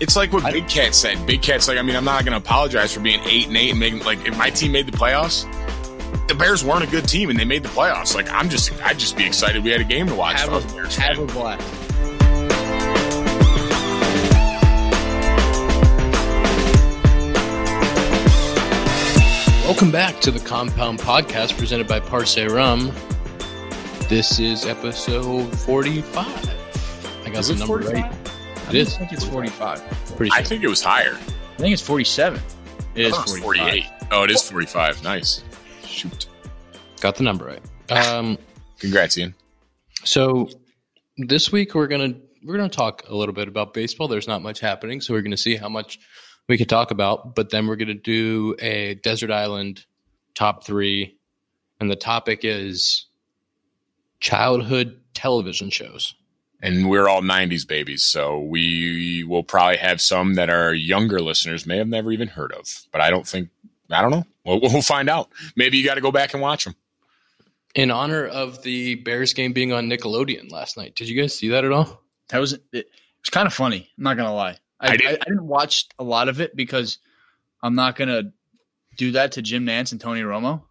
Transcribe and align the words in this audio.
It's 0.00 0.14
like 0.14 0.32
what 0.32 0.44
Big 0.52 0.68
Cat 0.68 0.94
said. 0.94 1.26
Big 1.26 1.42
Cat's 1.42 1.66
like, 1.66 1.76
I 1.76 1.82
mean, 1.82 1.96
I'm 1.96 2.04
not 2.04 2.24
going 2.24 2.30
to 2.32 2.38
apologize 2.38 2.94
for 2.94 3.00
being 3.00 3.20
eight 3.24 3.48
and 3.48 3.56
eight 3.56 3.70
and 3.70 3.80
making 3.80 4.04
like 4.04 4.24
if 4.26 4.38
my 4.38 4.48
team 4.48 4.70
made 4.72 4.86
the 4.86 4.96
playoffs, 4.96 5.44
the 6.28 6.36
Bears 6.36 6.64
weren't 6.64 6.84
a 6.84 6.86
good 6.86 7.08
team 7.08 7.30
and 7.30 7.38
they 7.38 7.44
made 7.44 7.64
the 7.64 7.68
playoffs. 7.68 8.14
Like 8.14 8.30
I'm 8.30 8.48
just, 8.48 8.72
I'd 8.82 8.98
just 8.98 9.16
be 9.16 9.24
excited 9.26 9.64
we 9.64 9.70
had 9.70 9.80
a 9.80 9.84
game 9.84 10.06
to 10.06 10.14
watch. 10.14 10.36
Have, 10.36 10.48
if 10.48 10.52
I 10.52 10.56
was 10.56 10.64
a, 10.72 10.76
Bears 10.76 10.96
have 10.96 11.18
a 11.18 11.26
blast. 11.26 11.88
Welcome 19.64 19.90
back 19.90 20.20
to 20.20 20.30
the 20.30 20.40
Compound 20.40 21.00
Podcast 21.00 21.58
presented 21.58 21.88
by 21.88 22.00
Parce 22.00 22.38
Rum. 22.38 22.92
This 24.08 24.38
is 24.38 24.64
episode 24.64 25.58
45. 25.60 26.26
I 27.26 27.30
got 27.30 27.40
Is 27.40 27.48
the 27.48 27.56
number 27.56 27.82
45? 27.82 27.92
right. 27.92 28.17
It 28.68 28.74
is. 28.74 28.94
I 28.94 28.98
think 28.98 29.12
it's 29.12 29.24
45. 29.24 29.82
Pretty 30.16 30.32
I 30.34 30.42
think 30.42 30.62
it 30.62 30.68
was 30.68 30.82
higher. 30.82 31.14
I 31.14 31.56
think 31.56 31.72
it's 31.72 31.82
47. 31.82 32.40
It 32.94 33.06
is 33.06 33.12
I 33.12 33.16
thought 33.16 33.28
it 33.28 33.32
was 33.32 33.40
45. 33.40 33.66
48. 33.68 33.86
Oh, 34.10 34.24
it 34.24 34.30
is 34.30 34.42
45. 34.50 35.02
Nice. 35.02 35.42
Shoot. 35.84 36.26
Got 37.00 37.16
the 37.16 37.22
number 37.22 37.44
right. 37.46 38.06
Um, 38.06 38.36
Congrats, 38.78 39.16
Ian. 39.16 39.34
so 40.04 40.48
this 41.16 41.50
week 41.50 41.74
we're 41.74 41.86
gonna 41.86 42.14
we're 42.44 42.56
gonna 42.56 42.68
talk 42.68 43.04
a 43.08 43.14
little 43.14 43.34
bit 43.34 43.48
about 43.48 43.72
baseball. 43.74 44.08
There's 44.08 44.28
not 44.28 44.42
much 44.42 44.60
happening, 44.60 45.00
so 45.00 45.14
we're 45.14 45.22
gonna 45.22 45.36
see 45.36 45.56
how 45.56 45.68
much 45.68 45.98
we 46.48 46.58
could 46.58 46.68
talk 46.68 46.90
about. 46.90 47.34
But 47.34 47.50
then 47.50 47.66
we're 47.66 47.76
gonna 47.76 47.94
do 47.94 48.54
a 48.60 48.94
desert 48.96 49.30
island 49.30 49.84
top 50.34 50.64
three, 50.64 51.16
and 51.80 51.90
the 51.90 51.96
topic 51.96 52.40
is 52.42 53.06
childhood 54.20 55.00
television 55.14 55.70
shows. 55.70 56.14
And 56.60 56.90
we're 56.90 57.08
all 57.08 57.22
90s 57.22 57.66
babies, 57.66 58.02
so 58.02 58.40
we 58.40 59.22
will 59.24 59.44
probably 59.44 59.76
have 59.76 60.00
some 60.00 60.34
that 60.34 60.50
our 60.50 60.74
younger 60.74 61.20
listeners 61.20 61.66
may 61.66 61.76
have 61.78 61.86
never 61.86 62.10
even 62.10 62.26
heard 62.26 62.52
of. 62.52 62.66
But 62.90 63.00
I 63.00 63.10
don't 63.10 63.26
think, 63.26 63.48
I 63.90 64.02
don't 64.02 64.10
know. 64.10 64.26
We'll, 64.44 64.60
we'll 64.60 64.82
find 64.82 65.08
out. 65.08 65.28
Maybe 65.54 65.78
you 65.78 65.84
got 65.84 65.94
to 65.94 66.00
go 66.00 66.10
back 66.10 66.32
and 66.32 66.42
watch 66.42 66.64
them. 66.64 66.74
in 67.74 67.90
honor 67.92 68.26
of 68.26 68.62
the 68.62 68.96
Bears 68.96 69.32
game 69.34 69.52
being 69.52 69.72
on 69.72 69.88
Nickelodeon 69.88 70.50
last 70.50 70.76
night. 70.76 70.94
Did 70.96 71.08
you 71.08 71.20
guys 71.20 71.34
see 71.34 71.48
that 71.48 71.64
at 71.64 71.70
all? 71.72 72.02
That 72.30 72.38
was 72.38 72.54
it, 72.54 72.62
it 72.72 72.90
was 73.22 73.30
kind 73.30 73.46
of 73.46 73.54
funny. 73.54 73.88
I'm 73.96 74.04
not 74.04 74.16
gonna 74.16 74.34
lie. 74.34 74.58
I, 74.80 74.88
I 74.88 74.90
I, 74.90 74.92
I, 74.92 75.24
didn't 75.26 75.46
watch 75.46 75.86
a 75.98 76.04
lot 76.04 76.28
of 76.28 76.40
it 76.40 76.56
because 76.56 76.98
I'm 77.62 77.74
not 77.74 77.96
gonna 77.96 78.32
do 78.96 79.12
that 79.12 79.32
to 79.32 79.42
Jim 79.42 79.64
Nantz 79.64 79.92
and 79.92 80.00
Tony 80.00 80.22
Romo. 80.22 80.62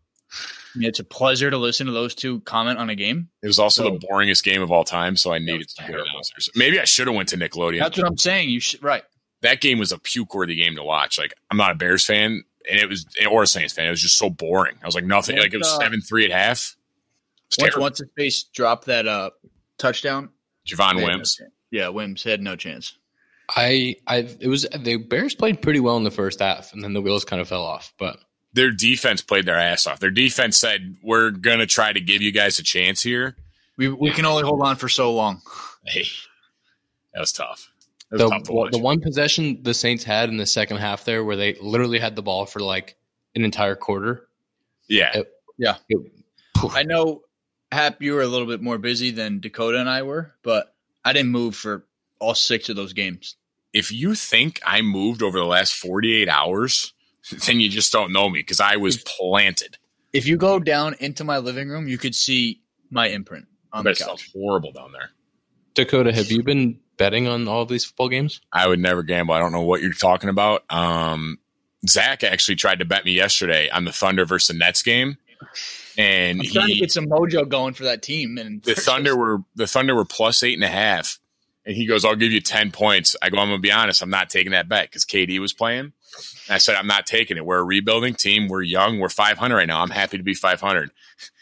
I 0.84 0.88
it's 0.88 1.00
a 1.00 1.04
pleasure 1.04 1.50
to 1.50 1.58
listen 1.58 1.88
to 1.88 1.94
those 1.94 2.14
two 2.16 2.40
comment 2.42 2.80
on 2.80 2.90
a 2.90 2.96
game. 2.96 3.30
It 3.44 3.48
was 3.48 3.60
also 3.60 3.84
So- 3.84 3.92
the 3.98 4.08
boringest 4.08 4.44
game 4.44 4.62
of 4.62 4.72
all 4.72 4.84
time, 4.84 5.16
so 5.16 5.34
I 5.34 5.40
needed 5.40 5.68
to 5.70 5.74
some 5.76 5.86
good 5.86 5.92
terrible. 5.94 6.10
announcers. 6.12 6.50
Maybe 6.56 6.80
I 6.80 6.86
should 6.86 7.08
have 7.08 7.16
went 7.16 7.30
to 7.30 7.38
Nickelodeon. 7.38 7.80
That's 7.80 7.98
what 7.98 8.08
I'm 8.08 8.18
saying. 8.18 8.50
You 8.50 8.60
should 8.60 8.84
right. 8.84 9.04
that 9.42 9.62
game 9.62 9.80
was 9.80 9.92
a 9.92 9.98
puke 10.00 10.34
worthy 10.34 10.56
game 10.56 10.76
to 10.76 10.84
watch. 10.84 11.18
Like 11.18 11.34
I'm 11.52 11.58
not 11.58 11.72
a 11.72 11.76
Bears 11.76 12.06
fan, 12.06 12.44
and 12.70 12.80
it 12.80 12.88
was 12.90 13.06
or 13.30 13.44
a 13.44 13.48
Saints 13.48 13.74
fan. 13.74 13.88
It 13.88 13.92
was 13.92 14.02
just 14.02 14.18
so 14.18 14.30
boring. 14.30 14.76
I 14.82 14.86
was 14.86 14.96
like 14.96 15.06
nothing. 15.06 15.36
Once, 15.36 15.46
like 15.46 15.54
it 15.54 15.58
was 15.58 15.68
uh, 15.68 15.80
seven 15.80 16.02
three 16.02 16.26
at 16.26 16.32
half. 16.32 16.76
Once 17.58 17.58
terrible. 17.58 17.82
once 17.82 18.00
his 18.00 18.10
face 18.18 18.44
dropped 18.44 18.86
that 18.88 19.08
uh, 19.08 19.30
touchdown. 19.78 20.30
Javon 20.68 20.96
they 20.96 21.02
had 21.02 21.08
no 21.08 21.18
Wims. 21.18 21.42
Yeah, 21.72 21.88
Wims 21.90 22.24
had 22.24 22.42
no 22.42 22.56
chance. 22.56 22.98
I 23.56 23.96
I 24.06 24.28
it 24.42 24.48
was 24.48 24.66
the 24.78 24.98
Bears 24.98 25.34
played 25.34 25.62
pretty 25.62 25.80
well 25.80 25.96
in 25.98 26.04
the 26.04 26.12
first 26.12 26.40
half, 26.40 26.74
and 26.74 26.84
then 26.84 26.92
the 26.94 27.02
wheels 27.02 27.24
kind 27.24 27.42
of 27.42 27.48
fell 27.48 27.64
off. 27.64 27.94
But 27.98 28.20
Their 28.58 28.72
defense 28.72 29.22
played 29.22 29.46
their 29.46 29.58
ass 29.58 29.86
off. 29.88 30.00
Their 30.00 30.10
defense 30.12 30.58
said, 30.58 30.98
"We're 31.04 31.30
gonna 31.32 31.66
try 31.68 31.94
to 31.94 32.02
give 32.02 32.22
you 32.22 32.32
guys 32.32 32.58
a 32.60 32.64
chance 32.64 33.02
here." 33.04 33.36
We 33.78 33.88
we 33.88 34.10
can 34.12 34.26
only 34.26 34.44
hold 34.44 34.62
on 34.64 34.76
for 34.76 34.90
so 34.90 35.14
long. 35.14 35.42
Hey, 35.86 36.06
that 37.14 37.20
was 37.20 37.32
tough. 37.32 37.72
That 38.10 38.20
was 38.20 38.22
the 38.24 38.30
tough 38.30 38.44
to 38.44 38.54
well, 38.54 38.70
the 38.72 38.80
one 38.80 39.00
possession 39.00 39.62
the 39.62 39.74
Saints 39.74 40.04
had 40.04 40.30
in 40.30 40.38
the 40.38 40.46
second 40.48 40.78
half 40.78 41.06
there, 41.06 41.24
where 41.24 41.36
they 41.36 41.54
literally 41.62 42.00
had 42.00 42.16
the 42.16 42.24
ball 42.24 42.46
for 42.46 42.60
like 42.60 42.98
an 43.36 43.44
entire 43.44 43.76
quarter. 43.76 44.28
yeah, 44.90 45.12
it- 45.20 45.34
Yeah. 45.58 45.78
it- 45.90 46.12
I 46.72 46.84
know, 46.84 47.22
Hap, 47.72 48.02
you 48.02 48.14
were 48.14 48.22
a 48.22 48.28
little 48.28 48.48
bit 48.48 48.62
more 48.62 48.78
busy 48.78 49.12
than 49.12 49.40
Dakota 49.42 49.80
and 49.80 49.90
I 49.90 50.02
were, 50.04 50.34
but 50.42 50.74
I 51.06 51.12
didn't 51.14 51.32
move 51.32 51.56
for 51.56 51.86
all 52.20 52.34
six 52.34 52.70
of 52.70 52.76
those 52.76 52.94
games. 52.94 53.36
if 53.74 53.92
you 53.92 54.16
think 54.16 54.60
I 54.66 54.82
moved 54.82 55.22
over 55.22 55.38
the 55.38 55.46
last 55.46 55.74
48 55.74 56.28
hours, 56.30 56.94
then 57.46 57.60
you 57.60 57.70
just 57.70 57.92
don't 57.92 58.12
know 58.12 58.30
me 58.30 58.40
because 58.40 58.60
I 58.60 58.76
was 58.78 58.98
planted. 58.98 59.78
If 60.14 60.28
you 60.28 60.38
go 60.38 60.60
down 60.60 60.96
into 61.00 61.24
my 61.24 61.38
living 61.38 61.70
room, 61.70 61.88
you 61.88 61.98
could 61.98 62.16
see 62.16 62.62
my 62.90 63.08
imprint 63.08 63.46
I 63.74 63.80
on 63.80 63.84
bet 63.84 63.98
the 63.98 64.06
couch. 64.06 64.32
horrible 64.34 64.72
down 64.72 64.92
there. 64.92 65.10
Dakota, 65.74 66.12
have 66.12 66.32
you 66.32 66.42
been 66.42 66.80
betting 66.98 67.28
on 67.28 67.48
all 67.48 67.66
these 67.66 67.86
football 67.86 68.10
games? 68.10 68.42
I 68.52 68.68
would 68.68 68.80
never 68.80 69.04
gamble. 69.04 69.36
I 69.36 69.40
don't 69.40 69.52
know 69.52 69.62
what 69.62 69.82
you're 69.82 69.94
talking 69.94 70.30
about. 70.30 70.64
Um, 70.72 71.38
Zach 71.88 72.24
actually 72.24 72.56
tried 72.56 72.80
to 72.80 72.86
bet 72.86 73.06
me 73.06 73.12
yesterday 73.12 73.70
on 73.70 73.86
the 73.86 73.92
Thunder 73.92 74.26
versus 74.26 74.48
the 74.48 74.54
Nets 74.56 74.82
game, 74.82 75.18
and 75.98 76.42
I'm 76.42 76.48
trying 76.48 76.68
to 76.68 76.74
he, 76.74 76.80
get 76.80 76.92
some 76.92 77.06
mojo 77.06 77.48
going 77.48 77.74
for 77.74 77.84
that 77.84 78.02
team. 78.02 78.38
And 78.38 78.64
the 78.64 78.76
Thunder 78.76 79.16
were 79.16 79.44
the 79.56 79.68
Thunder 79.68 79.96
were 79.96 80.06
plus 80.06 80.42
eight 80.44 80.56
and 80.56 80.64
a 80.64 80.70
half, 80.70 81.20
and 81.66 81.76
he 81.76 81.86
goes, 81.86 82.04
"I'll 82.04 82.16
give 82.16 82.32
you 82.32 82.42
ten 82.42 82.72
points." 82.72 83.16
I 83.22 83.30
go, 83.30 83.38
"I'm 83.38 83.50
gonna 83.50 83.60
be 83.60 83.72
honest. 83.72 84.02
I'm 84.02 84.10
not 84.10 84.30
taking 84.30 84.54
that 84.54 84.68
bet 84.68 84.90
because 84.90 85.06
KD 85.06 85.40
was 85.40 85.54
playing." 85.54 85.94
And 86.48 86.56
I 86.56 86.58
said, 86.58 86.76
"I'm 86.76 86.88
not 86.88 87.06
taking 87.06 87.38
it. 87.38 87.46
We're 87.46 87.60
a 87.60 87.64
rebuilding 87.64 88.16
team. 88.16 88.48
We're 88.48 88.64
young. 88.64 89.00
We're 89.00 89.10
500 89.10 89.56
right 89.56 89.68
now. 89.68 89.82
I'm 89.82 89.90
happy 89.90 90.18
to 90.18 90.24
be 90.24 90.34
500." 90.34 90.92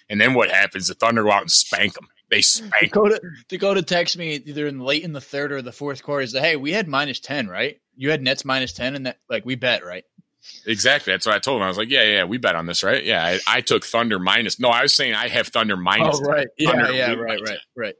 And 0.09 0.21
then 0.21 0.33
what 0.33 0.51
happens? 0.51 0.87
The 0.87 0.93
Thunder 0.93 1.23
go 1.23 1.31
out 1.31 1.41
and 1.41 1.51
spank 1.51 1.93
them. 1.93 2.07
They 2.29 2.41
spank 2.41 2.91
Dakota 2.93 3.21
Dakota 3.47 3.81
texts 3.83 4.17
me 4.17 4.35
either 4.45 4.67
in 4.67 4.79
late 4.79 5.03
in 5.03 5.13
the 5.13 5.21
third 5.21 5.51
or 5.51 5.61
the 5.61 5.71
fourth 5.71 6.03
quarter. 6.03 6.23
Is 6.23 6.31
that 6.31 6.43
hey, 6.43 6.55
we 6.55 6.71
had 6.71 6.87
minus 6.87 7.19
ten, 7.19 7.47
right? 7.47 7.79
You 7.95 8.11
had 8.11 8.21
Nets 8.21 8.45
minus 8.45 8.73
ten, 8.73 8.95
and 8.95 9.05
that 9.05 9.17
like 9.29 9.45
we 9.45 9.55
bet, 9.55 9.85
right? 9.85 10.03
Exactly. 10.67 11.13
That's 11.13 11.25
what 11.25 11.35
I 11.35 11.39
told 11.39 11.57
him. 11.57 11.65
I 11.65 11.67
was 11.67 11.77
like, 11.77 11.89
"Yeah, 11.89 12.03
yeah, 12.03 12.23
we 12.23 12.37
bet 12.37 12.55
on 12.55 12.65
this, 12.65 12.83
right? 12.83 13.03
Yeah." 13.03 13.23
I, 13.23 13.39
I 13.47 13.61
took 13.61 13.85
Thunder 13.85 14.19
minus. 14.19 14.59
No, 14.59 14.69
I 14.69 14.81
was 14.81 14.93
saying 14.93 15.13
I 15.13 15.27
have 15.27 15.47
Thunder 15.47 15.75
oh, 15.75 15.81
minus. 15.81 16.19
Oh, 16.21 16.29
right. 16.29 16.47
Yeah, 16.57 16.71
Thunder 16.71 16.91
yeah, 16.91 17.09
win 17.11 17.19
right, 17.19 17.41
right, 17.41 17.59
right. 17.75 17.95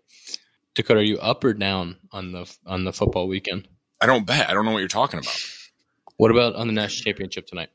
Dakota, 0.74 1.00
are 1.00 1.04
you 1.04 1.18
up 1.20 1.44
or 1.44 1.54
down 1.54 1.98
on 2.12 2.32
the 2.32 2.52
on 2.66 2.84
the 2.84 2.94
football 2.94 3.28
weekend? 3.28 3.68
I 4.02 4.06
don't 4.08 4.26
bet. 4.26 4.50
I 4.50 4.54
don't 4.54 4.66
know 4.66 4.72
what 4.72 4.80
you're 4.80 4.88
talking 4.88 5.20
about. 5.20 5.40
What 6.18 6.32
about 6.32 6.56
on 6.56 6.68
the 6.68 6.74
national 6.74 7.04
championship 7.04 7.48
tonight? 7.48 7.70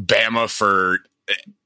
Bama 0.00 0.48
for 0.48 0.98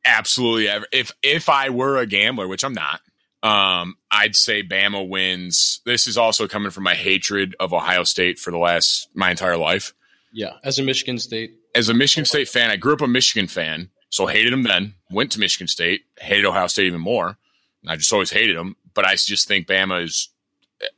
absolutely 0.04 0.68
ever. 0.68 0.86
If 0.92 1.12
if 1.22 1.48
I 1.48 1.70
were 1.70 1.98
a 1.98 2.06
gambler, 2.06 2.46
which 2.46 2.64
I'm 2.64 2.74
not, 2.74 3.00
um, 3.42 3.96
I'd 4.10 4.36
say 4.36 4.62
Bama 4.62 5.08
wins. 5.08 5.80
This 5.86 6.06
is 6.06 6.18
also 6.18 6.46
coming 6.46 6.70
from 6.70 6.84
my 6.84 6.94
hatred 6.94 7.56
of 7.60 7.72
Ohio 7.72 8.04
State 8.04 8.38
for 8.38 8.50
the 8.50 8.58
last 8.58 9.08
my 9.14 9.30
entire 9.30 9.56
life. 9.56 9.94
Yeah, 10.32 10.54
as 10.62 10.78
a 10.78 10.82
Michigan 10.82 11.18
State, 11.18 11.54
As 11.74 11.88
a 11.88 11.94
Michigan 11.94 12.26
State 12.26 12.48
fan, 12.48 12.70
I 12.70 12.76
grew 12.76 12.92
up 12.92 13.00
a 13.00 13.08
Michigan 13.08 13.48
fan, 13.48 13.88
so 14.10 14.26
hated 14.26 14.52
them 14.52 14.62
then. 14.62 14.94
Went 15.10 15.32
to 15.32 15.40
Michigan 15.40 15.68
State, 15.68 16.02
hated 16.20 16.44
Ohio 16.44 16.66
State 16.66 16.86
even 16.86 17.00
more. 17.00 17.38
And 17.82 17.90
I 17.90 17.96
just 17.96 18.12
always 18.12 18.30
hated 18.30 18.56
them, 18.56 18.76
but 18.92 19.06
I 19.06 19.14
just 19.14 19.48
think 19.48 19.66
Bama 19.66 20.04
is 20.04 20.28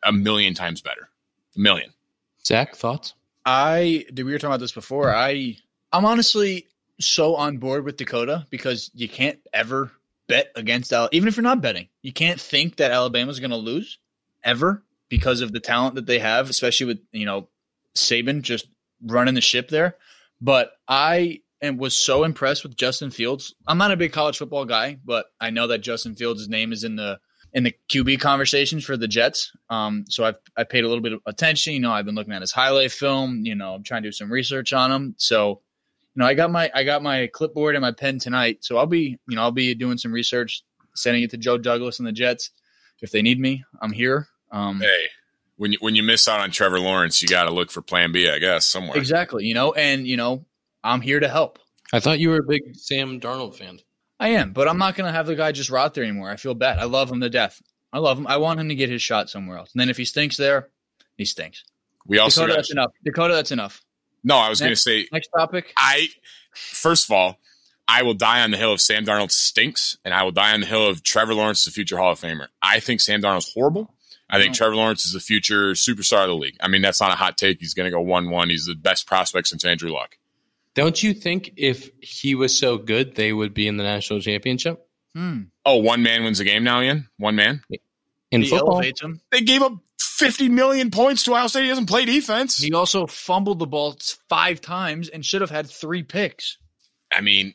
a 0.02 0.12
million 0.12 0.54
times 0.54 0.80
better. 0.80 1.08
A 1.56 1.60
million. 1.60 1.92
Zach, 2.44 2.74
thoughts? 2.74 3.14
I 3.44 4.04
did 4.12 4.24
we 4.24 4.32
were 4.32 4.38
talking 4.38 4.52
about 4.52 4.60
this 4.60 4.72
before. 4.72 5.14
I 5.14 5.56
I'm 5.92 6.04
honestly 6.04 6.68
so 6.98 7.36
on 7.36 7.58
board 7.58 7.84
with 7.84 7.96
Dakota 7.96 8.46
because 8.50 8.90
you 8.94 9.08
can't 9.08 9.38
ever 9.52 9.90
bet 10.28 10.52
against 10.54 10.92
Al 10.92 11.08
even 11.12 11.28
if 11.28 11.36
you're 11.36 11.42
not 11.42 11.62
betting. 11.62 11.88
You 12.02 12.12
can't 12.12 12.40
think 12.40 12.76
that 12.76 12.92
Alabama's 12.92 13.40
going 13.40 13.50
to 13.50 13.56
lose 13.56 13.98
ever 14.44 14.84
because 15.08 15.40
of 15.40 15.52
the 15.52 15.60
talent 15.60 15.96
that 15.96 16.06
they 16.06 16.18
have, 16.18 16.48
especially 16.48 16.86
with, 16.86 17.00
you 17.12 17.26
know, 17.26 17.48
Saban 17.94 18.42
just 18.42 18.66
running 19.02 19.34
the 19.34 19.40
ship 19.40 19.68
there. 19.68 19.96
But 20.40 20.72
I 20.88 21.40
and 21.60 21.78
was 21.78 21.94
so 21.94 22.24
impressed 22.24 22.62
with 22.62 22.76
Justin 22.76 23.10
Fields. 23.10 23.54
I'm 23.66 23.76
not 23.76 23.90
a 23.90 23.96
big 23.96 24.12
college 24.12 24.38
football 24.38 24.64
guy, 24.64 24.98
but 25.04 25.26
I 25.40 25.50
know 25.50 25.66
that 25.66 25.78
Justin 25.78 26.14
Fields' 26.14 26.48
name 26.48 26.72
is 26.72 26.84
in 26.84 26.96
the 26.96 27.20
in 27.52 27.64
the 27.64 27.74
QB 27.88 28.20
conversations 28.20 28.84
for 28.84 28.96
the 28.96 29.08
Jets. 29.08 29.52
Um, 29.68 30.04
so 30.08 30.24
I've 30.24 30.36
I 30.56 30.64
paid 30.64 30.84
a 30.84 30.88
little 30.88 31.02
bit 31.02 31.12
of 31.12 31.20
attention. 31.26 31.74
You 31.74 31.80
know, 31.80 31.92
I've 31.92 32.04
been 32.04 32.14
looking 32.14 32.32
at 32.32 32.40
his 32.40 32.52
highlight 32.52 32.92
film. 32.92 33.44
You 33.44 33.54
know, 33.54 33.74
I'm 33.74 33.82
trying 33.82 34.02
to 34.02 34.08
do 34.08 34.12
some 34.12 34.30
research 34.30 34.72
on 34.72 34.92
him. 34.92 35.14
So, 35.18 35.60
you 36.14 36.20
know, 36.20 36.26
I 36.26 36.34
got 36.34 36.50
my 36.50 36.70
I 36.74 36.84
got 36.84 37.02
my 37.02 37.28
clipboard 37.32 37.74
and 37.74 37.82
my 37.82 37.92
pen 37.92 38.18
tonight. 38.18 38.58
So 38.60 38.78
I'll 38.78 38.86
be 38.86 39.18
you 39.28 39.36
know 39.36 39.42
I'll 39.42 39.50
be 39.50 39.74
doing 39.74 39.98
some 39.98 40.12
research, 40.12 40.62
sending 40.94 41.22
it 41.22 41.30
to 41.30 41.36
Joe 41.36 41.58
Douglas 41.58 41.98
and 41.98 42.06
the 42.06 42.12
Jets 42.12 42.50
if 43.00 43.10
they 43.10 43.22
need 43.22 43.40
me. 43.40 43.64
I'm 43.80 43.92
here. 43.92 44.28
Um, 44.52 44.80
Hey, 44.80 45.06
when 45.56 45.72
you 45.72 45.78
when 45.80 45.94
you 45.94 46.02
miss 46.02 46.28
out 46.28 46.40
on 46.40 46.50
Trevor 46.50 46.80
Lawrence, 46.80 47.20
you 47.20 47.28
got 47.28 47.44
to 47.44 47.50
look 47.50 47.70
for 47.70 47.82
Plan 47.82 48.12
B, 48.12 48.28
I 48.30 48.38
guess, 48.38 48.66
somewhere. 48.66 48.96
exactly. 48.98 49.44
You 49.44 49.54
know, 49.54 49.72
and 49.72 50.06
you 50.06 50.16
know, 50.16 50.44
I'm 50.84 51.00
here 51.00 51.20
to 51.20 51.28
help. 51.28 51.58
I 51.92 52.00
thought 52.00 52.20
you 52.20 52.30
were 52.30 52.38
a 52.38 52.42
big 52.42 52.76
Sam 52.76 53.20
Darnold 53.20 53.56
fan. 53.56 53.80
I 54.20 54.28
am, 54.28 54.52
but 54.52 54.68
I'm 54.68 54.76
not 54.76 54.94
going 54.96 55.08
to 55.08 55.12
have 55.12 55.26
the 55.26 55.34
guy 55.34 55.50
just 55.50 55.70
rot 55.70 55.94
there 55.94 56.04
anymore. 56.04 56.30
I 56.30 56.36
feel 56.36 56.54
bad. 56.54 56.78
I 56.78 56.84
love 56.84 57.10
him 57.10 57.20
to 57.22 57.30
death. 57.30 57.62
I 57.90 57.98
love 57.98 58.18
him. 58.18 58.26
I 58.26 58.36
want 58.36 58.60
him 58.60 58.68
to 58.68 58.74
get 58.74 58.90
his 58.90 59.00
shot 59.00 59.30
somewhere 59.30 59.56
else. 59.56 59.72
And 59.72 59.80
then 59.80 59.88
if 59.88 59.96
he 59.96 60.04
stinks 60.04 60.36
there, 60.36 60.68
he 61.16 61.24
stinks. 61.24 61.64
We 62.06 62.18
also 62.18 62.42
Dakota, 62.42 62.52
got, 62.52 62.56
that's 62.56 62.70
enough. 62.70 62.92
Dakota, 63.02 63.34
that's 63.34 63.50
enough. 63.50 63.82
no. 64.22 64.36
I 64.36 64.50
was 64.50 64.60
going 64.60 64.72
to 64.72 64.76
say 64.76 65.08
Next 65.10 65.28
topic. 65.28 65.72
I 65.76 66.08
first 66.52 67.06
of 67.06 67.12
all, 67.12 67.38
I 67.88 68.02
will 68.02 68.14
die 68.14 68.42
on 68.42 68.50
the 68.50 68.56
hill 68.56 68.72
of 68.72 68.80
Sam 68.80 69.04
Darnold 69.04 69.32
stinks, 69.32 69.96
and 70.04 70.14
I 70.14 70.22
will 70.22 70.30
die 70.30 70.52
on 70.52 70.60
the 70.60 70.66
hill 70.66 70.86
of 70.86 71.02
Trevor 71.02 71.34
Lawrence, 71.34 71.64
the 71.64 71.70
future 71.70 71.96
Hall 71.96 72.12
of 72.12 72.20
Famer. 72.20 72.46
I 72.62 72.78
think 72.78 73.00
Sam 73.00 73.20
Darnold's 73.20 73.52
horrible. 73.52 73.92
I 74.28 74.38
think 74.38 74.50
uh-huh. 74.50 74.58
Trevor 74.58 74.76
Lawrence 74.76 75.04
is 75.04 75.12
the 75.12 75.20
future 75.20 75.72
superstar 75.72 76.22
of 76.22 76.28
the 76.28 76.36
league. 76.36 76.56
I 76.60 76.68
mean, 76.68 76.82
that's 76.82 77.00
not 77.00 77.10
a 77.10 77.16
hot 77.16 77.36
take. 77.36 77.58
He's 77.58 77.74
going 77.74 77.86
to 77.86 77.90
go 77.90 78.00
one-one. 78.00 78.48
He's 78.48 78.66
the 78.66 78.76
best 78.76 79.06
prospect 79.08 79.48
since 79.48 79.64
Andrew 79.64 79.90
Luck. 79.90 80.16
Don't 80.80 81.02
you 81.02 81.14
think 81.14 81.52
if 81.56 81.90
he 82.00 82.34
was 82.34 82.58
so 82.58 82.78
good, 82.78 83.14
they 83.14 83.32
would 83.32 83.54
be 83.54 83.68
in 83.68 83.76
the 83.76 83.84
national 83.84 84.20
championship 84.20 84.86
Hmm. 85.14 85.42
Oh, 85.64 85.76
one 85.76 86.02
man 86.02 86.24
wins 86.24 86.38
the 86.38 86.44
game 86.44 86.64
now, 86.64 86.80
Ian. 86.80 87.08
One 87.18 87.36
man. 87.36 87.62
in 88.30 88.42
he 88.42 88.48
football? 88.48 88.80
him. 88.80 89.20
They 89.30 89.40
gave 89.40 89.62
up 89.62 89.72
50 90.00 90.48
million 90.48 90.90
points 90.90 91.24
to 91.24 91.32
Ohio 91.32 91.48
State. 91.48 91.62
He 91.62 91.68
doesn't 91.68 91.86
play 91.86 92.04
defense. 92.04 92.56
He 92.56 92.72
also 92.72 93.06
fumbled 93.06 93.58
the 93.58 93.66
ball 93.66 93.98
five 94.28 94.60
times 94.60 95.08
and 95.08 95.24
should 95.24 95.40
have 95.40 95.50
had 95.50 95.68
three 95.68 96.02
picks. 96.02 96.58
I 97.12 97.20
mean, 97.20 97.54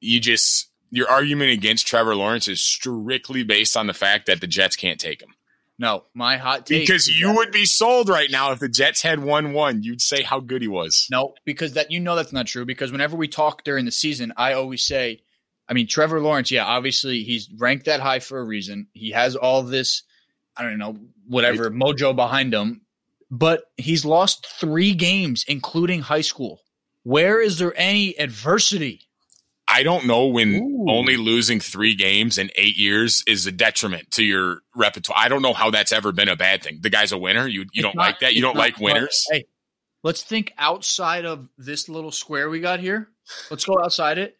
you 0.00 0.20
just 0.20 0.70
your 0.90 1.08
argument 1.08 1.52
against 1.52 1.86
Trevor 1.86 2.16
Lawrence 2.16 2.48
is 2.48 2.62
strictly 2.62 3.44
based 3.44 3.76
on 3.76 3.86
the 3.86 3.94
fact 3.94 4.26
that 4.26 4.40
the 4.40 4.46
Jets 4.46 4.74
can't 4.74 4.98
take 4.98 5.22
him. 5.22 5.34
No, 5.80 6.04
my 6.12 6.36
hot 6.38 6.66
take 6.66 6.82
Because 6.82 7.06
you 7.08 7.28
that- 7.28 7.36
would 7.36 7.52
be 7.52 7.64
sold 7.64 8.08
right 8.08 8.30
now 8.30 8.50
if 8.50 8.58
the 8.58 8.68
Jets 8.68 9.02
had 9.02 9.20
won 9.22 9.52
one. 9.52 9.82
You'd 9.84 10.02
say 10.02 10.22
how 10.22 10.40
good 10.40 10.60
he 10.60 10.66
was. 10.68 11.06
No, 11.10 11.34
because 11.44 11.74
that 11.74 11.90
you 11.92 12.00
know 12.00 12.16
that's 12.16 12.32
not 12.32 12.46
true. 12.48 12.64
Because 12.64 12.90
whenever 12.90 13.16
we 13.16 13.28
talk 13.28 13.62
during 13.64 13.84
the 13.84 13.92
season, 13.92 14.32
I 14.36 14.54
always 14.54 14.84
say, 14.84 15.22
I 15.68 15.74
mean, 15.74 15.86
Trevor 15.86 16.20
Lawrence, 16.20 16.50
yeah, 16.50 16.64
obviously 16.64 17.22
he's 17.22 17.48
ranked 17.58 17.86
that 17.86 18.00
high 18.00 18.18
for 18.18 18.40
a 18.40 18.44
reason. 18.44 18.88
He 18.92 19.10
has 19.12 19.36
all 19.36 19.62
this, 19.62 20.02
I 20.56 20.62
don't 20.64 20.78
know, 20.78 20.96
whatever 21.28 21.70
mojo 21.70 22.16
behind 22.16 22.52
him, 22.54 22.80
but 23.30 23.64
he's 23.76 24.04
lost 24.04 24.46
three 24.58 24.94
games, 24.94 25.44
including 25.46 26.00
high 26.00 26.22
school. 26.22 26.62
Where 27.04 27.40
is 27.40 27.58
there 27.58 27.74
any 27.76 28.18
adversity? 28.18 29.07
I 29.70 29.82
don't 29.82 30.06
know 30.06 30.26
when 30.26 30.54
Ooh. 30.54 30.86
only 30.88 31.16
losing 31.18 31.60
three 31.60 31.94
games 31.94 32.38
in 32.38 32.50
eight 32.56 32.76
years 32.76 33.22
is 33.26 33.46
a 33.46 33.52
detriment 33.52 34.10
to 34.12 34.24
your 34.24 34.62
repertoire. 34.74 35.18
I 35.18 35.28
don't 35.28 35.42
know 35.42 35.52
how 35.52 35.70
that's 35.70 35.92
ever 35.92 36.10
been 36.10 36.28
a 36.28 36.36
bad 36.36 36.62
thing. 36.62 36.78
The 36.80 36.90
guy's 36.90 37.12
a 37.12 37.18
winner. 37.18 37.46
You 37.46 37.60
you 37.60 37.66
It's 37.74 37.82
don't 37.82 37.96
not- 37.96 38.02
like 38.02 38.20
that. 38.20 38.34
You 38.34 38.40
don't 38.40 38.54
not- 38.54 38.60
like 38.60 38.78
winners. 38.78 39.26
Hey, 39.30 39.44
let's 40.02 40.22
think 40.22 40.52
outside 40.56 41.26
of 41.26 41.48
this 41.58 41.88
little 41.88 42.10
square 42.12 42.48
we 42.48 42.60
got 42.60 42.80
here. 42.80 43.10
Let's 43.50 43.64
go 43.66 43.78
outside 43.82 44.16
it. 44.18 44.38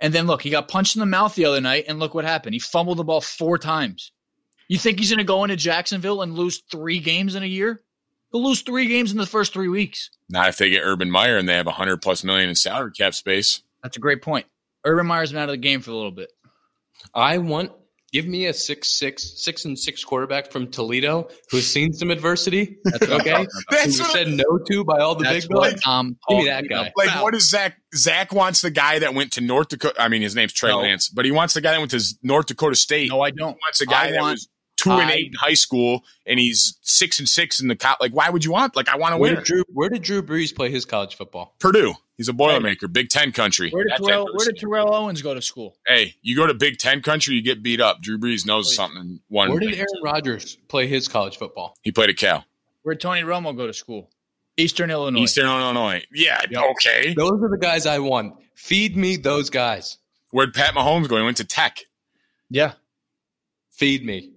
And 0.00 0.12
then 0.12 0.26
look, 0.26 0.42
he 0.42 0.50
got 0.50 0.66
punched 0.66 0.96
in 0.96 1.00
the 1.00 1.06
mouth 1.06 1.34
the 1.36 1.44
other 1.44 1.60
night, 1.60 1.84
and 1.86 2.00
look 2.00 2.14
what 2.14 2.24
happened. 2.24 2.54
He 2.54 2.58
fumbled 2.60 2.98
the 2.98 3.04
ball 3.04 3.20
four 3.20 3.58
times. 3.58 4.10
You 4.66 4.76
think 4.78 4.98
he's 4.98 5.10
going 5.10 5.18
to 5.18 5.24
go 5.24 5.44
into 5.44 5.56
Jacksonville 5.56 6.20
and 6.20 6.34
lose 6.34 6.62
three 6.70 6.98
games 6.98 7.36
in 7.36 7.42
a 7.42 7.46
year? 7.46 7.82
He'll 8.32 8.42
lose 8.42 8.62
three 8.62 8.88
games 8.88 9.12
in 9.12 9.18
the 9.18 9.26
first 9.26 9.52
three 9.52 9.68
weeks. 9.68 10.10
Not 10.28 10.48
if 10.48 10.58
they 10.58 10.70
get 10.70 10.82
Urban 10.82 11.10
Meyer 11.10 11.36
and 11.36 11.48
they 11.48 11.54
have 11.54 11.68
a 11.68 11.72
hundred 11.72 12.02
plus 12.02 12.24
million 12.24 12.48
in 12.48 12.56
salary 12.56 12.90
cap 12.90 13.14
space. 13.14 13.62
That's 13.82 13.96
a 13.96 14.00
great 14.00 14.20
point. 14.20 14.46
Urban 14.84 15.06
Meyer's 15.06 15.32
been 15.32 15.40
out 15.40 15.48
of 15.48 15.52
the 15.54 15.56
game 15.58 15.80
for 15.80 15.90
a 15.90 15.94
little 15.94 16.10
bit. 16.12 16.30
I 17.14 17.38
want 17.38 17.72
give 18.12 18.26
me 18.26 18.46
a 18.46 18.52
six 18.54 18.88
six 18.88 19.42
six 19.42 19.64
and 19.64 19.78
six 19.78 20.04
quarterback 20.04 20.52
from 20.52 20.70
Toledo 20.70 21.28
who's 21.50 21.66
seen 21.66 21.92
some 21.92 22.10
adversity. 22.10 22.78
That's 22.84 23.00
what 23.08 23.12
I'm 23.12 23.20
Okay. 23.20 23.46
That's 23.70 23.96
who 23.98 24.04
what 24.04 24.12
said 24.12 24.28
no 24.28 24.58
to 24.70 24.84
by 24.84 25.00
all 25.00 25.14
the 25.16 25.24
big 25.24 25.44
what 25.44 25.72
boys. 25.72 25.80
I'm 25.86 26.16
Give 26.28 26.38
me 26.38 26.46
that 26.46 26.68
guy. 26.68 26.92
Like, 26.96 27.08
about. 27.08 27.22
what 27.24 27.34
is 27.34 27.48
Zach? 27.50 27.76
Zach 27.94 28.32
wants 28.32 28.60
the 28.62 28.70
guy 28.70 29.00
that 29.00 29.14
went 29.14 29.32
to 29.32 29.40
North 29.40 29.68
Dakota. 29.68 30.00
I 30.00 30.08
mean, 30.08 30.22
his 30.22 30.34
name's 30.34 30.52
Trey 30.52 30.70
No. 30.70 30.80
Lance, 30.80 31.08
but 31.08 31.24
he 31.24 31.30
wants 31.32 31.54
the 31.54 31.60
guy 31.60 31.72
that 31.72 31.78
went 31.78 31.90
to 31.90 32.02
North 32.22 32.46
Dakota 32.46 32.76
State. 32.76 33.10
No, 33.10 33.20
I 33.20 33.30
don't. 33.30 33.56
wants 33.62 33.80
a 33.80 33.86
guy 33.86 34.06
I 34.06 34.10
that 34.12 34.20
want- 34.20 34.32
was 34.34 34.48
two 34.76 34.90
and 34.90 35.10
I- 35.10 35.14
eight 35.14 35.26
in 35.26 35.32
high 35.38 35.54
school, 35.54 36.02
and 36.26 36.38
he's 36.38 36.78
six 36.82 37.18
and 37.18 37.28
six 37.28 37.60
in 37.60 37.68
the 37.68 37.76
cop. 37.76 37.98
Like, 38.00 38.12
why 38.12 38.28
would 38.30 38.44
you 38.44 38.52
want? 38.52 38.74
Like, 38.76 38.88
I 38.88 38.96
want 38.96 39.12
to 39.12 39.18
Where 39.18 39.30
win. 39.32 39.36
did 39.36 39.44
Drew 39.44 39.64
Where 39.72 39.88
did 39.88 40.02
Drew 40.02 40.22
Brees 40.22 40.54
play 40.54 40.70
his 40.70 40.84
college 40.84 41.14
football? 41.16 41.54
Purdue. 41.60 41.94
He's 42.16 42.28
a 42.28 42.32
Boilermaker, 42.32 42.92
Big 42.92 43.08
Ten 43.08 43.32
country. 43.32 43.70
Where 43.70 43.84
did, 43.84 43.92
Terrell, 44.04 44.28
where 44.32 44.46
did 44.46 44.56
Terrell 44.58 44.94
Owens 44.94 45.20
go 45.20 45.34
to 45.34 45.42
school? 45.42 45.76
hey, 45.86 46.14
you 46.22 46.36
go 46.36 46.46
to 46.46 46.54
Big 46.54 46.78
Ten 46.78 47.02
country, 47.02 47.34
you 47.34 47.42
get 47.42 47.62
beat 47.62 47.80
up. 47.80 48.00
Drew 48.02 48.18
Brees 48.18 48.46
knows 48.46 48.68
Please. 48.68 48.76
something. 48.76 49.20
One, 49.28 49.50
Where 49.50 49.58
did 49.58 49.74
Aaron 49.74 49.86
Rodgers 50.02 50.56
play 50.68 50.86
his 50.86 51.08
college 51.08 51.36
football? 51.36 51.76
he 51.82 51.90
played 51.90 52.10
at 52.10 52.16
Cal, 52.16 52.44
Where 52.82 52.94
did 52.94 53.00
Tony 53.00 53.22
Romo 53.22 53.56
go 53.56 53.66
to 53.66 53.72
school? 53.72 54.10
Eastern 54.56 54.90
Illinois. 54.92 55.22
Eastern 55.22 55.46
Illinois. 55.46 56.04
Yeah, 56.12 56.40
Yep. 56.48 56.62
okay. 56.72 57.14
Those 57.14 57.32
are 57.42 57.48
the 57.50 57.58
guys 57.60 57.86
I 57.86 57.98
want. 57.98 58.34
Feed 58.54 58.96
me 58.96 59.16
those 59.16 59.50
guys. 59.50 59.98
Where'd 60.30 60.54
Pat 60.54 60.74
Mahomes 60.74 61.08
go? 61.08 61.16
He 61.16 61.22
went 61.24 61.38
to 61.38 61.44
Tech. 61.44 61.80
Yeah. 62.50 62.74
Feed 63.72 64.04
me. 64.04 64.30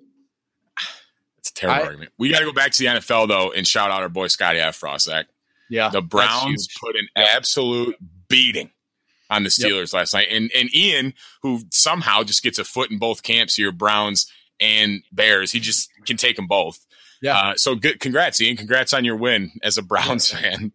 It's 1.38 1.52
a 1.52 1.54
terrible 1.54 1.80
I- 1.82 1.86
argument. 1.86 2.12
We 2.18 2.30
got 2.32 2.40
to 2.40 2.46
go 2.46 2.54
back 2.54 2.72
to 2.72 2.84
the 2.84 2.90
NFL 2.90 3.28
though 3.28 3.52
and 3.52 3.68
shout 3.68 3.92
out 3.92 4.02
our 4.02 4.10
boy 4.10 4.28
Scotty 4.28 4.58
Afrost. 4.60 5.08
Zach. 5.70 5.72
Yeah. 5.72 5.90
The 5.90 6.02
Browns 6.02 6.68
put 6.80 6.96
an 6.96 7.08
absolute 7.16 7.96
beating 8.30 8.72
on 9.30 9.44
the 9.44 9.54
Yep. 9.58 9.72
Steelers 9.72 9.94
last 9.94 10.14
night, 10.14 10.28
and 10.32 10.50
and 10.56 10.74
Ian, 10.74 11.14
who 11.44 11.62
somehow 11.72 12.24
just 12.24 12.44
gets 12.44 12.60
a 12.60 12.64
foot 12.64 12.92
in 12.92 12.98
both 12.98 13.24
camps 13.24 13.56
here, 13.56 13.72
Browns 13.72 14.32
and 14.60 15.04
Bears, 15.12 15.52
he 15.52 15.60
just 15.60 15.90
can 16.06 16.18
take 16.18 16.36
them 16.36 16.48
both. 16.48 16.86
Yeah. 17.22 17.38
Uh, 17.38 17.56
so 17.56 17.76
good. 17.76 18.00
Congrats, 18.00 18.40
Ian. 18.42 18.58
Congrats 18.58 18.94
on 18.94 19.04
your 19.06 19.18
win 19.18 19.52
as 19.64 19.78
a 19.78 19.82
Browns 19.84 20.32
fan. 20.32 20.72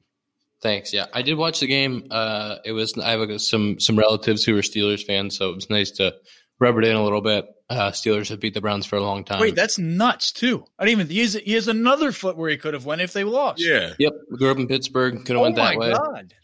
Thanks. 0.60 0.92
Yeah, 0.92 1.06
I 1.12 1.22
did 1.22 1.36
watch 1.36 1.58
the 1.60 1.66
game. 1.66 2.06
Uh, 2.10 2.56
it 2.64 2.72
was 2.72 2.96
I 2.96 3.10
have 3.10 3.40
some 3.40 3.80
some 3.80 3.98
relatives 3.98 4.44
who 4.44 4.56
are 4.56 4.62
Steelers 4.62 5.04
fans, 5.04 5.36
so 5.36 5.50
it 5.50 5.54
was 5.56 5.70
nice 5.70 5.90
to 5.92 6.14
rub 6.62 6.78
it 6.78 6.84
in 6.84 6.94
a 6.96 7.02
little 7.02 7.20
bit. 7.20 7.44
Uh, 7.68 7.90
Steelers 7.90 8.28
have 8.28 8.38
beat 8.40 8.54
the 8.54 8.60
Browns 8.60 8.86
for 8.86 8.96
a 8.96 9.02
long 9.02 9.24
time. 9.24 9.40
Wait, 9.40 9.54
that's 9.56 9.78
nuts 9.78 10.30
too. 10.30 10.64
I 10.78 10.84
didn't 10.84 11.00
even. 11.00 11.10
He 11.12 11.20
has, 11.20 11.34
he 11.34 11.52
has 11.54 11.68
another 11.68 12.12
foot 12.12 12.36
where 12.36 12.48
he 12.50 12.56
could 12.56 12.74
have 12.74 12.86
went 12.86 13.00
if 13.00 13.12
they 13.12 13.24
lost. 13.24 13.60
Yeah. 13.60 13.94
Yep, 13.98 14.12
grew 14.38 14.50
up 14.50 14.58
in 14.58 14.68
Pittsburgh. 14.68 15.16
Could 15.24 15.30
have 15.30 15.38
Oh 15.38 15.42
went 15.42 15.56
that 15.56 15.76
way. 15.76 15.92
god. 15.92 16.34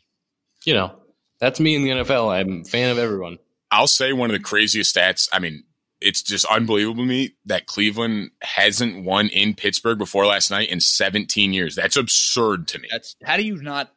You 0.64 0.74
know, 0.74 0.98
that's 1.38 1.60
me 1.60 1.76
in 1.76 1.84
the 1.84 1.90
NFL. 1.90 2.30
I'm 2.34 2.62
a 2.62 2.64
fan 2.64 2.90
of 2.90 2.98
everyone. 2.98 3.38
I'll 3.70 3.86
say 3.86 4.12
one 4.12 4.30
of 4.30 4.36
the 4.36 4.42
craziest 4.42 4.94
stats. 4.96 5.28
I 5.32 5.38
mean, 5.38 5.62
it's 6.00 6.22
just 6.22 6.44
unbelievable 6.46 7.02
to 7.02 7.08
me 7.08 7.34
that 7.46 7.66
Cleveland 7.66 8.30
hasn't 8.42 9.04
won 9.04 9.28
in 9.28 9.54
Pittsburgh 9.54 9.98
before 9.98 10.26
last 10.26 10.50
night 10.50 10.68
in 10.70 10.80
17 10.80 11.52
years. 11.52 11.76
That's 11.76 11.96
absurd 11.96 12.68
to 12.68 12.78
me. 12.78 12.88
That's 12.90 13.14
how 13.22 13.36
do 13.36 13.42
you 13.44 13.60
not 13.60 13.92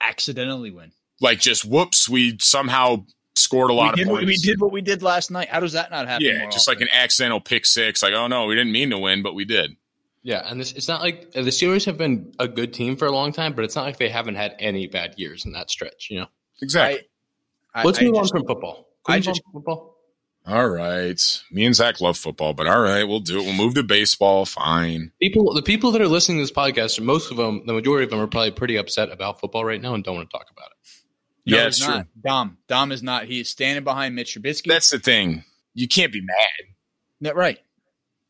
accidentally 0.00 0.70
win? 0.70 0.92
Like, 1.20 1.38
just 1.40 1.64
whoops, 1.66 2.08
we 2.08 2.38
somehow 2.40 3.04
scored 3.36 3.70
a 3.70 3.74
lot 3.74 3.84
we 3.84 3.88
of 3.90 3.96
did, 3.96 4.06
points. 4.08 4.26
we 4.26 4.36
did 4.36 4.60
what 4.60 4.72
we 4.72 4.80
did 4.80 5.02
last 5.02 5.30
night. 5.30 5.48
How 5.48 5.60
does 5.60 5.72
that 5.72 5.90
not 5.90 6.06
happen? 6.08 6.26
yeah, 6.26 6.40
more 6.40 6.50
just 6.50 6.68
like 6.68 6.80
an 6.80 6.88
accidental 6.92 7.40
pick 7.40 7.64
six. 7.66 8.02
Like, 8.02 8.12
oh 8.14 8.26
no, 8.26 8.46
we 8.46 8.54
didn't 8.54 8.72
mean 8.72 8.90
to 8.90 8.98
win, 8.98 9.22
but 9.22 9.34
we 9.34 9.44
did. 9.44 9.76
Yeah, 10.22 10.42
and 10.44 10.60
this 10.60 10.72
it's 10.72 10.88
not 10.88 11.00
like 11.00 11.32
the 11.32 11.40
Steelers 11.40 11.86
have 11.86 11.96
been 11.96 12.32
a 12.38 12.46
good 12.46 12.74
team 12.74 12.96
for 12.96 13.06
a 13.06 13.12
long 13.12 13.32
time, 13.32 13.54
but 13.54 13.64
it's 13.64 13.74
not 13.76 13.84
like 13.86 13.96
they 13.98 14.10
haven't 14.10 14.34
had 14.34 14.54
any 14.58 14.86
bad 14.86 15.14
years 15.16 15.46
in 15.46 15.52
that 15.52 15.70
stretch. 15.70 16.08
You 16.10 16.20
know, 16.20 16.26
Exactly. 16.60 17.08
I, 17.74 17.84
let's 17.84 17.98
I 18.00 18.04
move 18.04 18.14
just- 18.16 18.34
on 18.34 18.40
from 18.40 18.46
football. 18.46 18.88
I 19.06 19.12
Can 19.12 19.12
we 19.12 19.16
move 19.18 19.24
just- 19.24 19.40
on 19.46 19.52
from 19.52 19.60
football. 19.62 19.96
all 20.46 20.68
right. 20.68 21.20
Me 21.50 21.64
and 21.64 21.74
Zach 21.74 22.00
love 22.02 22.18
football, 22.18 22.52
but 22.52 22.66
all 22.66 22.80
right, 22.82 23.04
we'll 23.04 23.20
do 23.20 23.38
it. 23.40 23.44
We'll 23.44 23.54
move 23.56 23.74
to 23.76 23.82
baseball. 23.82 24.44
Fine. 24.44 25.12
People, 25.22 25.54
the 25.54 25.62
people 25.62 25.90
that 25.92 26.02
are 26.02 26.08
listening 26.08 26.36
to 26.38 26.42
this 26.42 26.52
podcast, 26.52 27.00
most 27.00 27.30
of 27.30 27.38
them, 27.38 27.62
the 27.66 27.72
majority 27.72 28.04
of 28.04 28.10
them, 28.10 28.20
are 28.20 28.26
probably 28.26 28.50
pretty 28.50 28.76
upset 28.76 29.10
about 29.10 29.40
football 29.40 29.64
right 29.64 29.80
now 29.80 29.94
and 29.94 30.04
don't 30.04 30.16
want 30.16 30.28
to 30.28 30.36
talk 30.36 30.50
about 30.50 30.66
it. 30.72 30.90
No, 31.46 31.56
yeah, 31.56 31.64
he's 31.64 31.76
it's 31.76 31.84
true. 31.84 31.94
not. 31.94 32.06
Dom. 32.24 32.58
Dom 32.68 32.92
is 32.92 33.02
not. 33.02 33.24
He 33.24 33.40
is 33.40 33.48
standing 33.48 33.84
behind 33.84 34.14
Mitch 34.14 34.34
Trubisky. 34.36 34.68
That's 34.68 34.90
the 34.90 34.98
thing. 34.98 35.44
You 35.74 35.88
can't 35.88 36.12
be 36.12 36.20
mad. 36.20 36.74
That 37.22 37.36
right. 37.36 37.58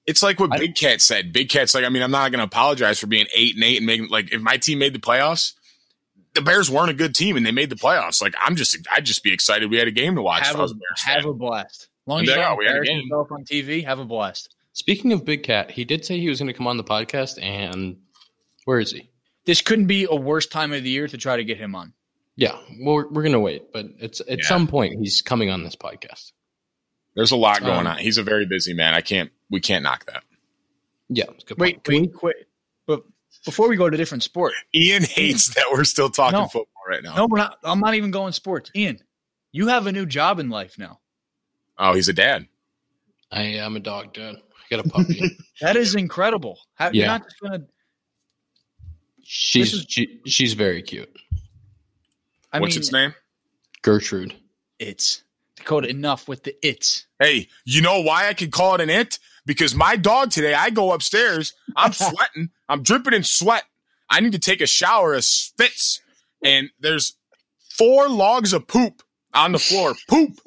It's 0.07 0.23
like 0.23 0.41
what 0.41 0.53
I- 0.53 0.59
Big 0.59 0.75
Cat 0.75 1.01
said. 1.01 1.33
Big 1.33 1.49
Cat's 1.49 1.75
like, 1.75 1.85
I 1.85 1.89
mean, 1.89 2.03
I'm 2.03 2.11
not 2.11 2.31
going 2.31 2.39
to 2.39 2.45
apologize 2.45 2.99
for 2.99 3.07
being 3.07 3.27
eight 3.35 3.55
and 3.55 3.65
eight 3.65 3.79
and 3.79 3.87
making 3.87 4.09
like 4.09 4.33
if 4.33 4.41
my 4.41 4.57
team 4.57 4.79
made 4.79 4.95
the 4.95 4.99
playoffs, 4.99 5.55
the 6.35 6.43
Bears 6.43 6.71
weren't 6.71 6.91
a 6.91 6.95
good 6.95 7.15
team 7.15 7.37
and 7.37 7.45
they 7.45 7.51
made 7.53 7.71
the 7.71 7.77
playoffs. 7.77 8.23
Like 8.23 8.35
I'm 8.41 8.57
just, 8.57 8.77
I'd 8.93 9.05
just 9.05 9.23
be 9.23 9.33
excited 9.33 9.71
we 9.71 9.77
had 9.77 9.89
a 9.89 9.93
game 9.93 10.15
to 10.17 10.23
watch. 10.23 10.47
Have 10.47 10.57
I 10.57 10.59
a, 10.61 10.63
was 10.63 10.73
a 10.73 10.75
Bears 10.75 11.03
have 11.05 11.25
a 11.27 11.33
blast. 11.33 11.89
Long 12.07 12.23
as 12.23 12.29
you 12.29 12.35
don't 12.35 12.59
we 12.59 12.67
had 12.67 12.77
a 12.77 12.83
game. 12.83 13.03
yourself 13.03 13.31
on 13.31 13.45
TV, 13.45 13.85
have 13.85 13.99
a 13.99 14.05
blast. 14.05 14.55
Speaking 14.73 15.13
of 15.13 15.25
Big 15.25 15.43
Cat, 15.43 15.71
he 15.71 15.85
did 15.85 16.05
say 16.05 16.19
he 16.19 16.29
was 16.29 16.39
going 16.39 16.47
to 16.47 16.53
come 16.55 16.67
on 16.67 16.77
the 16.77 16.85
podcast, 16.85 17.41
and 17.43 17.97
where 18.65 18.79
is 18.81 18.93
he? 18.93 19.11
This 19.45 19.61
couldn't 19.61 19.87
be 19.87 20.07
a 20.09 20.15
worse 20.15 20.47
time 20.47 20.73
of 20.73 20.83
the 20.83 20.91
year 20.91 21.07
to 21.09 21.19
try 21.19 21.37
to 21.37 21.45
get 21.45 21.59
him 21.59 21.75
on. 21.75 21.93
Yeah, 22.41 22.53
well, 22.81 22.95
we're, 22.95 23.09
we're 23.09 23.23
going 23.23 23.33
to 23.33 23.41
wait, 23.41 23.71
but 23.73 23.87
it's 23.99 24.21
at 24.21 24.39
Yeah. 24.39 24.47
some 24.47 24.67
point 24.67 24.99
he's 24.99 25.21
coming 25.21 25.51
on 25.51 25.63
this 25.63 25.77
podcast. 25.77 26.33
There's 27.15 27.33
a 27.33 27.37
lot 27.37 27.61
going 27.61 27.81
Um, 27.81 27.87
on. 27.87 27.99
He's 27.99 28.17
a 28.19 28.23
very 28.23 28.47
busy 28.47 28.73
man. 28.73 28.95
I 28.95 29.03
can't, 29.03 29.31
we 29.51 29.61
can't 29.61 29.83
knock 29.83 30.07
that. 30.07 30.23
Yeah, 31.11 31.25
it's 31.35 31.45
a 31.45 31.47
good 31.49 31.59
Wait, 31.59 31.75
point. 31.75 31.85
Can 31.85 32.01
we- 32.03 32.09
quit. 32.09 32.37
But 32.87 33.03
before 33.45 33.69
we 33.69 33.77
go 33.77 33.91
to 33.91 33.97
different 33.97 34.23
sport, 34.23 34.55
Ian 34.75 35.03
hates 35.05 35.55
that 35.55 35.67
we're 35.71 35.85
still 35.85 36.09
talking 36.09 36.39
No. 36.39 36.47
football 36.47 36.83
right 36.89 37.03
now. 37.03 37.15
no, 37.15 37.27
we're 37.27 37.39
not. 37.39 37.59
I'm 37.63 37.81
not 37.81 37.95
even 37.95 38.11
going 38.11 38.33
sports. 38.33 38.71
Ian, 38.75 39.01
you 39.53 39.69
have 39.69 39.87
a 39.87 39.93
new 39.93 40.07
job 40.07 40.39
in 40.39 40.49
life 40.49 40.79
now. 40.79 41.01
Oh, 41.79 41.93
he's 41.95 42.09
a 42.09 42.13
dad. 42.15 42.47
I 43.31 43.43
am 43.43 43.77
a 43.77 43.81
dog, 43.81 44.15
dad. 44.15 44.37
I 44.37 44.77
got 44.77 44.87
a 44.87 44.89
puppy. 44.89 45.37
That 45.61 45.77
is 45.77 45.95
incredible. 45.95 46.59
How, 46.75 46.87
You're 46.87 47.05
Yeah. 47.05 47.07
not 47.09 47.25
just 47.25 47.39
gonna. 47.41 47.65
she's 49.23 49.75
is- 49.75 49.87
she, 49.89 50.21
she's 50.27 50.55
very 50.55 50.81
cute. 50.83 51.15
I 52.53 52.61
What's 52.61 52.75
mean, 52.75 52.81
its 52.81 52.93
name? 52.93 53.15
Gertrude. 53.83 54.35
It's 54.79 55.23
Dakota. 55.57 55.89
Enough 55.89 56.29
with 56.29 56.45
the 56.45 56.55
it's. 56.67 57.07
Hey, 57.19 57.49
you 57.65 57.81
know 57.81 58.01
why 58.01 58.29
I 58.29 58.35
can 58.35 58.51
call 58.51 58.75
it 58.75 58.81
an 58.81 58.91
it? 58.91 59.19
Because 59.47 59.75
my 59.75 59.97
dog 59.97 60.31
today, 60.31 60.55
I 60.55 60.71
go 60.71 60.93
upstairs, 60.93 61.55
I'm 61.77 61.93
sweating, 61.95 62.51
I'm 62.69 62.83
dripping 62.83 63.15
in 63.15 63.25
sweat. 63.25 63.65
I 64.09 64.21
need 64.21 64.33
to 64.33 64.39
take 64.39 64.61
a 64.61 64.67
shower 64.67 65.15
of 65.15 65.25
spits, 65.25 66.01
and 66.45 66.71
there's 66.81 67.17
four 67.71 68.09
logs 68.09 68.53
of 68.53 68.67
poop 68.67 69.03
on 69.35 69.53
the 69.53 69.59
floor, 69.59 69.95
poop, 70.09 70.41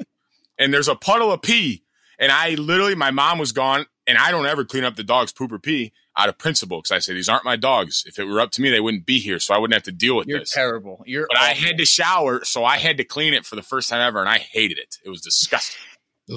and 0.59 0.73
there's 0.73 0.89
a 0.89 0.95
puddle 0.95 1.31
of 1.31 1.41
pee. 1.41 1.83
And 2.19 2.31
I 2.31 2.51
literally, 2.55 2.95
my 2.95 3.11
mom 3.11 3.39
was 3.39 3.51
gone. 3.51 3.85
and 4.05 4.17
I 4.17 4.31
don't 4.31 4.45
ever 4.45 4.65
clean 4.65 4.83
up 4.83 4.95
the 4.95 5.03
dog's 5.03 5.31
poop 5.31 5.51
or 5.51 5.59
pee 5.59 5.93
out 6.17 6.29
of 6.29 6.37
principle 6.37 6.79
because 6.79 6.91
I 6.91 6.99
say 6.99 7.13
these 7.13 7.29
aren't 7.29 7.45
my 7.45 7.55
dogs. 7.55 8.03
If 8.05 8.19
it 8.19 8.25
were 8.25 8.39
up 8.39 8.51
to 8.51 8.61
me, 8.61 8.69
they 8.69 8.79
wouldn't 8.79 9.05
be 9.05 9.19
here, 9.19 9.39
so 9.39 9.53
I 9.53 9.57
wouldn't 9.57 9.73
have 9.73 9.83
to 9.83 9.91
deal 9.91 10.15
with 10.15 10.27
this. 10.27 10.31
You're 10.31 10.39
this. 10.39 10.51
terrible. 10.51 11.03
You're 11.05 11.27
But 11.29 11.39
I 11.39 11.49
had 11.53 11.77
to 11.77 11.85
shower, 11.85 12.43
so 12.45 12.65
I 12.65 12.77
had 12.77 12.97
to 12.97 13.03
clean 13.03 13.33
it 13.33 13.45
for 13.45 13.55
the 13.55 13.63
first 13.63 13.89
time 13.89 14.01
ever, 14.01 14.19
and 14.19 14.29
I 14.29 14.37
hated 14.37 14.77
it. 14.77 14.97
It 15.03 15.09
was 15.09 15.21
disgusting. 15.21 15.81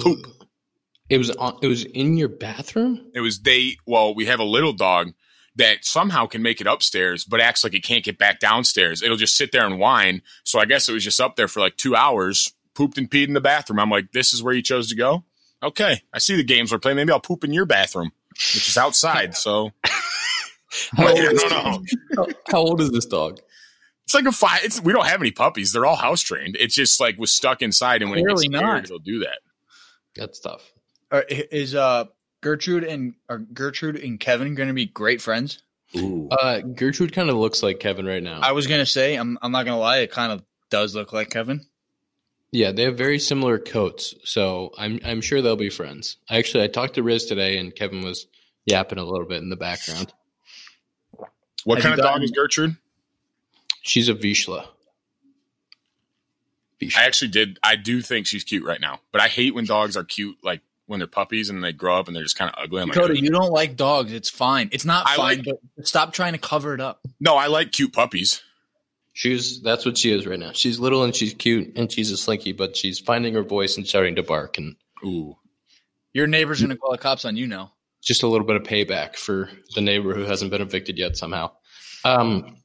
Poop. 0.01 0.25
It 1.09 1.17
was 1.17 1.31
on. 1.31 1.57
It 1.61 1.67
was 1.67 1.85
in 1.85 2.17
your 2.17 2.27
bathroom. 2.27 3.11
It 3.13 3.21
was 3.21 3.39
they. 3.39 3.77
Well, 3.85 4.13
we 4.13 4.25
have 4.25 4.39
a 4.39 4.43
little 4.43 4.73
dog 4.73 5.13
that 5.55 5.83
somehow 5.83 6.25
can 6.25 6.41
make 6.41 6.61
it 6.61 6.67
upstairs, 6.67 7.23
but 7.23 7.41
acts 7.41 7.63
like 7.63 7.73
it 7.73 7.83
can't 7.83 8.03
get 8.03 8.17
back 8.17 8.39
downstairs. 8.39 9.01
It'll 9.01 9.17
just 9.17 9.35
sit 9.35 9.51
there 9.51 9.65
and 9.65 9.79
whine. 9.79 10.21
So 10.43 10.59
I 10.59 10.65
guess 10.65 10.87
it 10.87 10.93
was 10.93 11.03
just 11.03 11.19
up 11.19 11.35
there 11.35 11.47
for 11.47 11.59
like 11.59 11.77
two 11.77 11.95
hours, 11.95 12.53
pooped 12.75 12.97
and 12.97 13.09
peed 13.09 13.27
in 13.27 13.33
the 13.33 13.41
bathroom. 13.41 13.79
I'm 13.79 13.89
like, 13.89 14.11
this 14.11 14.33
is 14.33 14.43
where 14.43 14.53
you 14.53 14.61
chose 14.61 14.89
to 14.89 14.95
go. 14.95 15.23
Okay, 15.63 16.01
I 16.13 16.19
see 16.19 16.35
the 16.35 16.43
games 16.43 16.71
we're 16.71 16.77
playing. 16.77 16.97
Maybe 16.97 17.11
I'll 17.11 17.19
poop 17.19 17.43
in 17.43 17.51
your 17.51 17.65
bathroom, 17.65 18.11
which 18.55 18.67
is 18.69 18.77
outside. 18.77 19.35
So 19.35 19.71
How 20.95 21.07
old, 21.09 21.19
is, 21.19 21.43
no, 21.43 21.49
no. 21.49 21.83
how, 22.15 22.27
how 22.51 22.57
old 22.59 22.81
is 22.81 22.91
this 22.91 23.05
dog? 23.05 23.39
It's 24.05 24.13
like 24.13 24.25
a 24.25 24.31
five. 24.31 24.61
It's 24.63 24.81
we 24.81 24.93
don't 24.93 25.05
have 25.07 25.21
any 25.21 25.31
puppies. 25.31 25.71
They're 25.71 25.85
all 25.85 25.95
house 25.95 26.21
trained. 26.21 26.55
It's 26.59 26.75
just 26.75 26.99
like 26.99 27.17
was 27.17 27.31
stuck 27.33 27.61
inside, 27.61 28.01
and 28.01 28.11
when 28.11 28.19
Clearly 28.19 28.45
it 28.45 28.51
gets 28.51 28.59
scared, 28.61 28.75
not. 28.75 28.83
it'll 28.85 28.99
do 28.99 29.19
that. 29.19 29.39
That's 30.15 30.39
tough. 30.39 30.71
Are- 31.11 31.25
is 31.27 31.73
uh 31.75 32.05
Gertrude 32.41 32.83
and 32.83 33.15
are 33.29 33.39
Gertrude 33.39 33.97
and 33.97 34.19
Kevin 34.19 34.55
going 34.55 34.67
to 34.67 34.73
be 34.73 34.85
great 34.85 35.21
friends? 35.21 35.61
Ooh. 35.95 36.27
Uh, 36.29 36.59
Gertrude 36.59 37.13
kind 37.13 37.29
of 37.29 37.37
looks 37.37 37.63
like 37.63 37.79
Kevin 37.79 38.05
right 38.05 38.21
now. 38.21 38.39
I 38.41 38.51
was 38.51 38.67
going 38.67 38.79
to 38.81 38.85
say 38.85 39.15
I'm 39.15 39.37
I'm 39.41 39.51
not 39.51 39.63
going 39.63 39.75
to 39.75 39.79
lie, 39.81 39.99
it 39.99 40.11
kind 40.11 40.31
of 40.31 40.43
does 40.69 40.95
look 40.95 41.11
like 41.13 41.29
Kevin. 41.29 41.65
Yeah, 42.51 42.71
they 42.71 42.83
have 42.83 42.97
very 42.97 43.19
similar 43.19 43.59
coats, 43.59 44.15
so 44.23 44.71
I'm 44.77 44.99
I'm 45.05 45.21
sure 45.21 45.41
they'll 45.41 45.55
be 45.55 45.69
friends. 45.69 46.17
Actually, 46.29 46.63
I 46.63 46.67
talked 46.67 46.95
to 46.95 47.03
Riz 47.03 47.25
today, 47.25 47.57
and 47.57 47.75
Kevin 47.75 48.03
was 48.03 48.27
yapping 48.65 48.97
a 48.99 49.03
little 49.03 49.27
bit 49.27 49.41
in 49.41 49.49
the 49.49 49.55
background. 49.57 50.13
what 51.63 51.77
Have 51.77 51.83
kind 51.83 51.97
you 51.97 52.03
of 52.03 52.09
dog 52.11 52.23
is 52.23 52.31
Gertrude? 52.31 52.77
She's 53.81 54.09
a 54.09 54.13
Vizsla. 54.13 54.65
Vizsla. 56.81 56.97
I 56.97 57.03
actually 57.05 57.29
did. 57.29 57.59
I 57.63 57.75
do 57.75 58.01
think 58.01 58.27
she's 58.27 58.43
cute 58.43 58.63
right 58.63 58.79
now, 58.81 58.99
but 59.11 59.21
I 59.21 59.27
hate 59.27 59.55
when 59.55 59.65
dogs 59.65 59.97
are 59.97 60.03
cute, 60.03 60.37
like 60.43 60.61
when 60.85 60.99
they're 60.99 61.07
puppies 61.07 61.49
and 61.49 61.63
they 61.63 61.73
grow 61.73 61.99
up 61.99 62.07
and 62.07 62.15
they're 62.15 62.23
just 62.23 62.37
kind 62.37 62.51
of 62.53 62.61
ugly. 62.63 62.81
I'm 62.81 62.89
Dakota, 62.89 63.13
"Ugh." 63.13 63.19
you 63.19 63.29
don't 63.31 63.51
like 63.51 63.75
dogs. 63.75 64.11
It's 64.13 64.29
fine. 64.29 64.69
It's 64.71 64.85
not 64.85 65.07
I 65.07 65.15
fine, 65.15 65.37
like- 65.43 65.57
but 65.75 65.87
stop 65.87 66.13
trying 66.13 66.33
to 66.33 66.39
cover 66.39 66.73
it 66.73 66.81
up. 66.81 67.01
no, 67.19 67.35
I 67.35 67.47
like 67.47 67.71
cute 67.71 67.93
puppies. 67.93 68.41
She's 69.17 69.63
that's 69.63 69.83
what 69.83 69.97
she 69.97 70.11
is 70.11 70.27
right 70.27 70.37
now. 70.37 70.51
She's 70.53 70.79
little 70.79 71.03
and 71.03 71.15
she's 71.15 71.33
cute 71.33 71.75
and 71.75 71.91
she's 71.91 72.11
a 72.11 72.17
slinky, 72.17 72.51
but 72.51 72.77
she's 72.77 72.99
finding 72.99 73.33
her 73.33 73.41
voice 73.41 73.75
and 73.75 73.87
starting 73.87 74.13
to 74.17 74.21
bark 74.21 74.59
and 74.59 74.75
Ooh, 75.03 75.35
Your 76.13 76.27
neighbor's 76.27 76.59
going 76.61 76.69
to 76.69 76.75
call 76.77 76.91
the 76.91 76.99
cops 76.99 77.25
on 77.25 77.35
you 77.35 77.47
now. 77.47 77.73
just 78.03 78.21
a 78.21 78.27
little 78.27 78.45
bit 78.45 78.57
of 78.57 78.61
payback 78.61 79.15
for 79.15 79.49
the 79.73 79.81
neighbor 79.81 80.13
who 80.13 80.21
hasn't 80.21 80.51
been 80.51 80.61
evicted 80.61 80.99
yet 80.99 81.17
somehow. 81.17 81.49
Um, 82.05 82.57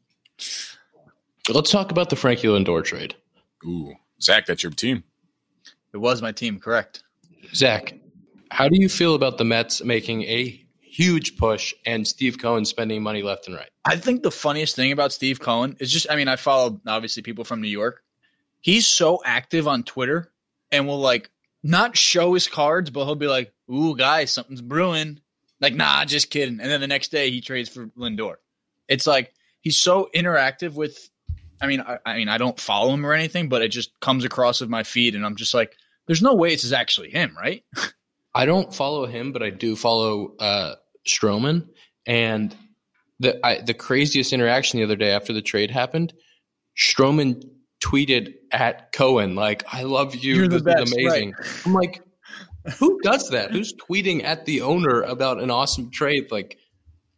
let's 1.49 1.71
talk 1.71 1.91
about 1.91 2.11
the 2.11 2.17
Frankie 2.17 2.49
Lindor 2.49 2.85
trade. 2.85 3.15
ooh, 3.65 3.95
Zach, 4.21 4.45
that's 4.45 4.63
your 4.63 4.73
team. 4.73 5.05
It 5.95 5.99
was 5.99 6.21
my 6.21 6.33
team, 6.33 6.59
correct? 6.61 7.03
Zach, 7.55 7.95
how 8.51 8.69
do 8.69 8.77
you 8.79 8.91
feel 8.91 9.15
about 9.15 9.39
the 9.39 9.45
Mets 9.45 9.83
making 9.83 10.25
a 10.25 10.62
huge 10.93 11.39
push 11.39 11.73
and 11.87 12.07
Steve 12.07 12.39
Cohen 12.39 12.67
spending 12.67 13.03
money 13.03 13.23
left 13.23 13.47
and 13.47 13.57
right? 13.57 13.71
I 13.85 13.97
think 13.97 14.23
the 14.23 14.31
funniest 14.31 14.77
thing 14.77 14.93
about 14.93 15.13
Steve 15.13 15.41
Cohen 15.41 15.77
is 15.81 15.91
just 15.91 16.07
I 16.11 16.17
mean, 16.17 16.29
I 16.29 16.37
follow 16.37 16.81
obviously 16.87 17.23
people 17.23 17.45
from 17.45 17.63
New 17.63 17.69
York. 17.69 18.03
He's 18.61 18.87
so 18.87 19.21
active 19.25 19.67
on 19.67 19.85
Twitter 19.85 20.31
and 20.71 20.87
will 20.87 21.01
like 21.01 21.31
not 21.63 21.97
show 21.97 22.35
his 22.35 22.47
cards, 22.47 22.91
but 22.91 23.07
he'll 23.07 23.15
be 23.15 23.27
like, 23.27 23.53
"Ooh, 23.71 23.97
guys, 23.97 24.31
something's 24.31 24.61
brewing." 24.61 25.21
Like, 25.61 25.75
nah, 25.75 26.05
just 26.05 26.31
kidding. 26.31 26.61
And 26.61 26.71
then 26.71 26.81
the 26.81 26.89
next 26.89 27.09
day 27.11 27.31
he 27.31 27.41
trades 27.41 27.69
for 27.69 27.87
Lindor. 27.99 28.35
It's 28.89 29.07
like 29.07 29.33
he's 29.61 29.81
so 29.81 30.11
interactive 30.15 30.75
with. 30.75 31.09
I 31.61 31.69
mean, 31.69 31.81
I, 31.81 31.99
I 32.05 32.17
mean, 32.17 32.29
I 32.29 32.39
don't 32.39 32.59
follow 32.59 32.93
him 32.93 33.07
or 33.07 33.13
anything, 33.13 33.49
but 33.49 33.63
it 33.63 33.69
just 33.69 33.99
comes 34.01 34.25
across 34.25 34.61
of 34.61 34.69
my 34.69 34.83
feed, 34.83 35.15
and 35.15 35.25
I'm 35.25 35.37
just 35.37 35.55
like, 35.55 35.77
"There's 36.07 36.23
no 36.23 36.35
way 36.35 36.51
this 36.51 36.65
is 36.65 36.73
actually 36.73 37.11
him, 37.11 37.35
right?" 37.37 37.65
I 38.35 38.47
don't 38.47 38.75
follow 38.75 39.07
him, 39.07 39.33
but 39.33 39.43
I 39.43 39.51
do 39.51 39.77
follow 39.77 40.35
uh, 40.39 40.75
Stroman. 41.07 41.69
And 42.07 42.55
the 43.21 43.45
I, 43.45 43.61
the 43.61 43.75
craziest 43.75 44.33
interaction 44.33 44.79
the 44.79 44.85
other 44.85 44.97
day 44.97 45.11
after 45.11 45.33
the 45.33 45.43
trade 45.43 45.71
happened, 45.71 46.13
Stroman 46.77 47.45
tweeted 47.83 48.35
at 48.51 48.93
Cohen 48.93 49.35
like, 49.35 49.65
"I 49.73 49.85
love 49.85 50.15
you. 50.15 50.35
You're 50.35 50.49
the 50.49 50.59
this 50.59 50.63
best," 50.63 50.83
is 50.83 50.93
amazing." 50.93 51.35
I'm 51.65 51.75
like, 51.75 52.03
who 52.79 53.01
does 53.03 53.31
that? 53.31 53.51
Who's 53.51 53.75
tweeting 53.75 54.25
at 54.25 54.45
the 54.45 54.63
owner 54.63 55.03
about 55.03 55.41
an 55.41 55.51
awesome 55.51 55.91
trade? 55.91 56.31
Like, 56.31 56.59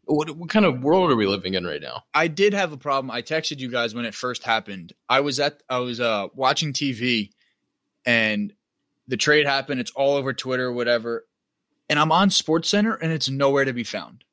what 0.04 0.30
what 0.36 0.48
kind 0.48 0.64
of 0.64 0.82
world 0.82 1.10
are 1.10 1.16
we 1.16 1.26
living 1.26 1.54
in 1.54 1.64
right 1.64 1.80
now? 1.80 2.02
I 2.14 2.28
did 2.28 2.54
have 2.54 2.72
a 2.72 2.76
problem. 2.76 3.10
I 3.10 3.22
texted 3.22 3.58
you 3.58 3.70
guys 3.70 3.94
when 3.94 4.04
it 4.04 4.14
first 4.14 4.42
happened. 4.42 4.92
I 5.08 5.20
was 5.20 5.40
at 5.40 5.62
I 5.68 5.78
was 5.78 6.00
uh 6.00 6.28
watching 6.34 6.72
TV 6.72 7.30
and 8.04 8.52
the 9.06 9.16
trade 9.16 9.46
happened. 9.46 9.80
It's 9.80 9.92
all 9.92 10.16
over 10.16 10.32
Twitter, 10.32 10.72
whatever. 10.72 11.26
And 11.88 11.98
I'm 11.98 12.10
on 12.12 12.30
Sports 12.30 12.68
Center 12.68 12.94
and 12.94 13.12
it's 13.12 13.28
nowhere 13.28 13.64
to 13.64 13.72
be 13.72 13.84
found. 13.84 14.24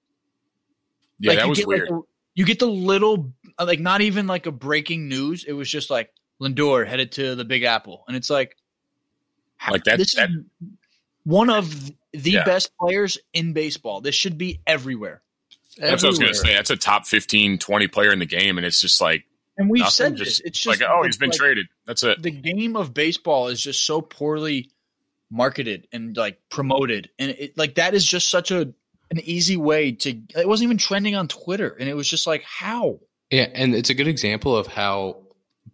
Yeah, 1.20 1.32
Like, 1.32 1.40
that 1.40 1.50
was 1.50 1.58
get, 1.60 1.68
weird. 1.68 1.90
a- 1.90 2.00
you 2.34 2.46
get 2.46 2.60
the 2.60 2.68
little 2.68 3.34
uh, 3.60 3.66
like 3.66 3.80
not 3.80 4.02
even 4.02 4.26
like 4.28 4.46
a 4.46 4.52
breaking 4.52 5.08
news. 5.10 5.44
It 5.44 5.54
was 5.54 5.70
just 5.70 5.90
like 5.90 6.12
Lindor 6.42 6.88
headed 6.88 7.12
to 7.14 7.36
the 7.36 7.44
Big 7.46 7.64
Apple. 7.64 8.04
And 8.08 8.16
it's 8.16 8.30
like 8.30 8.56
Like 9.70 9.84
that- 9.84 9.98
This 9.98 10.16
that- 10.16 10.30
is 10.30 10.38
one 11.24 11.50
of 11.50 11.92
the 12.14 12.32
Yeah. 12.32 12.44
best 12.46 12.72
players 12.80 13.18
in 13.34 13.54
baseball. 13.54 14.02
This 14.02 14.16
should 14.16 14.38
be 14.38 14.60
everywhere. 14.66 15.22
that's 15.78 16.04
what 16.04 16.08
I 16.08 16.10
was 16.10 16.20
going 16.20 16.34
to 16.34 16.38
say. 16.38 16.54
That's 16.54 16.70
a 16.70 16.76
top 16.76 17.06
15, 17.08 17.58
20 17.58 17.88
player 17.88 18.12
in 18.12 18.20
the 18.20 18.26
game, 18.26 18.58
and 18.58 18.66
it's 18.68 18.82
just 18.82 19.00
like 19.00 19.24
And 19.58 19.70
we've 19.70 19.80
nothing. 19.82 19.92
said 19.92 20.16
just 20.18 20.40
this. 20.40 20.48
It's 20.48 20.60
just 20.62 20.82
like, 20.82 20.90
oh, 20.90 21.04
he's 21.04 21.16
been 21.18 21.30
like, 21.30 21.38
traded. 21.40 21.68
That's 21.86 22.04
it. 22.04 22.22
the 22.22 22.32
game 22.32 22.76
of 22.76 22.94
baseball 22.94 23.48
is 23.48 23.62
just 23.62 23.86
so 23.86 24.02
poorly 24.02 24.70
marketed 25.32 25.88
and 25.92 26.16
like 26.18 26.40
promoted 26.50 27.10
and 27.18 27.32
it 27.32 27.58
like 27.58 27.76
that 27.76 27.94
is 27.94 28.06
just 28.06 28.30
such 28.30 28.52
a 28.52 28.62
an 29.10 29.20
easy 29.24 29.58
way 29.58 29.92
to 29.92 30.10
it 30.36 30.48
wasn't 30.48 30.64
even 30.64 30.78
trending 30.78 31.16
on 31.16 31.28
twitter 31.28 31.76
and 31.80 31.90
it 31.90 31.96
was 31.96 32.08
just 32.08 32.28
like 32.28 32.44
how 32.44 33.00
Yeah, 33.32 33.48
and 33.54 33.74
it's 33.74 33.90
a 33.90 33.94
good 33.94 34.08
example 34.08 34.56
of 34.56 34.68
how 34.68 35.24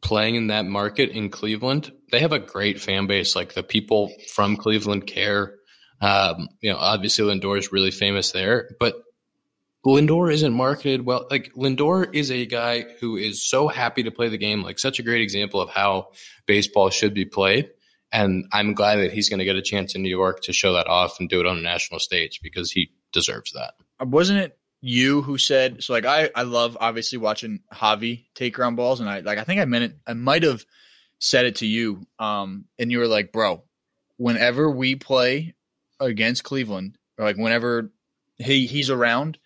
playing 0.01 0.35
in 0.35 0.47
that 0.47 0.65
market 0.65 1.09
in 1.09 1.29
Cleveland, 1.29 1.91
they 2.11 2.19
have 2.19 2.31
a 2.31 2.39
great 2.39 2.79
fan 2.79 3.07
base. 3.07 3.35
Like 3.35 3.53
the 3.53 3.63
people 3.63 4.11
from 4.33 4.57
Cleveland 4.57 5.07
care. 5.07 5.55
Um, 5.99 6.49
you 6.61 6.71
know, 6.71 6.77
obviously 6.77 7.25
Lindor 7.25 7.57
is 7.57 7.71
really 7.71 7.89
famous 7.89 8.31
there, 8.31 8.69
but 8.79 9.01
Lindor 9.83 10.31
isn't 10.31 10.53
marketed 10.53 11.05
well. 11.05 11.25
Like 11.31 11.51
Lindor 11.55 12.13
is 12.13 12.29
a 12.29 12.45
guy 12.45 12.85
who 12.99 13.17
is 13.17 13.49
so 13.49 13.67
happy 13.67 14.03
to 14.03 14.11
play 14.11 14.29
the 14.29 14.37
game, 14.37 14.61
like 14.61 14.77
such 14.77 14.99
a 14.99 15.03
great 15.03 15.21
example 15.21 15.59
of 15.59 15.69
how 15.69 16.09
baseball 16.45 16.91
should 16.91 17.15
be 17.15 17.25
played. 17.25 17.71
And 18.11 18.45
I'm 18.53 18.73
glad 18.73 18.97
that 18.97 19.11
he's 19.11 19.29
going 19.29 19.39
to 19.39 19.45
get 19.45 19.57
a 19.57 19.61
chance 19.61 19.93
in 19.93 20.01
New 20.01 20.09
York 20.09 20.41
to 20.43 20.53
show 20.53 20.73
that 20.73 20.87
off 20.87 21.19
and 21.19 21.27
do 21.27 21.39
it 21.39 21.45
on 21.45 21.57
a 21.57 21.61
national 21.61 21.99
stage 21.99 22.39
because 22.41 22.71
he 22.71 22.91
deserves 23.11 23.51
that. 23.53 23.73
wasn't 23.99 24.39
it 24.39 24.57
you 24.81 25.21
who 25.21 25.37
said 25.37 25.83
so 25.83 25.93
like 25.93 26.05
i 26.05 26.29
i 26.35 26.43
love 26.43 26.77
obviously 26.79 27.17
watching 27.17 27.61
javi 27.73 28.25
take 28.35 28.53
ground 28.53 28.77
balls 28.77 28.99
and 28.99 29.09
i 29.09 29.21
like 29.21 29.39
i 29.39 29.43
think 29.43 29.59
i 29.59 29.65
meant 29.65 29.85
it 29.85 29.97
i 30.05 30.13
might 30.13 30.43
have 30.43 30.63
said 31.19 31.45
it 31.45 31.55
to 31.55 31.65
you 31.65 32.05
um 32.19 32.65
and 32.77 32.91
you 32.91 32.99
were 32.99 33.07
like 33.07 33.31
bro 33.31 33.63
whenever 34.17 34.69
we 34.69 34.95
play 34.95 35.55
against 35.99 36.43
cleveland 36.43 36.95
or 37.17 37.25
like 37.25 37.37
whenever 37.37 37.91
he 38.37 38.67
he's 38.67 38.91
around 38.91 39.39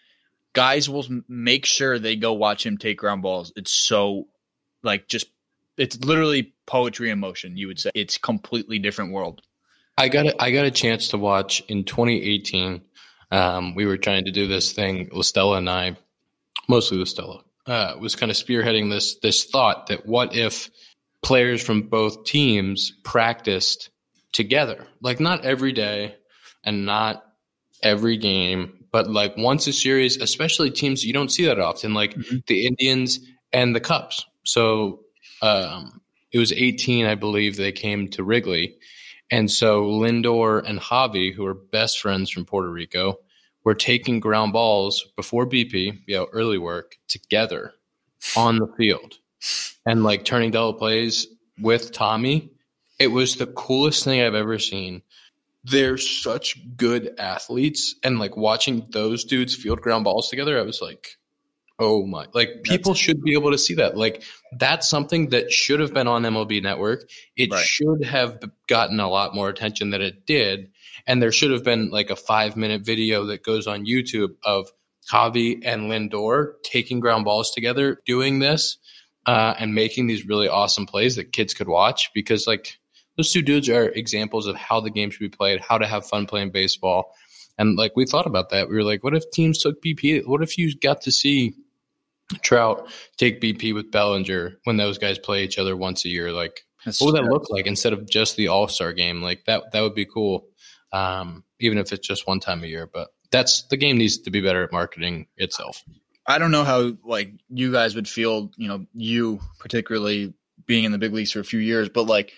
guys 0.54 0.90
will 0.90 1.06
make 1.30 1.66
sure 1.66 1.98
they 1.98 2.18
go 2.18 2.34
watch 2.34 2.66
him 2.66 2.78
take 2.78 2.98
ground 2.98 3.22
balls 3.22 3.54
it's 3.56 3.72
so 3.72 4.28
like 4.84 5.08
just 5.08 5.28
it's 5.78 5.98
literally 6.04 6.54
poetry 6.68 7.10
in 7.10 7.20
motion 7.20 7.58
you 7.58 7.68
would 7.68 7.80
say 7.80 7.90
it's 7.96 8.18
completely 8.18 8.80
different 8.80 9.12
world 9.12 9.42
I 9.98 10.08
got 10.08 10.26
a, 10.26 10.42
I 10.42 10.52
got 10.52 10.66
a 10.66 10.72
chance 10.72 11.10
to 11.10 11.18
watch 11.18 11.62
in 11.68 11.84
2018. 11.84 12.82
Um, 13.30 13.76
we 13.76 13.86
were 13.86 13.98
trying 13.98 14.26
to 14.26 14.32
do 14.32 14.48
this 14.48 14.72
thing. 14.72 15.10
Listella 15.10 15.58
and 15.58 15.70
I, 15.70 15.98
mostly 16.68 16.98
Listella, 16.98 17.44
uh, 17.68 17.96
was 18.00 18.16
kind 18.16 18.32
of 18.32 18.38
spearheading 18.38 18.90
this 18.90 19.16
this 19.22 19.44
thought 19.44 19.88
that 19.88 20.06
what 20.08 20.34
if 20.34 20.72
players 21.22 21.62
from 21.62 21.84
both 21.84 22.24
teams 22.24 22.94
practiced 23.04 23.90
together, 24.32 24.88
like 25.02 25.20
not 25.20 25.46
every 25.46 25.74
day 25.74 26.16
and 26.64 26.86
not 26.86 27.24
every 27.84 28.18
game, 28.18 28.86
but 28.92 29.10
like 29.10 29.36
once 29.38 29.68
a 29.68 29.74
series, 29.74 30.18
especially 30.18 30.72
teams 30.72 31.04
you 31.04 31.14
don't 31.14 31.32
see 31.32 31.46
that 31.46 31.60
often, 31.60 31.94
like 31.94 32.16
Mhm. 32.16 32.46
the 32.48 32.66
Indians 32.66 33.20
and 33.52 33.76
the 33.76 33.82
Cubs. 33.82 34.26
So 34.46 35.02
um, 35.42 36.02
it 36.32 36.40
was 36.40 36.52
18, 36.52 37.06
I 37.06 37.16
believe, 37.16 37.58
they 37.58 37.72
came 37.72 38.08
to 38.10 38.24
Wrigley. 38.24 38.78
And 39.30 39.50
so 39.52 39.86
Lindor 39.86 40.64
and 40.68 40.80
Javi, 40.80 41.34
who 41.34 41.46
are 41.46 41.54
best 41.54 42.00
friends 42.00 42.30
from 42.30 42.46
Puerto 42.46 42.70
Rico, 42.70 43.18
were 43.64 43.76
taking 43.76 44.20
ground 44.20 44.54
balls 44.54 45.06
before 45.16 45.46
BP, 45.48 46.02
you 46.08 46.16
know, 46.18 46.28
early 46.34 46.58
work 46.58 46.98
together 47.08 47.74
on 48.36 48.58
the 48.60 48.68
field 48.78 49.16
and 49.86 50.04
like 50.04 50.26
turning 50.26 50.52
double 50.52 50.74
plays 50.74 51.28
with 51.60 51.92
Tommy. 51.92 52.52
It 53.00 53.08
was 53.08 53.36
the 53.36 53.48
coolest 53.48 54.04
thing 54.04 54.22
I've 54.22 54.36
ever 54.36 54.60
seen. 54.60 55.02
they're 55.64 55.98
such 55.98 56.58
good 56.76 57.14
athletes 57.20 57.96
and 58.04 58.20
like 58.20 58.36
watching 58.36 58.86
those 58.92 59.24
dudes 59.24 59.56
field 59.56 59.80
ground 59.82 60.04
balls 60.04 60.30
together 60.30 60.58
i 60.58 60.64
was 60.64 60.82
like 60.82 61.18
oh 61.82 62.06
my 62.06 62.26
like 62.34 62.64
people 62.64 62.94
should 62.94 63.22
be 63.22 63.34
able 63.34 63.52
to 63.52 63.58
see 63.58 63.74
that 63.74 63.98
like 63.98 64.24
that's 64.58 64.88
something 64.88 65.30
that 65.30 65.52
should 65.52 65.80
have 65.80 65.94
been 65.94 66.08
on 66.08 66.24
mlb 66.24 66.62
network 66.64 67.10
it 67.36 67.52
Right. 67.52 67.66
should 67.66 68.06
have 68.06 68.40
gotten 68.68 69.00
a 69.00 69.10
lot 69.10 69.36
more 69.36 69.50
attention 69.50 69.90
than 69.90 70.02
it 70.02 70.26
did 70.26 70.70
and 71.08 71.22
there 71.22 71.32
should 71.32 71.52
have 71.52 71.64
been 71.64 71.90
like 71.90 72.10
a 72.10 72.16
five 72.16 72.56
minute 72.56 72.86
video 72.86 73.26
that 73.26 73.44
goes 73.44 73.68
on 73.68 73.86
youtube 73.86 74.36
of 74.46 74.70
javi 75.12 75.60
and 75.66 75.92
lindor 75.92 76.54
taking 76.64 77.00
ground 77.00 77.26
balls 77.26 77.52
together 77.52 78.00
doing 78.06 78.40
this 78.40 78.78
uh, 79.26 79.54
and 79.60 79.76
making 79.76 80.08
these 80.08 80.26
really 80.26 80.48
awesome 80.48 80.86
plays 80.86 81.16
that 81.16 81.32
kids 81.32 81.54
could 81.54 81.68
watch 81.68 82.12
because 82.14 82.48
like 82.48 82.80
those 83.18 83.32
two 83.32 83.42
dudes 83.42 83.70
are 83.70 83.90
examples 83.90 84.48
of 84.48 84.56
how 84.56 84.80
the 84.80 84.90
game 84.90 85.12
should 85.12 85.20
be 85.20 85.30
played, 85.30 85.60
how 85.60 85.78
to 85.78 85.86
have 85.86 86.08
fun 86.08 86.26
playing 86.26 86.50
baseball. 86.52 87.14
And 87.58 87.78
like 87.78 87.92
we 87.96 88.06
thought 88.06 88.26
about 88.26 88.50
that. 88.50 88.70
We 88.70 88.76
were 88.76 88.84
like, 88.84 89.04
what 89.04 89.14
if 89.16 89.30
teams 89.32 89.60
took 89.60 89.82
BP? 89.84 90.26
What 90.26 90.42
if 90.42 90.58
you 90.58 90.76
got 90.76 91.02
to 91.02 91.12
see 91.12 91.54
Trout 92.42 92.90
take 93.18 93.42
BP 93.42 93.74
with 93.74 93.92
Bellinger 93.92 94.60
when 94.64 94.78
those 94.78 94.98
guys 94.98 95.20
play 95.20 95.44
each 95.44 95.58
other 95.58 95.76
once 95.76 96.06
a 96.06 96.10
year? 96.10 96.32
Like, 96.32 96.62
That's- 96.86 97.02
what 97.02 97.14
would 97.14 97.24
that 97.24 97.30
look 97.30 97.50
like 97.50 97.68
instead 97.68 97.94
of 97.94 98.10
just 98.10 98.36
the 98.36 98.48
All 98.48 98.68
Star 98.68 98.94
game? 98.94 99.22
Like 99.22 99.46
that 99.46 99.72
that 99.72 99.82
would 99.82 99.96
be 99.96 100.06
cool. 100.06 100.48
Um, 100.94 101.44
even 101.60 101.78
if 101.78 101.94
it's 101.94 102.06
just 102.06 102.28
one 102.28 102.40
time 102.40 102.64
a 102.64 102.68
year. 102.68 102.90
But 102.92 103.10
that's 103.32 103.64
the 103.64 103.78
game 103.78 103.98
needs 103.98 104.18
to 104.20 104.32
be 104.32 104.42
better 104.42 104.64
at 104.64 104.72
marketing 104.72 105.28
itself. 105.38 105.84
I 106.28 106.38
don't 106.38 106.52
know 106.52 106.64
how 106.64 106.94
like 107.04 107.32
you 107.50 107.72
guys 107.72 107.96
would 107.96 108.08
feel, 108.08 108.52
you 108.58 108.68
know, 108.68 108.86
you 108.94 109.40
particularly 109.60 110.34
being 110.66 110.84
in 110.84 110.92
the 110.92 110.98
big 110.98 111.14
leagues 111.14 111.32
for 111.32 111.40
a 111.40 111.46
few 111.46 111.60
years, 111.60 111.90
but 111.90 112.04
like 112.04 112.34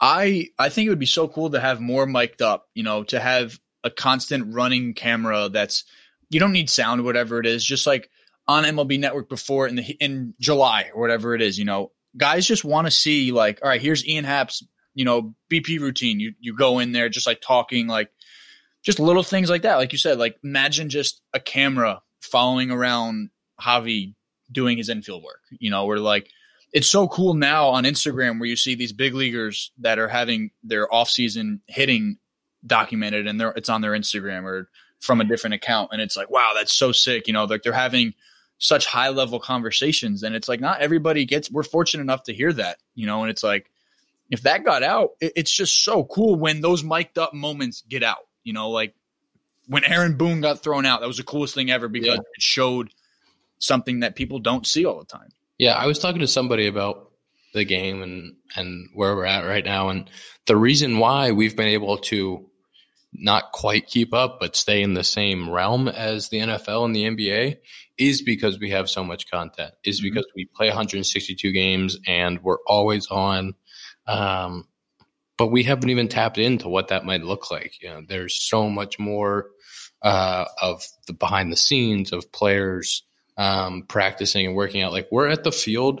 I 0.00 0.48
I 0.58 0.68
think 0.70 0.86
it 0.86 0.90
would 0.90 0.98
be 0.98 1.06
so 1.06 1.28
cool 1.28 1.50
to 1.50 1.60
have 1.60 1.80
more 1.80 2.06
mic'd 2.06 2.42
up, 2.42 2.68
you 2.74 2.82
know, 2.82 3.04
to 3.04 3.20
have 3.20 3.58
a 3.84 3.90
constant 3.90 4.54
running 4.54 4.94
camera 4.94 5.48
that's 5.48 5.84
you 6.28 6.40
don't 6.40 6.52
need 6.52 6.70
sound 6.70 7.04
whatever 7.04 7.38
it 7.38 7.46
is, 7.46 7.64
just 7.64 7.86
like 7.86 8.10
on 8.50 8.64
MLB 8.64 8.98
network 8.98 9.28
before 9.28 9.68
in 9.68 9.76
the 9.76 9.84
in 10.00 10.34
July 10.40 10.90
or 10.92 11.00
whatever 11.00 11.36
it 11.36 11.40
is, 11.40 11.56
you 11.56 11.64
know. 11.64 11.92
Guys 12.16 12.44
just 12.44 12.64
want 12.64 12.88
to 12.88 12.90
see 12.90 13.30
like, 13.30 13.60
all 13.62 13.68
right, 13.68 13.80
here's 13.80 14.04
Ian 14.04 14.24
Happ's, 14.24 14.66
you 14.92 15.04
know, 15.04 15.36
BP 15.48 15.78
routine. 15.78 16.18
You 16.18 16.34
you 16.40 16.56
go 16.56 16.80
in 16.80 16.90
there 16.90 17.08
just 17.08 17.28
like 17.28 17.40
talking 17.40 17.86
like 17.86 18.10
just 18.82 18.98
little 18.98 19.22
things 19.22 19.48
like 19.48 19.62
that. 19.62 19.76
Like 19.76 19.92
you 19.92 19.98
said, 19.98 20.18
like 20.18 20.36
imagine 20.42 20.88
just 20.88 21.22
a 21.32 21.38
camera 21.38 22.02
following 22.20 22.72
around 22.72 23.30
Javi 23.60 24.14
doing 24.50 24.78
his 24.78 24.88
infield 24.88 25.22
work. 25.22 25.42
You 25.50 25.70
know, 25.70 25.86
we're 25.86 25.98
like 25.98 26.28
it's 26.72 26.88
so 26.88 27.06
cool 27.06 27.34
now 27.34 27.68
on 27.68 27.84
Instagram 27.84 28.40
where 28.40 28.48
you 28.48 28.56
see 28.56 28.74
these 28.74 28.92
big 28.92 29.14
leaguers 29.14 29.70
that 29.78 30.00
are 30.00 30.08
having 30.08 30.50
their 30.64 30.88
offseason 30.88 31.60
hitting 31.68 32.18
documented 32.66 33.28
and 33.28 33.40
it's 33.56 33.68
on 33.68 33.80
their 33.80 33.92
Instagram 33.92 34.42
or 34.42 34.68
from 34.98 35.20
a 35.20 35.24
different 35.24 35.54
account. 35.54 35.90
And 35.92 36.02
it's 36.02 36.16
like, 36.16 36.30
wow, 36.30 36.50
that's 36.56 36.72
so 36.72 36.90
sick. 36.90 37.28
You 37.28 37.32
know, 37.32 37.44
like 37.44 37.62
they're 37.62 37.72
having 37.72 38.14
such 38.60 38.86
high 38.86 39.08
level 39.08 39.40
conversations. 39.40 40.22
And 40.22 40.36
it's 40.36 40.48
like 40.48 40.60
not 40.60 40.80
everybody 40.80 41.24
gets 41.24 41.50
we're 41.50 41.62
fortunate 41.64 42.02
enough 42.02 42.22
to 42.24 42.32
hear 42.32 42.52
that, 42.52 42.78
you 42.94 43.06
know, 43.06 43.22
and 43.22 43.30
it's 43.30 43.42
like 43.42 43.70
if 44.30 44.42
that 44.42 44.64
got 44.64 44.84
out, 44.84 45.10
it, 45.20 45.32
it's 45.34 45.50
just 45.50 45.82
so 45.82 46.04
cool 46.04 46.36
when 46.36 46.60
those 46.60 46.84
mic'd 46.84 47.18
up 47.18 47.34
moments 47.34 47.82
get 47.88 48.04
out. 48.04 48.28
You 48.44 48.52
know, 48.52 48.70
like 48.70 48.94
when 49.66 49.82
Aaron 49.84 50.16
Boone 50.16 50.40
got 50.40 50.62
thrown 50.62 50.86
out, 50.86 51.00
that 51.00 51.06
was 51.08 51.16
the 51.16 51.24
coolest 51.24 51.54
thing 51.54 51.70
ever 51.70 51.88
because 51.88 52.08
Yeah. 52.08 52.14
it 52.14 52.40
showed 52.42 52.90
something 53.58 54.00
that 54.00 54.14
people 54.14 54.38
don't 54.38 54.66
see 54.66 54.84
all 54.84 54.98
the 54.98 55.04
time. 55.06 55.30
Yeah, 55.58 55.74
I 55.74 55.86
was 55.86 55.98
talking 55.98 56.20
to 56.20 56.26
somebody 56.28 56.66
about 56.66 57.10
the 57.52 57.64
game 57.64 58.02
and 58.02 58.36
and 58.56 58.88
where 58.94 59.16
we're 59.16 59.24
at 59.24 59.44
right 59.44 59.64
now, 59.64 59.88
and 59.88 60.08
the 60.46 60.56
reason 60.56 60.98
why 60.98 61.32
we've 61.32 61.56
been 61.56 61.68
able 61.68 61.98
to 61.98 62.46
not 63.12 63.50
quite 63.52 63.88
keep 63.88 64.14
up 64.14 64.38
but 64.38 64.54
stay 64.54 64.82
in 64.82 64.94
the 64.94 65.02
same 65.02 65.50
realm 65.50 65.88
as 65.88 66.28
the 66.28 66.38
NFL 66.38 66.84
and 66.84 66.94
the 66.94 67.02
NBA 67.04 67.56
is 68.00 68.22
because 68.22 68.58
we 68.58 68.70
have 68.70 68.88
so 68.90 69.04
much 69.04 69.30
content. 69.30 69.72
Is 69.84 70.00
Mhm. 70.00 70.04
because 70.04 70.26
we 70.34 70.46
play 70.46 70.68
162 70.68 71.52
games 71.52 71.98
and 72.06 72.42
we're 72.42 72.62
always 72.66 73.06
on. 73.08 73.54
Um, 74.06 74.66
but 75.36 75.48
we 75.48 75.62
haven't 75.62 75.90
even 75.90 76.08
tapped 76.08 76.38
into 76.38 76.68
what 76.68 76.88
that 76.88 77.04
might 77.04 77.22
look 77.22 77.50
like. 77.50 77.80
You 77.80 77.88
know, 77.90 78.02
there's 78.06 78.34
so 78.42 78.68
much 78.68 78.98
more 78.98 79.50
uh, 80.02 80.46
of 80.62 80.82
the 81.06 81.12
behind 81.12 81.52
the 81.52 81.56
scenes 81.56 82.10
of 82.12 82.32
players 82.32 83.02
um, 83.36 83.82
practicing 83.86 84.46
and 84.46 84.54
working 84.56 84.82
out. 84.82 84.92
Like 84.92 85.08
we're 85.10 85.28
at 85.28 85.44
the 85.44 85.52
field, 85.52 86.00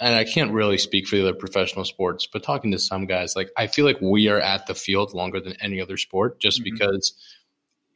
and 0.00 0.14
I 0.14 0.24
can't 0.24 0.52
really 0.52 0.78
speak 0.78 1.06
for 1.08 1.16
the 1.16 1.22
other 1.22 1.34
professional 1.38 1.84
sports, 1.84 2.26
but 2.32 2.42
talking 2.42 2.72
to 2.72 2.78
some 2.80 3.06
guys, 3.06 3.34
like 3.36 3.50
I 3.56 3.66
feel 3.68 3.84
like 3.84 4.00
we 4.00 4.28
are 4.28 4.40
at 4.40 4.66
the 4.66 4.74
field 4.74 5.14
longer 5.14 5.40
than 5.40 5.54
any 5.60 5.80
other 5.80 5.96
sport, 5.96 6.40
just 6.40 6.60
Mhm. 6.60 6.64
because 6.64 7.12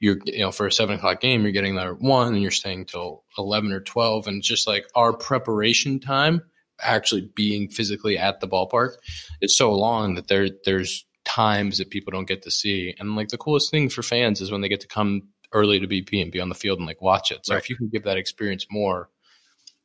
you're 0.03 0.19
you 0.27 0.41
know 0.41 0.51
for 0.51 0.67
a 0.67 0.73
seven 0.73 0.97
o'clock 0.97 1.21
game 1.21 1.43
you're 1.43 1.53
getting 1.53 1.77
there 1.77 1.93
at 1.93 2.01
one 2.01 2.35
and 2.35 2.43
you're 2.43 2.51
staying 2.51 2.85
till 2.85 3.25
11 3.39 3.73
or 3.73 3.81
12 3.81 4.27
and 4.27 4.43
just 4.43 4.67
like 4.67 4.85
our 4.95 5.13
preparation 5.15 6.01
time 6.01 6.43
actually 6.83 7.31
being 7.37 7.69
physically 7.69 8.19
at 8.19 8.41
the 8.41 8.49
ballpark 8.49 8.97
is 9.41 9.57
so 9.57 9.73
long 9.73 10.17
that 10.17 10.27
there 10.29 10.49
there's 10.65 11.07
times 11.25 11.79
that 11.79 11.89
people 11.89 12.11
don't 12.11 12.27
get 12.27 12.43
to 12.43 12.51
see. 12.51 12.95
And 12.99 13.15
like 13.15 13.29
the 13.29 13.39
coolest 13.39 13.71
thing 13.71 13.89
for 13.89 14.03
fans 14.03 14.41
is 14.41 14.51
when 14.51 14.61
they 14.61 14.69
get 14.69 14.81
to 14.81 14.89
come 14.89 15.29
early 15.53 15.79
to 15.79 15.87
bp 15.87 16.21
and 16.21 16.33
be 16.33 16.41
on 16.41 16.49
the 16.49 16.55
field 16.55 16.79
and 16.79 16.87
like 16.87 17.01
watch 17.01 17.31
it. 17.31 17.47
So 17.47 17.55
Right. 17.55 17.63
if 17.63 17.71
you 17.71 17.77
can 17.77 17.89
give 17.89 18.03
that 18.05 18.17
experience 18.19 18.67
more 18.71 19.09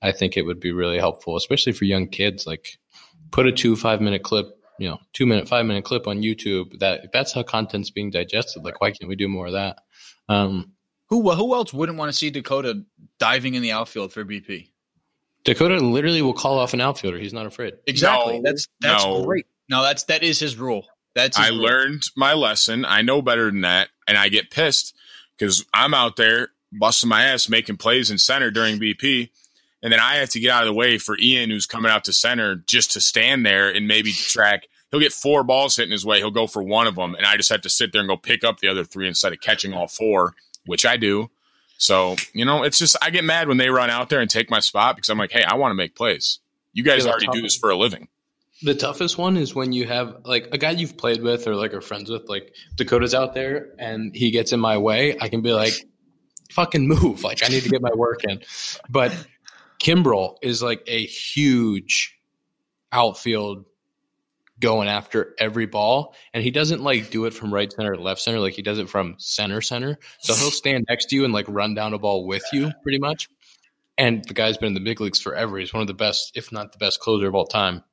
i 0.02 0.12
think 0.12 0.36
it 0.36 0.44
would 0.44 0.60
be 0.60 0.72
really 0.72 0.98
helpful 0.98 1.38
especially 1.38 1.74
for 1.74 1.86
young 1.86 2.08
kids. 2.08 2.48
Like 2.48 2.80
put 3.32 3.46
a 3.46 3.52
two 3.52 3.76
five 3.76 4.02
minute 4.02 4.24
clip 4.24 4.48
you 4.80 4.90
know 4.90 4.98
two 5.14 5.28
minute 5.28 5.48
five 5.48 5.66
minute 5.66 5.84
clip 5.84 6.08
on 6.08 6.22
youtube 6.22 6.80
that 6.80 7.10
that's 7.14 7.34
how 7.34 7.44
content's 7.44 7.92
being 7.92 8.10
digested. 8.10 8.64
Like 8.64 8.82
why 8.82 8.90
can't 8.90 9.10
we 9.10 9.16
do 9.16 9.28
more 9.28 9.46
of 9.48 9.54
that 9.54 9.78
um, 10.30 10.74
Who 11.10 11.32
who 11.32 11.54
else 11.54 11.74
wouldn't 11.74 11.98
want 11.98 12.10
to 12.10 12.18
see 12.18 12.30
Dakota 12.30 12.84
diving 13.20 13.56
in 13.56 13.62
the 13.62 13.72
outfield 13.72 14.12
for 14.14 14.26
BP? 14.26 14.70
Dakota 15.44 15.78
literally 15.78 16.22
will 16.22 16.34
call 16.34 16.60
off 16.60 16.74
an 16.74 16.82
outfielder. 16.82 17.18
He's 17.18 17.34
not 17.34 17.46
afraid. 17.46 17.76
Exactly. 17.88 18.40
No, 18.40 18.44
that's 18.44 18.68
that's 18.82 19.06
no. 19.06 19.24
great. 19.24 19.48
No, 19.70 19.82
that's 19.82 20.04
that 20.06 20.24
is 20.24 20.40
his 20.40 20.58
rule. 20.58 20.86
That's 21.16 21.38
his 21.38 21.46
I 21.46 21.50
rule. 21.50 21.60
learned 21.60 22.04
my 22.16 22.34
lesson. 22.34 22.86
I 22.86 23.02
know 23.02 23.22
better 23.22 23.46
than 23.46 23.62
that, 23.62 23.90
and 24.08 24.18
I 24.18 24.30
get 24.30 24.52
pissed 24.52 24.96
because 25.38 25.66
I'm 25.74 25.94
out 25.94 26.18
there 26.18 26.50
busting 26.72 27.10
my 27.10 27.24
ass 27.24 27.48
making 27.48 27.78
plays 27.78 28.12
in 28.12 28.18
center 28.18 28.52
during 28.52 28.78
BP, 28.78 29.30
and 29.82 29.94
then 29.94 30.00
I 30.00 30.16
have 30.16 30.30
to 30.32 30.40
get 30.40 30.52
out 30.52 30.64
of 30.64 30.68
the 30.68 30.74
way 30.74 30.98
for 30.98 31.18
Ian, 31.18 31.50
who's 31.50 31.66
coming 31.66 31.92
out 31.92 32.04
to 32.06 32.14
center, 32.14 32.56
just 32.68 32.92
to 32.92 33.02
stand 33.02 33.46
there 33.46 33.70
and 33.70 33.88
maybe 33.88 34.12
track. 34.12 34.68
He'll 34.92 35.00
get 35.00 35.14
four 35.14 35.44
balls 35.44 35.76
hitting 35.76 35.92
his 35.92 36.06
way. 36.06 36.18
He'll 36.20 36.32
go 36.32 36.48
for 36.48 36.64
one 36.64 36.88
of 36.88 36.96
them, 36.96 37.16
and 37.16 37.26
I 37.26 37.36
just 37.36 37.50
have 37.50 37.62
to 37.62 37.70
sit 37.70 37.92
there 37.92 38.02
and 38.02 38.08
go 38.08 38.18
pick 38.18 38.44
up 38.44 38.60
the 38.60 38.70
other 38.70 38.84
three 38.84 39.08
instead 39.08 39.34
of 39.34 39.42
catching 39.42 39.74
all 39.74 39.88
four, 39.88 40.34
which 40.66 40.86
I 40.86 40.98
do. 40.98 41.30
So 41.78 42.16
you 42.34 42.46
know, 42.46 42.64
it's 42.64 42.78
just 42.78 42.96
I 43.02 43.10
get 43.10 43.24
mad 43.24 43.48
when 43.48 43.58
they 43.58 43.70
run 43.70 43.90
out 43.90 44.10
there 44.10 44.20
and 44.20 44.30
take 44.30 44.50
my 44.50 44.60
spot 44.60 44.96
because 44.96 45.10
I'm 45.10 45.18
like, 45.18 45.32
hey, 45.32 45.44
I 45.44 45.56
want 45.56 45.72
to 45.72 45.76
make 45.76 45.96
plays. 45.96 46.40
You 46.74 46.84
guys 46.84 47.06
Yeah, 47.06 47.12
already 47.12 47.28
do 47.28 47.42
this 47.42 47.56
for 47.56 47.70
a 47.70 47.76
living. 47.76 48.08
The 48.64 48.74
toughest 48.74 49.18
one 49.18 49.38
is 49.38 49.54
when 49.54 49.72
you 49.72 49.86
have 49.86 50.22
like 50.26 50.50
a 50.52 50.58
guy 50.58 50.72
you've 50.72 50.98
played 50.98 51.22
with 51.22 51.48
or 51.48 51.56
like 51.56 51.74
are 51.74 51.82
friends 51.82 52.10
with, 52.10 52.28
like 52.28 52.56
Dakota's 52.76 53.14
out 53.14 53.36
there 53.36 53.70
and 53.78 54.16
he 54.16 54.32
gets 54.32 54.52
in 54.52 54.60
my 54.60 54.78
way. 54.80 55.16
I 55.20 55.30
can 55.30 55.42
be 55.42 55.54
like, 55.54 55.74
fucking 56.52 56.88
move. 56.88 57.24
Like 57.24 57.44
I 57.44 57.50
need 57.50 57.64
to 57.64 57.70
get 57.70 57.82
my 57.82 57.94
work 57.94 58.24
in. 58.24 58.42
But 58.90 59.14
Kimbrel 59.80 60.38
is 60.42 60.64
like 60.64 60.82
a 60.88 61.06
huge 61.06 62.18
outfield 62.92 63.66
going 64.60 64.88
after 64.88 65.36
every 65.40 65.66
ball. 65.66 66.16
And 66.34 66.44
he 66.44 66.52
doesn't 66.52 66.82
like 66.82 67.10
do 67.10 67.26
it 67.26 67.34
from 67.34 67.54
right 67.54 67.72
center 67.72 67.96
to 67.96 68.02
left 68.02 68.22
center. 68.22 68.40
Like 68.40 68.54
he 68.54 68.62
does 68.62 68.80
it 68.80 68.90
from 68.90 69.16
center 69.18 69.62
center. 69.62 69.98
So 70.20 70.34
he'll 70.34 70.52
stand 70.52 70.86
next 70.90 71.06
to 71.08 71.16
you 71.16 71.26
and 71.26 71.34
like 71.34 71.46
run 71.48 71.76
down 71.76 71.94
a 71.94 72.00
ball 72.00 72.26
with 72.26 72.44
you 72.52 72.72
pretty 72.84 73.00
much. 73.00 73.30
And 73.98 74.24
the 74.26 74.34
guy's 74.34 74.58
been 74.58 74.68
in 74.68 74.74
the 74.74 74.80
big 74.80 75.02
leagues 75.02 75.20
forever. 75.20 75.58
He's 75.58 75.74
one 75.74 75.82
of 75.82 75.88
the 75.88 75.94
best, 75.94 76.32
if 76.36 76.52
not 76.52 76.72
the 76.72 76.78
best 76.78 77.00
closer 77.00 77.28
of 77.28 77.36
all 77.36 77.48
time. 77.48 77.84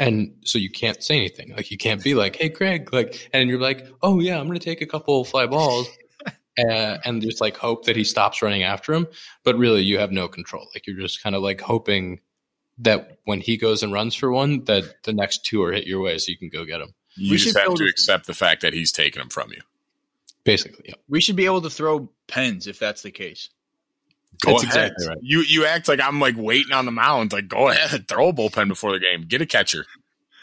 And 0.00 0.34
so 0.44 0.58
you 0.58 0.70
can't 0.70 1.02
say 1.02 1.16
anything. 1.16 1.54
Like 1.56 1.70
you 1.70 1.78
can't 1.78 2.02
be 2.02 2.14
like, 2.14 2.34
"Hey, 2.36 2.48
Craig," 2.48 2.92
like, 2.92 3.28
and 3.32 3.48
you're 3.48 3.60
like, 3.60 3.86
"Oh 4.02 4.18
yeah, 4.18 4.38
I'm 4.38 4.46
going 4.46 4.58
to 4.58 4.64
take 4.64 4.80
a 4.80 4.86
couple 4.86 5.24
fly 5.24 5.46
balls," 5.46 5.88
uh, 6.26 6.98
and 7.04 7.22
just 7.22 7.40
like 7.40 7.56
hope 7.56 7.84
that 7.84 7.94
he 7.94 8.02
stops 8.02 8.42
running 8.42 8.64
after 8.64 8.92
him. 8.92 9.06
But 9.44 9.56
really, 9.56 9.82
you 9.82 9.98
have 9.98 10.10
no 10.10 10.26
control. 10.26 10.66
Like 10.74 10.88
you're 10.88 10.98
just 10.98 11.22
kind 11.22 11.36
of 11.36 11.42
like 11.42 11.60
hoping 11.60 12.20
that 12.78 13.18
when 13.24 13.40
he 13.40 13.56
goes 13.56 13.82
and 13.82 13.92
runs 13.92 14.14
for 14.14 14.30
one, 14.30 14.64
that 14.64 15.02
the 15.04 15.12
next 15.12 15.44
two 15.44 15.62
are 15.62 15.72
hit 15.72 15.86
your 15.86 16.00
way, 16.00 16.18
so 16.18 16.30
you 16.30 16.38
can 16.38 16.48
go 16.48 16.64
get 16.64 16.80
him. 16.80 16.94
You 17.16 17.32
We 17.32 17.36
just 17.36 17.56
have 17.56 17.66
build 17.66 17.78
to 17.78 17.84
accept 17.84 18.26
the 18.26 18.34
fact 18.34 18.62
that 18.62 18.72
he's 18.72 18.92
taking 18.92 19.20
them 19.20 19.30
from 19.30 19.50
you. 19.50 19.60
Basically, 20.42 20.84
yeah. 20.88 20.94
We 21.08 21.20
should 21.20 21.36
be 21.36 21.46
able 21.46 21.62
to 21.62 21.70
throw 21.70 22.10
pens 22.26 22.66
if 22.66 22.78
that's 22.78 23.02
the 23.02 23.10
case. 23.10 23.50
Go 24.42 24.52
That's 24.52 24.64
ahead. 24.64 24.92
exactly 24.92 25.06
right. 25.06 25.18
You 25.22 25.40
you 25.40 25.64
act 25.64 25.88
like 25.88 26.00
I'm 26.00 26.18
like 26.20 26.34
waiting 26.36 26.72
on 26.72 26.86
the 26.86 26.90
mound. 26.90 27.32
Like 27.32 27.48
go 27.48 27.68
ahead, 27.68 28.08
throw 28.08 28.28
a 28.28 28.32
bullpen 28.32 28.68
before 28.68 28.92
the 28.92 28.98
game. 28.98 29.26
Get 29.26 29.40
a 29.40 29.46
catcher. 29.46 29.86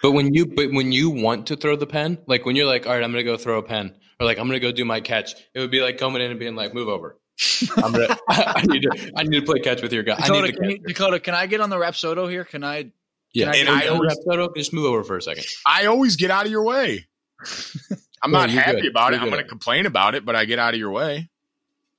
But 0.01 0.13
when 0.13 0.33
you 0.33 0.45
but 0.45 0.71
when 0.71 0.91
you 0.91 1.09
want 1.09 1.47
to 1.47 1.55
throw 1.55 1.75
the 1.75 1.85
pen, 1.85 2.17
like 2.25 2.45
when 2.45 2.55
you're 2.55 2.65
like, 2.65 2.87
all 2.87 2.93
right, 2.93 3.03
I'm 3.03 3.11
gonna 3.11 3.23
go 3.23 3.37
throw 3.37 3.59
a 3.59 3.63
pen, 3.63 3.93
or 4.19 4.25
like 4.25 4.39
I'm 4.39 4.47
gonna 4.47 4.59
go 4.59 4.71
do 4.71 4.85
my 4.85 5.01
catch, 5.01 5.35
it 5.53 5.59
would 5.59 5.71
be 5.71 5.81
like 5.81 5.97
coming 5.97 6.21
in 6.21 6.31
and 6.31 6.39
being 6.39 6.55
like, 6.55 6.73
move 6.73 6.87
over. 6.87 7.17
I'm 7.77 7.91
gonna, 7.91 8.17
I 8.29 8.61
need 8.67 8.81
to 8.83 9.11
I 9.15 9.23
need 9.23 9.39
to 9.39 9.45
play 9.45 9.59
catch 9.59 9.81
with 9.81 9.93
your 9.93 10.03
guy. 10.03 10.15
I 10.17 10.27
Dakota, 10.27 10.41
need 10.47 10.55
can 10.57 10.69
you, 10.71 10.77
Dakota, 10.79 11.19
can 11.19 11.33
I 11.33 11.45
get 11.47 11.59
on 11.61 11.69
the 11.69 11.77
Rapsodo 11.77 12.29
here? 12.29 12.43
Can 12.43 12.63
I? 12.63 12.91
Yeah, 13.33 13.45
can 13.51 13.53
I 13.53 13.57
And 13.59 13.69
and 13.69 13.77
I 13.77 13.85
I 13.85 13.87
always- 13.89 14.17
just 14.55 14.73
move 14.73 14.85
over 14.85 15.03
for 15.03 15.17
a 15.17 15.21
second. 15.21 15.45
I 15.65 15.85
always 15.85 16.15
get 16.17 16.29
out 16.31 16.45
of 16.45 16.51
your 16.51 16.63
way. 16.63 17.07
I'm 18.23 18.31
No, 18.31 18.39
not 18.39 18.49
happy 18.51 18.81
good. 18.81 18.91
about 18.91 19.13
it. 19.13 19.15
You're 19.15 19.23
I'm 19.23 19.29
going 19.31 19.41
to 19.41 19.47
complain 19.49 19.85
about 19.87 20.13
it, 20.13 20.23
but 20.25 20.35
I 20.35 20.45
get 20.45 20.59
out 20.59 20.73
of 20.75 20.79
your 20.79 20.91
way. 20.91 21.29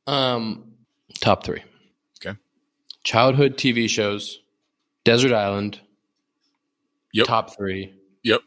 Um, 0.06 0.74
top 1.20 1.44
three. 1.44 1.62
Okay. 2.24 2.38
Childhood 3.02 3.56
TV 3.56 3.88
shows, 3.88 4.40
Desert 5.04 5.32
Island. 5.32 5.80
Yep. 7.12 7.26
Top 7.26 7.56
three. 7.56 7.92
Yep. 8.22 8.40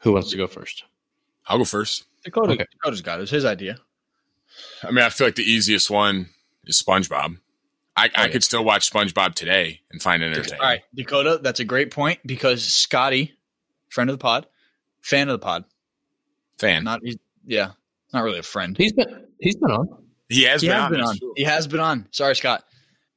Who 0.00 0.12
wants 0.12 0.30
to 0.32 0.36
go 0.36 0.46
first? 0.46 0.84
I'll 1.46 1.58
go 1.58 1.64
first. 1.64 2.04
Dakota, 2.24 2.52
Okay. 2.52 2.66
Dakota's 2.72 3.00
got 3.00 3.20
it. 3.20 3.22
It's 3.22 3.30
his 3.30 3.44
idea. 3.46 3.78
I 4.82 4.90
mean, 4.90 5.04
I 5.04 5.08
feel 5.10 5.26
like 5.26 5.36
the 5.36 5.42
easiest 5.50 5.90
one 5.90 6.28
is 6.64 6.80
SpongeBob. 6.82 7.38
I, 7.96 8.04
I 8.04 8.26
yeah. 8.26 8.28
could 8.28 8.44
still 8.44 8.64
watch 8.64 8.90
SpongeBob 8.90 9.34
today 9.34 9.80
and 9.90 10.00
find 10.00 10.22
it 10.22 10.26
entertaining. 10.32 10.60
All 10.60 10.68
right, 10.68 10.82
Dakota, 10.94 11.40
that's 11.42 11.58
a 11.60 11.64
great 11.64 11.90
point 11.90 12.20
because 12.24 12.64
Scotty, 12.64 13.36
friend 13.88 14.08
of 14.08 14.14
the 14.14 14.22
pod, 14.22 14.46
fan 15.00 15.28
of 15.28 15.32
the 15.32 15.44
pod, 15.44 15.64
Fan. 16.58 16.84
not 16.84 17.00
he's, 17.02 17.16
yeah, 17.46 17.72
not 18.12 18.22
really 18.22 18.38
a 18.38 18.42
friend. 18.44 18.76
He's 18.76 18.92
been 18.92 19.26
he's 19.40 19.56
been 19.56 19.70
on. 19.70 19.88
he 20.28 20.44
has 20.44 20.60
he 20.62 20.68
been 20.68 20.76
has 20.76 20.84
on. 20.84 20.90
been 20.92 21.00
on. 21.02 21.18
He 21.36 21.42
has 21.44 21.66
been 21.66 21.80
on. 21.80 22.06
Sorry, 22.12 22.36
Scott. 22.36 22.64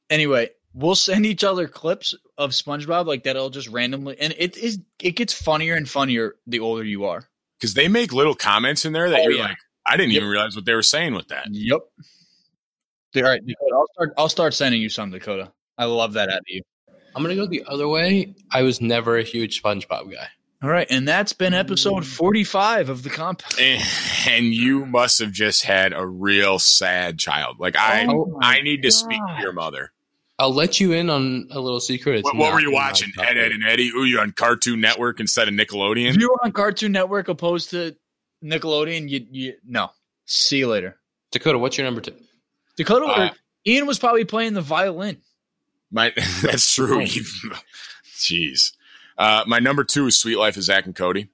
Anyway, 0.09 0.49
we'll 0.73 0.95
send 0.95 1.25
each 1.25 1.43
other 1.43 1.67
clips 1.67 2.15
of 2.37 2.51
SpongeBob 2.51 3.05
like 3.05 3.23
that'll 3.23 3.49
just 3.51 3.67
randomly, 3.69 4.19
and 4.19 4.33
it 4.37 4.57
is 4.57 4.79
it 4.99 5.11
gets 5.11 5.33
funnier 5.33 5.75
and 5.75 5.87
funnier 5.87 6.35
the 6.47 6.59
older 6.59 6.83
you 6.83 7.05
are. 7.05 7.27
Because 7.59 7.75
they 7.75 7.87
make 7.87 8.13
little 8.13 8.33
comments 8.35 8.83
in 8.85 8.93
there 8.93 9.09
that 9.11 9.19
Oh, 9.19 9.23
you're 9.23 9.33
yeah. 9.33 9.43
like, 9.43 9.57
I 9.85 9.97
didn't 9.97 10.11
Yep. 10.11 10.17
even 10.17 10.29
realize 10.29 10.55
what 10.55 10.65
they 10.65 10.73
were 10.73 10.83
saying 10.83 11.13
with 11.13 11.27
that. 11.29 11.47
Yep. 11.49 11.79
All 13.15 13.23
right, 13.23 13.45
Dakota. 13.45 13.73
I'll 13.73 13.87
start. 13.93 14.13
I'll 14.17 14.29
start 14.29 14.53
sending 14.53 14.81
you 14.81 14.89
some, 14.89 15.11
Dakota. 15.11 15.51
I 15.77 15.85
love 15.85 16.13
that 16.13 16.29
out 16.29 16.39
of 16.39 16.45
you. 16.47 16.61
I'm 17.15 17.23
gonna 17.23 17.35
go 17.35 17.45
the 17.45 17.65
other 17.67 17.87
way. 17.87 18.35
I 18.51 18.61
was 18.61 18.79
never 18.79 19.17
a 19.17 19.23
huge 19.23 19.61
SpongeBob 19.61 20.11
guy. 20.11 20.27
All 20.63 20.69
right, 20.69 20.87
and 20.89 21.07
that's 21.07 21.33
been 21.33 21.53
episode 21.53 22.03
mm. 22.03 22.05
forty-five 22.05 22.87
of 22.87 23.03
the 23.03 23.09
comp. 23.09 23.41
And, 23.59 23.81
and 24.29 24.45
you 24.45 24.85
must 24.85 25.19
have 25.19 25.31
just 25.31 25.63
had 25.63 25.91
a 25.91 26.05
real 26.05 26.59
sad 26.59 27.19
child. 27.19 27.59
Like 27.59 27.75
I, 27.75 28.05
Oh 28.07 28.37
I 28.41 28.61
need 28.61 28.83
to 28.83 28.91
speak 28.91 29.19
to 29.19 29.41
your 29.41 29.53
mother. 29.53 29.91
I'll 30.39 30.53
let 30.53 30.79
you 30.79 30.93
in 30.93 31.09
on 31.09 31.47
a 31.51 31.59
little 31.59 31.79
secret. 31.79 32.19
It's 32.19 32.23
What, 32.25 32.35
what 32.35 32.53
were 32.53 32.61
you 32.61 32.71
watching? 32.71 33.11
Ed, 33.19 33.23
Ed, 33.23 33.33
three. 33.33 33.53
and 33.53 33.63
Eddie? 33.63 33.89
Ooh, 33.89 34.05
you 34.05 34.19
on 34.19 34.31
Cartoon 34.31 34.81
Network 34.81 35.19
instead 35.19 35.47
of 35.47 35.53
Nickelodeon? 35.53 36.19
You 36.19 36.29
were 36.29 36.43
on 36.45 36.51
Cartoon 36.51 36.91
Network 36.91 37.27
opposed 37.27 37.71
to 37.71 37.95
Nickelodeon, 38.43 39.09
you 39.09 39.25
you 39.31 39.53
no. 39.65 39.91
See 40.25 40.59
you 40.59 40.67
later, 40.67 40.97
Dakota, 41.31 41.57
what's 41.59 41.77
your 41.77 41.85
number 41.85 42.01
two? 42.01 42.13
Dakota. 42.77 43.05
Uh, 43.05 43.25
or 43.27 43.31
Ian 43.67 43.85
was 43.85 43.99
probably 43.99 44.25
playing 44.25 44.53
the 44.53 44.61
violin. 44.61 45.17
My, 45.91 46.11
that's 46.41 46.73
true. 46.73 47.01
Jeez. 48.15 48.71
Uh, 49.17 49.43
my 49.45 49.59
number 49.59 49.83
two 49.83 50.07
is 50.07 50.17
Suite 50.17 50.37
Life 50.37 50.57
of 50.57 50.63
Zack 50.63 50.85
and 50.85 50.95
Cody. 50.95 51.29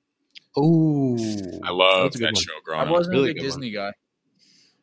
Oh, 0.58 1.16
I 1.64 1.70
love 1.70 2.04
That's 2.12 2.16
a 2.16 2.20
good 2.20 2.26
that 2.28 2.34
one. 2.34 2.44
show 2.44 2.52
I 2.52 2.62
growing 2.66 2.82
up. 2.88 2.90
wasn't 2.90 3.14
really 3.14 3.30
a 3.32 3.34
big 3.34 3.44
good 3.44 3.50
one. 3.52 3.60
Disney 3.62 3.72
guy. 3.72 3.92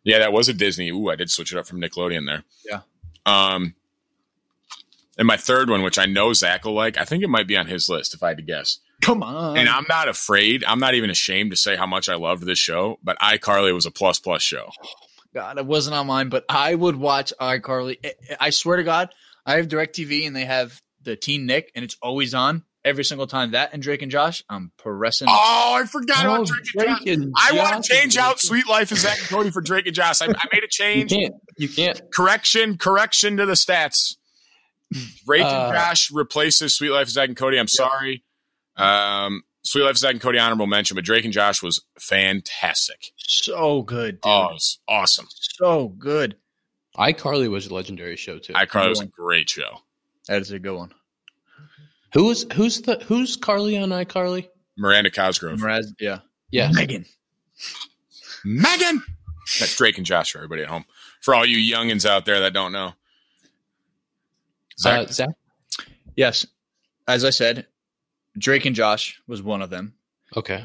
Yeah, 0.04 0.18
that 0.20 0.32
was 0.32 0.48
a 0.48 0.54
Disney. 0.54 0.90
Ooh, 0.90 1.08
I 1.10 1.16
did 1.16 1.30
switch 1.30 1.52
it 1.52 1.58
up 1.58 1.66
from 1.66 1.80
Nickelodeon 1.80 2.26
there. 2.26 2.44
Yeah. 2.64 2.80
Um, 3.26 3.74
and 5.18 5.26
my 5.26 5.36
third 5.36 5.68
one, 5.70 5.82
which 5.82 5.98
I 5.98 6.06
know 6.06 6.32
Zach 6.32 6.64
will 6.64 6.74
like, 6.74 6.96
I 6.96 7.04
think 7.04 7.24
it 7.24 7.28
might 7.28 7.46
be 7.48 7.56
on 7.56 7.66
his 7.66 7.88
list 7.88 8.14
if 8.14 8.22
I 8.22 8.28
had 8.28 8.36
to 8.36 8.42
guess. 8.42 8.78
Come 9.04 9.22
on. 9.22 9.56
and 9.56 9.68
I'm 9.68 9.86
not 9.88 10.08
afraid. 10.08 10.64
I'm 10.64 10.78
not 10.80 10.94
even 10.94 11.10
ashamed 11.10 11.50
to 11.52 11.56
say 11.56 11.76
how 11.76 11.86
much 11.86 12.08
I 12.08 12.14
loved 12.16 12.44
this 12.44 12.58
show. 12.58 12.98
But 13.02 13.18
iCarly 13.20 13.72
was 13.74 13.86
a 13.86 13.90
plus 13.90 14.18
plus 14.18 14.42
show. 14.42 14.70
God, 15.34 15.58
it 15.58 15.66
wasn't 15.66 15.96
on 15.96 16.06
mine, 16.06 16.28
but 16.28 16.44
I 16.48 16.74
would 16.74 16.96
watch 16.96 17.32
iCarly. 17.40 17.96
I- 18.40 18.50
swear 18.50 18.76
to 18.76 18.84
God, 18.84 19.10
I 19.44 19.56
have 19.56 19.68
DirecTV 19.68 20.26
and 20.26 20.34
they 20.34 20.44
have 20.44 20.80
the 21.02 21.16
Teen 21.16 21.44
Nick, 21.46 21.70
and 21.74 21.84
it's 21.84 21.96
always 22.00 22.34
on 22.34 22.64
every 22.84 23.04
single 23.04 23.26
time. 23.26 23.50
That 23.50 23.72
and 23.74 23.82
Drake 23.82 24.00
and 24.02 24.10
Josh, 24.10 24.42
I'm 24.48 24.70
pressing. 24.78 25.26
Oh, 25.30 25.78
I 25.82 25.86
forgot 25.86 26.24
Oh, 26.24 26.34
about 26.44 26.46
Drake 26.62 26.88
and 26.88 26.96
Josh. 26.96 27.06
And 27.08 27.32
I 27.36 27.52
want 27.58 27.84
to 27.84 27.92
change 27.94 28.16
out. 28.16 28.40
Suite 28.40 28.68
Life 28.68 28.90
of 28.92 28.98
Zack 28.98 29.18
and 29.18 29.28
Cody 29.28 29.50
for 29.50 29.60
Drake 29.60 29.86
and 29.86 29.94
Josh. 29.94 30.22
I, 30.22 30.26
I 30.26 30.48
made 30.52 30.62
a 30.62 30.62
You 30.62 30.68
change. 30.68 31.10
can't. 31.10 31.34
You 31.58 31.68
can't. 31.68 32.00
Correction, 32.12 32.78
correction 32.78 33.36
to 33.38 33.44
the 33.46 33.52
stats. 33.54 34.16
Drake 35.26 35.42
Uh, 35.42 35.46
and 35.48 35.74
Josh 35.74 36.10
replaces 36.12 36.74
Suite 36.76 36.90
Life 36.92 37.08
of 37.08 37.10
Zack 37.10 37.28
and 37.28 37.36
Cody. 37.36 37.58
I'm 37.58 37.68
sorry. 37.68 38.22
Um, 38.76 39.42
Suite 39.62 39.84
Life 39.84 39.92
of 39.92 39.98
Zack 39.98 40.12
and 40.12 40.20
Cody 40.20 40.38
honorable 40.38 40.66
mention, 40.66 40.94
but 40.94 41.04
Drake 41.04 41.24
and 41.24 41.32
Josh 41.32 41.62
was 41.62 41.82
fantastic. 41.98 43.12
So 43.16 43.82
good, 43.82 44.20
dude. 44.20 44.30
Oh, 44.30 44.48
it 44.50 44.52
was 44.54 44.78
awesome. 44.88 45.26
So 45.30 45.88
good. 45.88 46.36
iCarly 46.98 47.48
was 47.48 47.66
a 47.66 47.74
legendary 47.74 48.16
show 48.16 48.38
too. 48.38 48.52
iCarly 48.52 48.90
was 48.90 49.00
a 49.00 49.06
great 49.06 49.48
show. 49.48 49.78
That 50.28 50.42
is 50.42 50.50
a 50.50 50.58
good 50.58 50.76
one. 50.76 50.92
who's 52.12 52.50
who's 52.52 52.82
the 52.82 52.96
who's 53.06 53.36
Carly 53.36 53.76
on 53.78 53.88
iCarly? 53.90 54.48
Miranda 54.76 55.10
Cosgrove. 55.10 55.58
Mraz, 55.60 55.86
yeah. 56.00 56.18
Yeah, 56.50 56.70
Megan. 56.72 57.04
Megan. 58.44 59.02
That's 59.58 59.76
Drake 59.76 59.96
and 59.98 60.06
Josh 60.06 60.32
for 60.32 60.38
everybody 60.38 60.62
at 60.62 60.68
home. 60.68 60.84
For 61.20 61.34
all 61.34 61.46
you 61.46 61.58
youngins 61.74 62.04
out 62.06 62.26
there 62.26 62.40
that 62.40 62.52
don't 62.52 62.72
know. 62.72 62.92
Zach, 64.78 65.08
Uh, 65.08 65.12
Zach. 65.12 65.28
Yes. 66.16 66.46
As 67.08 67.24
I 67.24 67.30
said, 67.30 67.66
Drake 68.38 68.64
and 68.64 68.74
Josh 68.76 69.20
was 69.26 69.42
one 69.42 69.62
of 69.62 69.70
them. 69.70 69.94
Okay. 70.36 70.64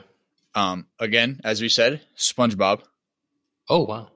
Um, 0.56 0.88
again, 1.00 1.40
as 1.44 1.62
we 1.62 1.70
said, 1.70 2.02
SpongeBob. 2.18 2.82
Oh 3.70 3.86
wow. 3.86 4.10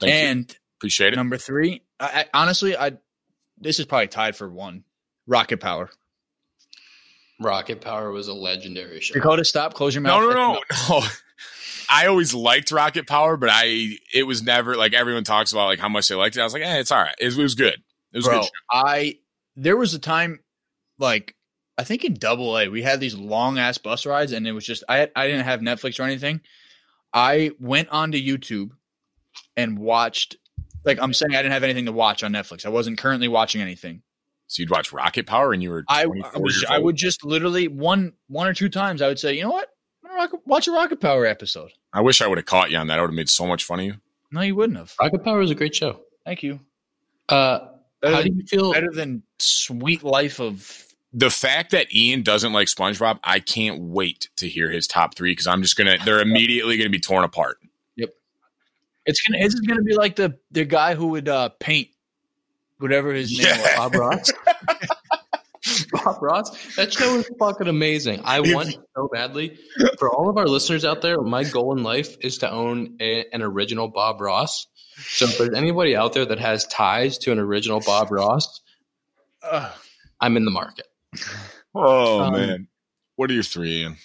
thank 0.00 0.12
you. 0.12 0.18
and 0.18 0.56
Appreciate 0.80 1.12
it. 1.12 1.16
number 1.16 1.36
three, 1.36 1.82
I, 2.00 2.24
I 2.32 2.42
honestly, 2.42 2.76
I 2.76 2.92
this 3.58 3.78
is 3.78 3.86
probably 3.86 4.08
tied 4.08 4.36
for 4.36 4.48
one. 4.50 4.84
Rocket 5.26 5.58
Power. 5.60 5.88
Rocket 7.40 7.80
Power 7.80 8.10
was 8.10 8.28
a 8.28 8.34
legendary 8.34 9.00
show. 9.00 9.14
Dakota, 9.14 9.44
stop. 9.44 9.74
Close 9.74 9.94
your 9.94 10.02
mouth. 10.02 10.20
No, 10.22 10.28
no, 10.30 10.34
no, 10.34 10.60
no. 11.00 11.06
I 11.90 12.06
always 12.06 12.32
liked 12.34 12.70
Rocket 12.70 13.06
Power, 13.06 13.36
but 13.36 13.50
I 13.52 13.96
it 14.12 14.22
was 14.24 14.42
never 14.42 14.76
like 14.76 14.94
everyone 14.94 15.24
talks 15.24 15.52
about 15.52 15.66
like 15.66 15.78
how 15.78 15.88
much 15.88 16.08
they 16.08 16.14
liked 16.14 16.36
it. 16.36 16.40
I 16.40 16.44
was 16.44 16.52
like, 16.54 16.62
eh, 16.62 16.78
it's 16.78 16.90
all 16.92 17.02
right. 17.02 17.14
It, 17.20 17.26
was- 17.26 17.38
it 17.38 17.42
was 17.42 17.54
good. 17.54 17.74
It 18.12 18.16
was 18.18 18.26
a 18.26 18.30
Bro, 18.30 18.38
good. 18.40 18.44
Show. 18.46 18.50
I 18.72 19.14
there 19.56 19.76
was 19.76 19.94
a 19.94 19.98
time 19.98 20.40
like 20.98 21.34
I 21.76 21.84
think 21.84 22.04
in 22.04 22.14
double 22.14 22.56
A 22.58 22.68
we 22.68 22.82
had 22.82 23.00
these 23.00 23.14
long 23.14 23.58
ass 23.58 23.78
bus 23.78 24.06
rides 24.06 24.32
and 24.32 24.46
it 24.46 24.52
was 24.52 24.64
just 24.64 24.84
I 24.88 25.08
I 25.16 25.26
didn't 25.26 25.44
have 25.44 25.60
Netflix 25.60 25.98
or 25.98 26.04
anything. 26.04 26.40
I 27.12 27.52
went 27.58 27.88
onto 27.90 28.18
YouTube 28.18 28.70
and 29.56 29.78
watched 29.78 30.36
like 30.84 30.98
I'm 31.00 31.12
saying 31.12 31.34
I 31.34 31.42
didn't 31.42 31.52
have 31.52 31.64
anything 31.64 31.86
to 31.86 31.92
watch 31.92 32.22
on 32.22 32.32
Netflix. 32.32 32.66
I 32.66 32.68
wasn't 32.68 32.98
currently 32.98 33.28
watching 33.28 33.60
anything. 33.60 34.02
So 34.46 34.60
you'd 34.60 34.70
watch 34.70 34.92
Rocket 34.92 35.26
Power 35.26 35.52
and 35.52 35.62
you 35.62 35.70
were 35.70 35.84
I, 35.88 36.02
I 36.02 36.38
was 36.38 36.64
I 36.68 36.78
would 36.78 36.96
just 36.96 37.24
literally 37.24 37.68
one 37.68 38.12
one 38.28 38.46
or 38.46 38.54
two 38.54 38.68
times 38.68 39.02
I 39.02 39.08
would 39.08 39.18
say, 39.18 39.34
you 39.34 39.42
know 39.42 39.50
what? 39.50 39.68
I'm 40.04 40.10
gonna 40.10 40.22
rock, 40.22 40.40
watch 40.46 40.68
a 40.68 40.72
Rocket 40.72 41.00
Power 41.00 41.26
episode. 41.26 41.70
I 41.92 42.02
wish 42.02 42.20
I 42.20 42.26
would 42.26 42.38
have 42.38 42.46
caught 42.46 42.70
you 42.70 42.76
on 42.76 42.86
that. 42.88 42.98
I 42.98 43.00
would 43.00 43.10
have 43.10 43.16
made 43.16 43.28
so 43.30 43.46
much 43.46 43.64
fun 43.64 43.80
of 43.80 43.86
you. 43.86 43.94
No, 44.30 44.42
you 44.42 44.54
wouldn't 44.54 44.78
have. 44.78 44.94
Rocket 45.00 45.24
Power 45.24 45.40
is 45.40 45.50
a 45.50 45.54
great 45.54 45.74
show. 45.74 46.00
Thank 46.24 46.42
you. 46.42 46.60
Uh, 47.28 47.68
Better 48.00 48.14
how 48.16 48.22
do 48.22 48.28
you 48.34 48.42
feel? 48.46 48.72
better 48.72 48.90
than 48.92 49.22
Suite 49.38 50.02
Life 50.02 50.40
of 50.40 50.83
The 51.16 51.30
fact 51.30 51.70
that 51.70 51.94
Ian 51.94 52.22
doesn't 52.22 52.52
like 52.52 52.66
SpongeBob, 52.66 53.20
I 53.22 53.38
can't 53.38 53.80
wait 53.80 54.28
to 54.36 54.48
hear 54.48 54.68
his 54.70 54.88
top 54.88 55.14
three 55.14 55.30
because 55.30 55.46
I'm 55.46 55.62
just 55.62 55.76
gonna 55.76 55.96
they're 56.04 56.20
immediately 56.20 56.76
gonna 56.76 56.90
be 56.90 56.98
torn 57.00 57.24
apart. 57.24 57.58
Yep. 57.96 58.10
It's 59.06 59.22
gonna 59.22 59.42
this 59.42 59.54
is 59.54 59.60
gonna 59.60 59.82
be 59.82 59.94
like 59.94 60.16
the 60.16 60.36
the 60.50 60.64
guy 60.64 60.94
who 60.94 61.08
would 61.08 61.28
uh 61.28 61.50
paint 61.60 61.88
whatever 62.78 63.12
his 63.12 63.30
name 63.38 63.46
Yeah. 63.46 63.60
was. 63.60 63.92
Bob 63.92 63.94
Ross. 63.94 64.32
Bob 65.92 66.20
Ross. 66.22 66.74
That 66.76 66.92
show 66.92 67.16
is 67.16 67.30
fucking 67.38 67.68
amazing. 67.68 68.20
I 68.24 68.40
want 68.40 68.70
it 68.70 68.80
so 68.94 69.08
badly. 69.12 69.56
For 69.98 70.12
all 70.12 70.28
of 70.28 70.36
our 70.36 70.46
listeners 70.46 70.84
out 70.84 71.00
there, 71.00 71.20
my 71.22 71.44
goal 71.44 71.76
in 71.76 71.82
life 71.82 72.16
is 72.20 72.36
to 72.38 72.50
own 72.50 72.96
a, 73.00 73.24
an 73.32 73.40
original 73.40 73.88
Bob 73.88 74.20
Ross. 74.20 74.66
So 74.98 75.24
if 75.26 75.38
there's 75.38 75.54
anybody 75.54 75.96
out 75.96 76.12
there 76.12 76.26
that 76.26 76.38
has 76.38 76.66
ties 76.66 77.16
to 77.18 77.32
an 77.32 77.38
original 77.38 77.80
Bob 77.80 78.10
Ross, 78.12 78.60
Ugh. 79.42 79.72
I'm 80.20 80.36
in 80.36 80.44
the 80.44 80.50
market. 80.50 80.86
Oh 81.74 82.20
Um, 82.20 82.32
man. 82.34 82.68
What 83.16 83.30
are 83.30 83.34
your 83.34 83.42
three, 83.42 83.82
Ian? 83.82 83.96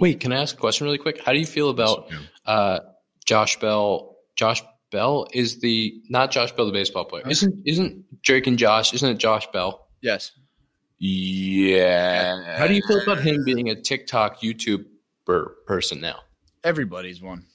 Wait, 0.00 0.20
can 0.20 0.32
I 0.32 0.40
ask 0.42 0.54
a 0.54 0.58
question 0.58 0.84
really 0.86 0.98
quick? 0.98 1.20
How 1.24 1.32
do 1.32 1.38
you 1.38 1.46
feel 1.46 1.70
about 1.70 2.10
uh, 2.46 2.80
Josh 3.26 3.58
Bell? 3.58 4.16
Josh 4.36 4.62
Bell 4.92 5.26
is 5.32 5.60
the 5.60 6.00
not 6.08 6.30
Josh 6.30 6.52
Bell, 6.52 6.66
the 6.66 6.72
baseball 6.72 7.04
player. 7.04 7.28
Isn't 7.28 7.62
isn't 7.66 8.22
Drake 8.22 8.46
and 8.46 8.58
Josh? 8.58 8.94
Isn't 8.94 9.10
it 9.10 9.18
Josh 9.18 9.46
Bell? 9.52 9.86
yes. 10.00 10.32
Yeah. 11.00 12.56
How 12.58 12.66
do 12.66 12.74
you 12.74 12.82
feel 12.86 13.00
about 13.00 13.20
him 13.20 13.44
being 13.44 13.70
a 13.70 13.80
TikTok 13.80 14.40
YouTuber 14.40 15.46
person 15.66 16.00
now? 16.00 16.20
Everybody's 16.64 17.22
one. 17.22 17.46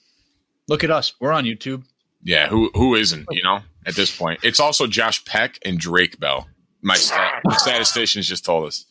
Look 0.67 0.83
at 0.83 0.91
us. 0.91 1.13
We're 1.19 1.33
on 1.33 1.43
YouTube. 1.45 1.83
Yeah, 2.23 2.47
who 2.47 2.71
who 2.73 2.95
isn't, 2.95 3.27
you 3.31 3.43
know, 3.43 3.59
at 3.85 3.95
this 3.95 4.15
point. 4.15 4.39
It's 4.43 4.59
also 4.61 4.87
Josh 4.87 5.25
Peck 5.25 5.59
and 5.65 5.77
Drake 5.77 6.19
Bell. 6.19 6.47
My 6.81 6.95
stat, 6.95 7.41
the 7.43 7.53
statisticians 7.57 8.27
just 8.27 8.45
told 8.45 8.67
us. 8.67 8.85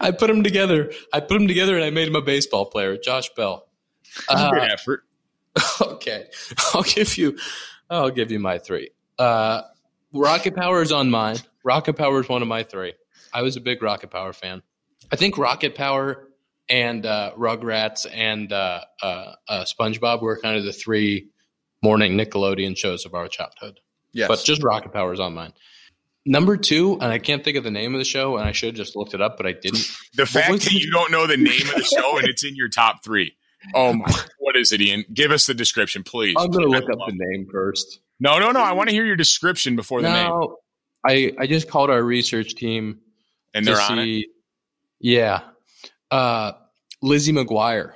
I 0.00 0.10
put 0.10 0.28
them 0.28 0.42
together. 0.42 0.92
I 1.12 1.20
put 1.20 1.34
them 1.34 1.48
together, 1.48 1.76
and 1.76 1.84
I 1.84 1.90
made 1.90 2.08
him 2.08 2.16
a 2.16 2.22
baseball 2.22 2.66
player, 2.66 2.96
Josh 2.96 3.30
Bell. 3.34 3.68
Uh, 4.28 4.50
effort. 4.60 5.04
okay, 5.80 6.26
I'll 6.74 6.82
give 6.82 7.16
you. 7.16 7.38
I'll 7.90 8.10
give 8.10 8.30
you 8.30 8.38
my 8.38 8.58
three. 8.58 8.90
Uh, 9.18 9.62
Rocket 10.12 10.54
Power 10.54 10.82
is 10.82 10.92
on 10.92 11.10
mine. 11.10 11.36
Rocket 11.64 11.94
Power 11.94 12.20
is 12.20 12.28
one 12.28 12.42
of 12.42 12.48
my 12.48 12.62
three. 12.62 12.94
I 13.32 13.42
was 13.42 13.56
a 13.56 13.60
big 13.60 13.82
Rocket 13.82 14.10
Power 14.10 14.32
fan. 14.32 14.62
I 15.10 15.16
think 15.16 15.38
Rocket 15.38 15.74
Power 15.74 16.28
and 16.68 17.04
uh, 17.04 17.32
Rugrats 17.36 18.06
and 18.12 18.52
uh, 18.52 18.82
uh, 19.02 19.34
uh, 19.48 19.64
SpongeBob 19.64 20.22
were 20.22 20.38
kind 20.38 20.56
of 20.56 20.64
the 20.64 20.72
three 20.72 21.28
morning 21.82 22.16
Nickelodeon 22.16 22.76
shows 22.76 23.04
of 23.04 23.14
our 23.14 23.28
childhood. 23.28 23.80
Yes. 24.12 24.28
But 24.28 24.42
just 24.44 24.62
Rocket 24.62 24.92
Power 24.92 25.12
is 25.12 25.20
on 25.20 25.34
mine. 25.34 25.52
Number 26.24 26.56
two, 26.56 26.92
and 27.00 27.04
I 27.12 27.18
can't 27.18 27.42
think 27.42 27.56
of 27.56 27.64
the 27.64 27.70
name 27.70 27.94
of 27.94 27.98
the 27.98 28.04
show, 28.04 28.36
and 28.36 28.48
I 28.48 28.52
should 28.52 28.68
have 28.68 28.76
just 28.76 28.94
looked 28.94 29.12
it 29.12 29.20
up, 29.20 29.36
but 29.36 29.46
I 29.46 29.52
didn't. 29.52 29.84
The 30.14 30.26
fact 30.26 30.50
that 30.52 30.60
the- 30.62 30.74
you 30.78 30.90
don't 30.92 31.10
know 31.10 31.26
the 31.26 31.36
name 31.36 31.68
of 31.68 31.74
the 31.74 31.84
show 31.84 32.18
and 32.18 32.28
it's 32.28 32.44
in 32.44 32.54
your 32.54 32.68
top 32.68 33.02
three. 33.02 33.34
Oh 33.74 33.92
my! 33.92 34.04
What 34.38 34.56
is 34.56 34.72
it, 34.72 34.80
Ian? 34.80 35.04
Give 35.14 35.30
us 35.30 35.46
the 35.46 35.54
description, 35.54 36.02
please. 36.02 36.34
I'm 36.38 36.50
going 36.50 36.64
to 36.64 36.70
look 36.70 36.90
up 36.90 36.98
the 37.06 37.14
name 37.16 37.46
first. 37.50 38.00
No, 38.20 38.38
no, 38.38 38.50
no. 38.50 38.60
I 38.60 38.72
want 38.72 38.88
to 38.90 38.94
hear 38.94 39.04
your 39.04 39.16
description 39.16 39.74
before 39.76 40.02
the 40.02 40.10
name. 40.10 40.26
No, 40.28 40.58
I, 41.06 41.32
I 41.38 41.46
just 41.46 41.68
called 41.68 41.88
our 41.90 42.02
research 42.02 42.54
team 42.56 43.00
And 43.54 43.66
they're 43.66 43.80
on 43.80 43.98
it. 44.00 44.26
Yeah. 45.00 45.40
Uh, 46.10 46.52
Lizzie 47.00 47.32
McGuire 47.32 47.94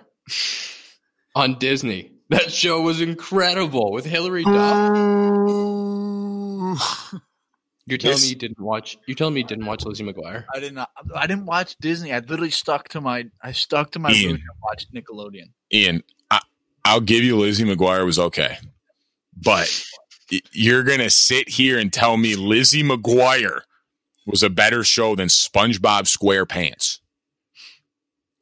on 1.34 1.58
Disney. 1.58 2.12
That 2.30 2.50
show 2.50 2.80
was 2.80 3.00
incredible 3.00 3.92
with 3.92 4.04
Hilary 4.04 4.42
Duff. 4.44 4.92
You're 7.88 7.99
telling 7.99 8.16
This- 8.16 8.25
me 8.25 8.29
you 8.31 8.35
didn't 8.37 8.61
watch? 8.61 8.99
You're 9.07 9.14
telling 9.14 9.35
me 9.35 9.40
you 9.42 9.46
didn't 9.46 9.66
watch 9.66 9.85
Lizzie 9.85 10.05
McGuire? 10.05 10.44
I 10.55 10.59
did 10.61 10.75
not. 10.75 10.90
I 11.14 11.27
didn't 11.27 11.46
watch 11.46 11.77
Disney. 11.81 12.12
I 12.12 12.18
literally 12.18 12.51
stuck 12.51 12.88
to 12.90 13.01
my. 13.01 13.27
I 13.42 13.53
stuck 13.53 13.92
to 13.92 13.99
my 14.01 14.11
Ian. 14.12 14.33
and 14.33 14.40
watched 14.62 14.92
Nickelodeon. 14.92 15.51
Ian, 15.72 16.03
I, 16.31 16.40
I'll 16.85 17.01
give 17.01 17.22
you 17.22 17.37
Lizzie 17.38 17.64
McGuire 17.64 18.05
was 18.05 18.18
okay, 18.18 18.59
but 19.40 19.85
you're 20.53 20.83
gonna 20.83 21.11
sit 21.11 21.49
here 21.49 21.79
and 21.79 21.92
tell 21.92 22.16
me 22.16 22.35
Lizzie 22.35 22.83
McGuire 22.83 23.61
was 24.27 24.42
a 24.42 24.51
better 24.51 24.83
show 24.83 25.14
than 25.14 25.29
SpongeBob 25.29 26.03
SquarePants. 26.09 26.99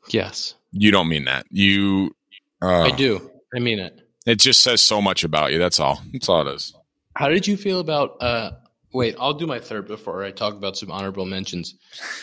Yes, 0.09 0.55
You 0.73 0.91
don't 0.91 1.09
mean 1.09 1.25
that. 1.27 1.47
You, 1.51 2.15
uh, 2.63 2.83
I 2.83 2.91
do. 2.91 3.31
I 3.55 3.59
mean 3.59 3.79
it. 3.79 4.01
It 4.27 4.37
just 4.39 4.61
says 4.63 4.81
so 4.83 5.01
much 5.03 5.25
about 5.25 5.53
you. 5.53 5.59
That's 5.59 5.79
all. 5.81 6.03
That's 6.13 6.29
all 6.29 6.47
it 6.47 6.55
is. 6.55 6.75
How 7.15 7.29
did 7.29 7.47
you 7.47 7.57
feel 7.57 7.81
about? 7.81 8.17
uh 8.23 8.53
Wait, 8.95 9.17
I'll 9.19 9.35
do 9.35 9.47
my 9.47 9.59
third 9.59 9.87
before 9.89 10.25
I 10.25 10.31
talk 10.31 10.55
about 10.55 10.77
some 10.77 10.91
honorable 10.91 11.27
mentions. 11.27 11.75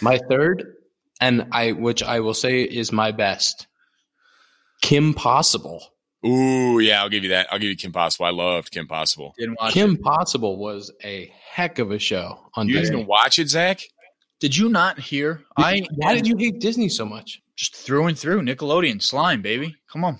My 0.01 0.17
third, 0.29 0.75
and 1.19 1.47
I, 1.51 1.73
which 1.73 2.01
I 2.01 2.21
will 2.21 2.33
say 2.33 2.61
is 2.63 2.91
my 2.91 3.11
best, 3.11 3.67
Kim 4.81 5.13
Possible. 5.13 5.83
Ooh, 6.25 6.79
yeah, 6.79 7.01
I'll 7.01 7.09
give 7.09 7.23
you 7.23 7.29
that. 7.29 7.47
I'll 7.51 7.59
give 7.59 7.69
you 7.69 7.75
Kim 7.75 7.91
Possible. 7.91 8.25
I 8.25 8.29
loved 8.29 8.71
Kim 8.71 8.87
Possible. 8.87 9.35
Kim 9.71 9.95
it. 9.95 10.01
Possible 10.01 10.57
was 10.57 10.91
a 11.03 11.31
heck 11.51 11.77
of 11.79 11.91
a 11.91 11.99
show 11.99 12.39
on 12.55 12.67
You 12.67 12.75
Disney. 12.79 12.97
didn't 12.97 13.07
watch 13.09 13.37
it, 13.39 13.49
Zach? 13.49 13.81
Did 14.39 14.55
you 14.55 14.69
not 14.69 14.99
hear? 14.99 15.43
I 15.57 15.83
Why 15.95 16.15
did 16.15 16.27
you 16.27 16.35
hate 16.37 16.59
Disney 16.59 16.89
so 16.89 17.05
much? 17.05 17.41
just 17.57 17.75
through 17.75 18.07
and 18.07 18.17
through 18.17 18.41
Nickelodeon 18.41 19.03
slime, 19.03 19.43
baby. 19.43 19.75
Come 19.91 20.03
on. 20.03 20.19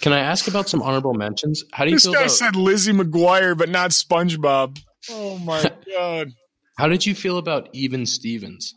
Can 0.00 0.12
I 0.12 0.18
ask 0.20 0.48
about 0.48 0.68
some 0.68 0.82
honorable 0.82 1.14
mentions? 1.14 1.62
How 1.72 1.84
do 1.84 1.90
you 1.90 1.96
This 1.96 2.04
feel 2.04 2.14
guy 2.14 2.20
about? 2.22 2.30
said 2.32 2.56
Lizzie 2.56 2.92
McGuire, 2.92 3.56
but 3.56 3.68
not 3.68 3.90
SpongeBob. 3.90 4.80
Oh 5.08 5.38
my 5.38 5.62
god, 5.94 6.32
how 6.76 6.88
did 6.88 7.06
you 7.06 7.14
feel 7.14 7.38
about 7.38 7.68
Even 7.72 8.04
Stevens? 8.06 8.74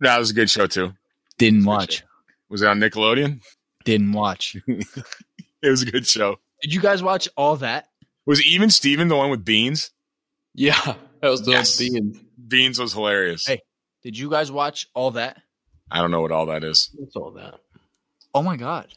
that 0.00 0.18
was 0.18 0.30
a 0.30 0.34
good 0.34 0.48
show 0.50 0.66
too. 0.66 0.92
Didn't 1.38 1.64
watch. 1.64 2.02
Was 2.48 2.62
it 2.62 2.68
on 2.68 2.80
Nickelodeon? 2.80 3.40
Didn't 3.84 4.12
watch. 4.12 4.56
It 5.62 5.68
was 5.68 5.82
a 5.82 5.86
good 5.90 6.06
show. 6.06 6.36
Did 6.62 6.72
you 6.72 6.80
guys 6.80 7.02
watch 7.02 7.28
all 7.36 7.56
that? 7.56 7.88
Was 8.24 8.42
even 8.46 8.70
Steven 8.70 9.08
the 9.08 9.16
one 9.16 9.28
with 9.28 9.44
Beans? 9.44 9.90
Yeah, 10.54 10.94
that 11.20 11.28
was 11.28 11.42
the 11.42 11.50
Yes. 11.50 11.76
Beans. 11.76 12.16
Beans 12.48 12.78
was 12.78 12.94
hilarious. 12.94 13.46
Hey. 13.46 13.60
Did 14.02 14.16
you 14.16 14.30
guys 14.30 14.50
watch 14.50 14.86
all 14.94 15.10
that? 15.10 15.42
I 15.90 15.98
don't 16.00 16.10
know 16.10 16.22
what 16.22 16.32
all 16.32 16.46
that 16.46 16.64
is. 16.64 16.88
What's 16.94 17.14
all 17.14 17.32
that? 17.32 17.60
Oh 18.34 18.42
my 18.42 18.56
god! 18.56 18.94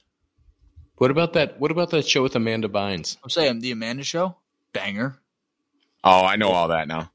What 0.95 1.12
about 1.12 1.34
that? 1.34 1.60
What 1.60 1.69
about 1.71 1.89
that 1.89 2.08
show 2.08 2.23
with 2.23 2.34
Amanda 2.38 2.69
Bynes? 2.69 3.17
I'm 3.21 3.30
saying 3.30 3.60
the 3.60 3.71
Amanda 3.71 4.06
Show, 4.06 4.38
banger. 4.71 5.19
Oh, 6.03 6.23
I 6.25 6.35
know 6.35 6.49
all 6.49 6.67
that 6.69 6.87
now. 6.87 7.11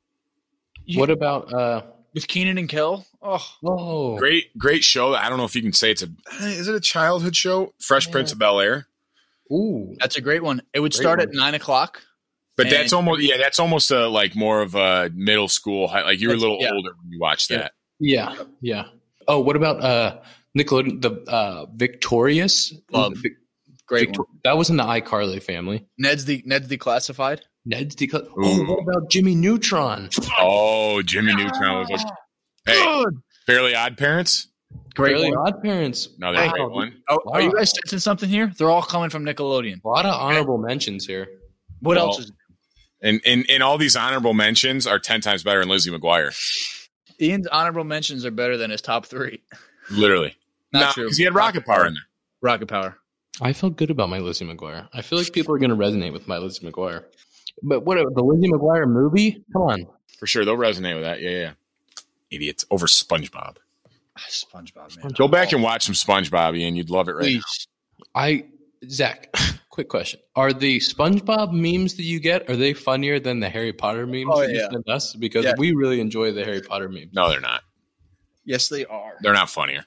You- 0.85 1.01
What 1.01 1.11
about? 1.11 1.53
uh 1.53 1.83
with 2.15 2.27
Kenan 2.27 2.57
and 2.59 2.69
Kel? 2.69 3.07
Oh, 3.23 3.47
Oh, 3.63 4.17
Great, 4.17 4.57
great 4.57 4.83
show. 4.83 5.15
I 5.15 5.29
don't 5.29 5.37
know 5.39 5.45
if 5.45 5.55
you 5.55 5.63
can 5.63 5.73
say 5.75 5.91
it's 5.91 6.03
a. 6.03 6.09
Is 6.41 6.67
it 6.69 6.75
a 6.75 6.81
childhood 6.81 7.37
show? 7.37 7.75
Fresh 7.81 8.07
Yeah. 8.07 8.13
Prince 8.13 8.33
of 8.33 8.39
Bel 8.39 8.61
Air. 8.61 8.87
Ooh, 9.53 9.95
that's 9.99 10.17
a 10.17 10.21
great 10.21 10.43
one. 10.43 10.63
It 10.73 10.81
would 10.81 10.93
Great 10.93 11.01
start 11.03 11.19
one. 11.21 11.29
at 11.29 11.35
nine 11.35 11.55
o'clock. 11.55 12.03
But 12.57 12.67
And- 12.67 12.75
that's 12.75 12.93
almost 12.93 13.21
yeah. 13.23 13.37
That's 13.37 13.59
almost 13.61 13.91
a 13.91 14.09
like 14.09 14.35
more 14.35 14.63
of 14.63 14.75
a 14.75 15.11
middle 15.15 15.49
school. 15.49 15.87
hi- 15.89 16.03
Like 16.03 16.21
you 16.21 16.29
were 16.29 16.35
a 16.35 16.39
little 16.39 16.59
yeah. 16.61 16.71
older 16.73 16.91
when 17.01 17.13
you 17.13 17.19
watched 17.21 17.51
that. 17.51 17.73
yeah, 18.01 18.35
yeah. 18.63 18.87
Oh, 19.29 19.41
what 19.41 19.55
about 19.57 19.83
uh 19.85 20.19
Nickelodeon? 20.57 21.03
The 21.03 21.11
uh 21.31 21.67
Victorious, 21.75 22.73
Love. 22.91 23.15
Great 23.87 24.07
Victor- 24.09 24.23
one. 24.23 24.39
that 24.45 24.57
was 24.59 24.71
in 24.71 24.77
the 24.77 24.85
iCarly 24.85 25.43
family. 25.43 25.87
Ned's 25.99 26.25
the 26.25 26.43
Ned's 26.47 26.69
declassified. 26.69 27.41
Ned's 27.69 27.95
Decla- 27.95 28.25
Ooh. 28.27 28.33
Oh, 28.39 28.65
what 28.65 28.83
about 28.97 29.11
Jimmy 29.11 29.35
Neutron? 29.35 30.09
Oh, 30.41 31.03
Jimmy 31.03 31.35
Neutron 31.35 31.87
was. 31.89 32.03
A, 32.03 32.73
hey, 32.73 32.83
Good. 33.05 33.15
Fairly 33.47 33.75
Odd 33.75 33.99
Parents. 33.99 34.49
Great 34.95 35.13
Fairly 35.19 35.37
one. 35.37 35.47
Odd 35.47 35.63
Parents. 35.63 36.09
Another 36.17 36.39
Wow. 36.39 36.51
great 36.53 36.71
one. 36.71 37.03
Oh, 37.11 37.21
are 37.33 37.43
you 37.43 37.53
guys 37.53 37.71
sensing 37.73 37.99
something 37.99 38.29
here? 38.29 38.53
They're 38.57 38.71
all 38.71 38.83
coming 38.83 39.11
from 39.11 39.25
Nickelodeon. 39.25 39.81
A 39.85 39.89
lot 39.89 40.07
of 40.07 40.15
honorable 40.19 40.57
mentions 40.59 41.05
here. 41.07 41.29
What 41.81 41.97
Well, 41.97 42.07
else 42.07 42.19
is 42.21 42.33
And, 43.03 43.21
and 43.27 43.45
and 43.49 43.63
all 43.63 43.79
these 43.79 43.95
honorable 43.97 44.35
mentions 44.35 44.87
are 44.87 44.99
ten 44.99 45.21
times 45.21 45.43
better 45.45 45.61
than 45.61 45.69
Lizzie 45.69 45.91
McGuire. 45.91 46.35
Ian's 47.21 47.47
honorable 47.49 47.85
mentions 47.85 48.25
are 48.25 48.31
better 48.31 48.57
than 48.57 48.71
his 48.71 48.81
top 48.83 49.07
three. 49.07 49.43
Literally, 49.91 50.37
Not 50.73 50.81
Nah, 50.81 50.93
true. 50.93 51.07
'cause 51.07 51.17
he 51.19 51.25
had 51.25 51.35
Rocket 51.35 51.65
Power 51.67 51.87
in 51.87 51.95
there. 51.95 52.03
Rocket 52.41 52.67
Power. 52.67 52.97
I 53.41 53.53
felt 53.53 53.77
good 53.77 53.91
about 53.91 54.09
my 54.09 54.19
Lizzie 54.19 54.45
McGuire. 54.45 54.89
I 54.93 55.03
feel 55.03 55.19
like 55.19 55.33
people 55.33 55.55
are 55.55 55.59
going 55.59 55.71
to 55.71 55.77
resonate 55.77 56.13
with 56.13 56.27
my 56.27 56.39
Lizzie 56.39 56.67
McGuire. 56.69 57.05
But 57.63 57.85
what 57.85 57.97
the 58.15 58.23
Lizzie 58.23 58.49
McGuire 58.51 58.89
movie? 58.89 59.45
Come 59.53 59.63
on. 59.63 59.87
For 60.19 60.27
sure, 60.27 60.45
they'll 60.45 60.57
resonate 60.57 60.95
with 60.95 61.05
that. 61.05 61.21
Yeah, 61.21 61.31
yeah. 61.31 61.53
Idiots 62.31 62.65
over 62.71 62.87
SpongeBob. 62.87 63.57
Ah, 64.17 64.23
SpongeBob, 64.29 65.03
man. 65.03 65.13
Go 65.17 65.29
back 65.29 65.53
and 65.53 65.63
watch 65.63 65.85
some 65.85 65.95
SpongeBob, 65.95 66.61
and 66.67 66.77
You'd 66.77 66.91
love 66.91 67.09
it 67.09 67.13
right 67.13 67.35
now. 67.37 67.41
I 68.15 68.45
Zach, 68.89 69.35
quick 69.71 69.89
question: 69.89 70.21
Are 70.37 70.53
the 70.53 70.79
SpongeBob 70.79 71.53
memes 71.53 71.95
that 71.95 72.03
you 72.05 72.21
get 72.21 72.49
are 72.51 72.57
they 72.57 72.75
funnier 72.75 73.19
than 73.21 73.41
the 73.41 73.49
Harry 73.49 73.73
Potter 73.73 74.07
memes 74.07 74.27
Oh, 74.31 74.41
that 74.41 74.51
you 74.51 74.59
yeah. 74.59 74.69
send 74.71 74.89
us? 74.89 75.15
Because 75.15 75.45
Yeah. 75.45 75.55
we 75.57 75.73
really 75.73 76.01
enjoy 76.01 76.33
the 76.33 76.45
Harry 76.45 76.61
Potter 76.61 76.89
memes. 76.89 77.13
No, 77.13 77.29
they're 77.29 77.41
not. 77.41 77.63
Yes, 78.45 78.69
they 78.69 78.85
are. 78.87 79.15
They're 79.21 79.33
not 79.35 79.51
funnier. 79.51 79.85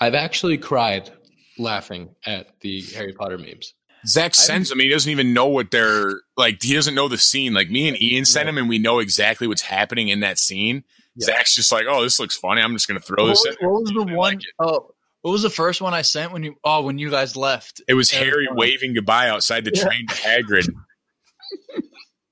I've 0.00 0.14
actually 0.14 0.58
cried 0.58 1.10
laughing 1.58 2.14
at 2.26 2.58
the 2.60 2.82
Harry 2.94 3.12
Potter 3.12 3.38
memes. 3.38 3.74
Zach 4.06 4.34
sends 4.34 4.68
them. 4.68 4.80
He 4.80 4.88
doesn't 4.88 5.10
even 5.10 5.32
know 5.32 5.46
what 5.46 5.70
they're 5.70 6.20
like. 6.36 6.62
He 6.62 6.74
doesn't 6.74 6.94
know 6.94 7.08
the 7.08 7.18
scene. 7.18 7.54
Like 7.54 7.70
me 7.70 7.88
and 7.88 8.00
Ian 8.00 8.24
send 8.24 8.48
him, 8.48 8.58
and 8.58 8.68
we 8.68 8.78
know 8.78 8.98
exactly 8.98 9.46
what's 9.46 9.62
happening 9.62 10.08
in 10.08 10.20
that 10.20 10.38
scene. 10.38 10.84
Yeah. 11.16 11.26
Zach's 11.26 11.54
just 11.54 11.70
like, 11.72 11.86
"Oh, 11.88 12.02
this 12.02 12.18
looks 12.18 12.36
funny. 12.36 12.60
I'm 12.60 12.72
just 12.74 12.88
going 12.88 13.00
to 13.00 13.06
throw 13.06 13.24
What 13.24 13.30
this 13.30 13.44
was, 13.46 13.56
in." 13.60 13.68
what 13.68 13.80
was 13.82 13.90
the 13.90 14.00
I 14.12 14.14
one 14.16 14.34
like 14.34 14.38
it. 14.40 14.54
oh, 14.58 14.90
what 15.22 15.30
was 15.30 15.42
the 15.42 15.50
first 15.50 15.80
one 15.80 15.94
I 15.94 16.02
sent 16.02 16.32
when 16.32 16.42
you? 16.42 16.56
Oh, 16.64 16.82
when 16.82 16.98
you 16.98 17.10
guys 17.10 17.36
left. 17.36 17.80
It 17.88 17.94
was 17.94 18.10
That 18.10 18.18
Harry 18.24 18.46
funny. 18.46 18.58
waving 18.58 18.94
goodbye 18.94 19.28
outside 19.28 19.64
the 19.64 19.72
Yeah. 19.74 19.84
train 19.84 20.06
to 20.08 20.14
Hagrid, 20.14 20.68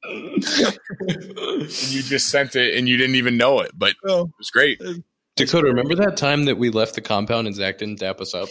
and 0.05 1.93
you 1.93 2.03
just 2.03 2.29
sent 2.29 2.57
it, 2.57 2.77
and 2.77 2.89
you 2.89 2.97
didn't 2.97 3.17
even 3.17 3.37
know 3.37 3.61
it, 3.61 3.71
but 3.75 3.95
oh. 4.05 4.09
it 4.09 4.13
Oh, 4.23 4.31
was 4.39 4.51
great. 4.51 4.81
Dakota, 5.37 5.67
remember 5.69 5.95
that 5.95 6.17
time 6.17 6.45
that 6.45 6.59
we 6.59 6.69
left 6.71 6.95
the 6.95 7.01
compound 7.01 7.47
and 7.47 7.57
Zach 7.57 7.79
didn't 7.79 8.01
dap 8.01 8.21
us 8.21 8.35
up? 8.35 8.49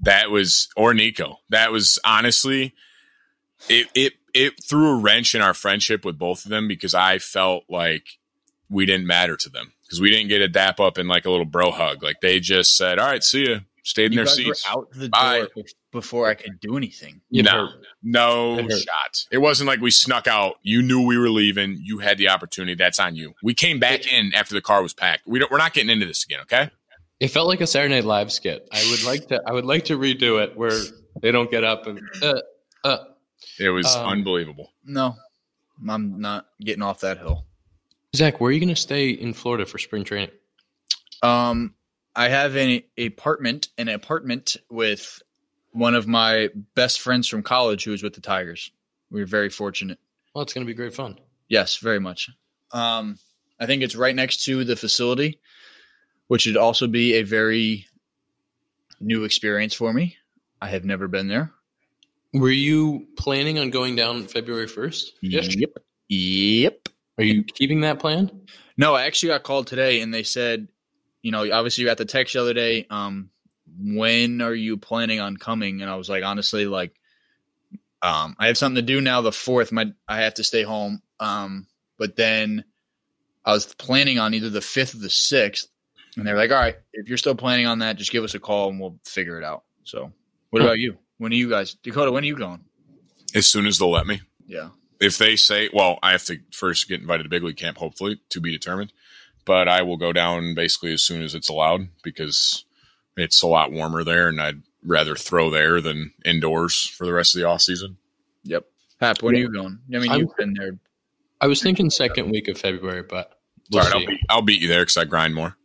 That 0.00 0.30
was 0.30 0.68
or 0.76 0.94
Nico. 0.94 1.38
That 1.50 1.72
was 1.72 1.98
honestly, 2.04 2.74
it 3.68 3.88
it 3.94 4.12
it 4.34 4.62
threw 4.62 4.90
a 4.90 5.00
wrench 5.00 5.34
in 5.34 5.40
our 5.40 5.54
friendship 5.54 6.04
with 6.04 6.18
both 6.18 6.44
of 6.44 6.50
them 6.50 6.68
because 6.68 6.94
I 6.94 7.18
felt 7.18 7.64
like 7.68 8.04
we 8.68 8.84
didn't 8.86 9.06
matter 9.06 9.36
to 9.36 9.48
them 9.48 9.72
because 9.82 10.00
we 10.00 10.10
didn't 10.10 10.28
get 10.28 10.42
a 10.42 10.48
dap 10.48 10.80
up 10.80 10.98
and 10.98 11.08
like 11.08 11.24
a 11.24 11.30
little 11.30 11.46
bro 11.46 11.70
hug. 11.70 12.02
Like 12.02 12.20
they 12.20 12.40
just 12.40 12.76
said, 12.76 12.98
"All 12.98 13.06
right, 13.06 13.24
see 13.24 13.48
ya." 13.48 13.58
Stayed 13.86 14.06
in 14.06 14.12
you 14.14 14.16
their 14.16 14.24
guys 14.24 14.44
were 14.44 14.54
seats. 14.54 14.68
out 14.68 14.90
the 14.90 15.08
Bye. 15.08 15.46
door 15.54 15.64
before 15.92 16.28
I 16.28 16.34
could 16.34 16.58
do 16.58 16.76
anything. 16.76 17.20
It 17.30 17.44
no, 17.44 17.68
no 18.02 18.58
It 18.58 18.72
shot. 18.72 19.24
It 19.30 19.38
wasn't 19.38 19.68
like 19.68 19.80
we 19.80 19.92
snuck 19.92 20.26
out. 20.26 20.56
You 20.62 20.82
knew 20.82 21.06
we 21.06 21.16
were 21.16 21.30
leaving. 21.30 21.78
You 21.80 21.98
had 21.98 22.18
the 22.18 22.28
opportunity. 22.28 22.74
That's 22.74 22.98
on 22.98 23.14
you. 23.14 23.34
We 23.44 23.54
came 23.54 23.78
back 23.78 24.12
in 24.12 24.34
after 24.34 24.54
the 24.54 24.60
car 24.60 24.82
was 24.82 24.92
packed. 24.92 25.28
We 25.28 25.38
don't. 25.38 25.52
We're 25.52 25.58
not 25.58 25.72
getting 25.72 25.90
into 25.90 26.04
this 26.04 26.24
again. 26.24 26.40
Okay. 26.40 26.68
It 27.20 27.28
felt 27.28 27.48
like 27.48 27.60
a 27.60 27.66
Saturday 27.66 27.94
Night 27.94 28.04
Live 28.04 28.30
skit. 28.32 28.68
I 28.72 28.86
would 28.90 29.04
like 29.04 29.28
to. 29.28 29.42
I 29.46 29.52
would 29.52 29.64
like 29.64 29.86
to 29.86 29.98
redo 29.98 30.42
it 30.42 30.56
where 30.56 30.78
they 31.20 31.30
don't 31.30 31.50
get 31.50 31.64
up 31.64 31.86
and. 31.86 32.00
Uh, 32.22 32.40
uh. 32.84 32.98
It 33.58 33.70
was 33.70 33.86
Um, 33.94 34.06
unbelievable. 34.06 34.72
No, 34.84 35.16
I'm 35.88 36.20
not 36.20 36.46
getting 36.60 36.82
off 36.82 37.00
that 37.00 37.18
hill. 37.18 37.46
Zach, 38.14 38.40
where 38.40 38.48
are 38.48 38.52
you 38.52 38.60
going 38.60 38.74
to 38.74 38.80
stay 38.80 39.10
in 39.10 39.32
Florida 39.34 39.66
for 39.66 39.78
spring 39.78 40.04
training? 40.04 40.30
Um, 41.22 41.74
I 42.14 42.28
have 42.28 42.56
an 42.56 42.82
apartment, 42.98 43.68
an 43.78 43.88
apartment 43.88 44.56
with 44.70 45.22
one 45.72 45.94
of 45.94 46.06
my 46.06 46.48
best 46.74 47.00
friends 47.00 47.28
from 47.28 47.42
college 47.42 47.84
who 47.84 47.90
was 47.90 48.02
with 48.02 48.14
the 48.14 48.20
Tigers. 48.20 48.70
We 49.10 49.20
were 49.20 49.26
very 49.26 49.50
fortunate. 49.50 49.98
Well, 50.34 50.42
it's 50.42 50.52
going 50.52 50.66
to 50.66 50.70
be 50.70 50.74
great 50.74 50.94
fun. 50.94 51.18
Yes, 51.48 51.76
very 51.76 52.00
much. 52.00 52.30
Um, 52.72 53.18
I 53.60 53.66
think 53.66 53.82
it's 53.82 53.94
right 53.96 54.14
next 54.14 54.44
to 54.44 54.64
the 54.64 54.76
facility, 54.76 55.40
which 56.28 56.46
would 56.46 56.56
also 56.56 56.86
be 56.86 57.14
a 57.14 57.22
very 57.22 57.86
new 59.00 59.24
experience 59.24 59.74
for 59.74 59.92
me. 59.92 60.16
I 60.60 60.68
have 60.68 60.84
never 60.84 61.08
been 61.08 61.28
there. 61.28 61.52
Were 62.32 62.50
you 62.50 63.06
planning 63.16 63.58
on 63.58 63.70
going 63.70 63.96
down 63.96 64.26
February 64.26 64.66
1st? 64.66 65.04
Yep. 65.22 65.70
Yep. 66.08 66.88
Are 67.18 67.24
you 67.24 67.44
keeping 67.44 67.80
that 67.80 67.98
plan? 67.98 68.30
No, 68.76 68.94
I 68.94 69.06
actually 69.06 69.30
got 69.30 69.42
called 69.42 69.66
today 69.66 70.00
and 70.00 70.12
they 70.12 70.22
said, 70.22 70.68
you 71.22 71.32
know, 71.32 71.50
obviously 71.50 71.82
you 71.82 71.88
got 71.88 71.98
the 71.98 72.04
text 72.04 72.34
the 72.34 72.40
other 72.40 72.54
day. 72.54 72.86
Um, 72.90 73.30
when 73.78 74.42
are 74.42 74.54
you 74.54 74.76
planning 74.76 75.20
on 75.20 75.36
coming? 75.36 75.82
And 75.82 75.90
I 75.90 75.96
was 75.96 76.08
like, 76.08 76.24
honestly, 76.24 76.66
like, 76.66 76.94
um, 78.02 78.36
I 78.38 78.48
have 78.48 78.58
something 78.58 78.76
to 78.76 78.82
do 78.82 79.00
now. 79.00 79.22
The 79.22 79.32
fourth, 79.32 79.72
my 79.72 79.92
I 80.06 80.18
have 80.18 80.34
to 80.34 80.44
stay 80.44 80.62
home. 80.62 81.02
Um, 81.18 81.66
but 81.98 82.16
then 82.16 82.64
I 83.44 83.52
was 83.52 83.74
planning 83.74 84.18
on 84.18 84.34
either 84.34 84.50
the 84.50 84.60
fifth 84.60 84.94
or 84.94 84.98
the 84.98 85.10
sixth, 85.10 85.68
and 86.16 86.26
they're 86.26 86.36
like, 86.36 86.50
"All 86.50 86.58
right, 86.58 86.76
if 86.92 87.08
you're 87.08 87.18
still 87.18 87.34
planning 87.34 87.66
on 87.66 87.78
that, 87.80 87.96
just 87.96 88.10
give 88.10 88.24
us 88.24 88.34
a 88.34 88.38
call 88.40 88.68
and 88.70 88.80
we'll 88.80 88.98
figure 89.04 89.38
it 89.38 89.44
out." 89.44 89.64
So, 89.84 90.12
what 90.50 90.62
about 90.62 90.78
you? 90.78 90.96
When 91.18 91.32
are 91.32 91.36
you 91.36 91.48
guys, 91.48 91.74
Dakota? 91.74 92.10
When 92.12 92.24
are 92.24 92.26
you 92.26 92.36
going? 92.36 92.64
As 93.34 93.46
soon 93.46 93.66
as 93.66 93.78
they'll 93.78 93.90
let 93.90 94.06
me. 94.06 94.20
Yeah, 94.46 94.68
If 95.00 95.18
they 95.18 95.34
say, 95.36 95.68
well, 95.72 95.98
I 96.02 96.12
have 96.12 96.24
to 96.26 96.38
first 96.52 96.88
get 96.88 97.00
invited 97.00 97.24
to 97.24 97.28
big 97.28 97.42
league 97.42 97.56
camp, 97.56 97.78
hopefully 97.78 98.20
to 98.30 98.40
be 98.40 98.52
determined. 98.52 98.92
But 99.44 99.66
I 99.68 99.82
will 99.82 99.96
go 99.96 100.12
down 100.12 100.54
basically 100.54 100.92
as 100.92 101.02
soon 101.02 101.22
as 101.22 101.34
it's 101.34 101.48
allowed 101.48 101.88
because 102.02 102.64
it's 103.16 103.42
a 103.42 103.46
lot 103.46 103.72
warmer 103.72 104.04
there, 104.04 104.28
and 104.28 104.40
I'd 104.40 104.62
rather 104.84 105.16
throw 105.16 105.50
there 105.50 105.80
than 105.80 106.12
indoors 106.24 106.86
for 106.86 107.06
the 107.06 107.12
rest 107.12 107.34
of 107.34 107.40
the 107.40 107.46
off 107.48 107.62
season. 107.62 107.96
yep. 108.44 108.64
Hap, 109.00 109.22
when 109.22 109.34
are 109.34 109.38
you 109.38 109.52
going? 109.52 109.78
I 109.94 109.98
mean, 109.98 110.10
I'm- 110.10 110.20
you've 110.20 110.36
been 110.36 110.54
there. 110.54 110.78
I 111.40 111.48
was 111.48 111.60
thinking 111.62 111.90
second 111.90 112.30
week 112.30 112.48
of 112.48 112.56
February, 112.56 113.02
but 113.02 113.38
we'll 113.70 113.82
All 113.82 113.88
right. 113.90 113.94
I'll 114.00 114.06
beat, 114.06 114.20
I'll 114.30 114.42
beat 114.42 114.62
you 114.62 114.68
there 114.68 114.82
because 114.82 114.96
I 114.96 115.04
grind 115.04 115.34
more. 115.34 115.56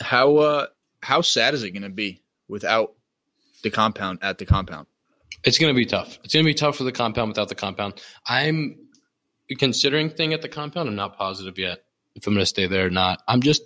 How 0.00 0.36
uh, 0.36 0.66
how 1.02 1.20
sad 1.20 1.54
is 1.54 1.62
it 1.62 1.70
going 1.70 1.82
to 1.82 1.88
be 1.88 2.22
without 2.48 2.94
the 3.62 3.70
compound 3.70 4.20
at 4.22 4.38
the 4.38 4.46
compound? 4.46 4.86
It's 5.44 5.58
going 5.58 5.74
to 5.74 5.76
be 5.76 5.86
tough. 5.86 6.18
It's 6.24 6.34
going 6.34 6.44
to 6.44 6.50
be 6.50 6.54
tough 6.54 6.76
for 6.76 6.84
the 6.84 6.92
compound 6.92 7.28
without 7.28 7.48
the 7.48 7.54
compound. 7.54 8.00
I'm 8.26 8.76
considering 9.58 10.10
thing 10.10 10.32
at 10.32 10.42
the 10.42 10.48
compound. 10.48 10.88
I'm 10.88 10.96
not 10.96 11.16
positive 11.16 11.58
yet 11.58 11.82
if 12.14 12.26
I'm 12.26 12.34
going 12.34 12.42
to 12.42 12.46
stay 12.46 12.66
there 12.66 12.86
or 12.86 12.90
not. 12.90 13.22
I'm 13.26 13.40
just 13.40 13.62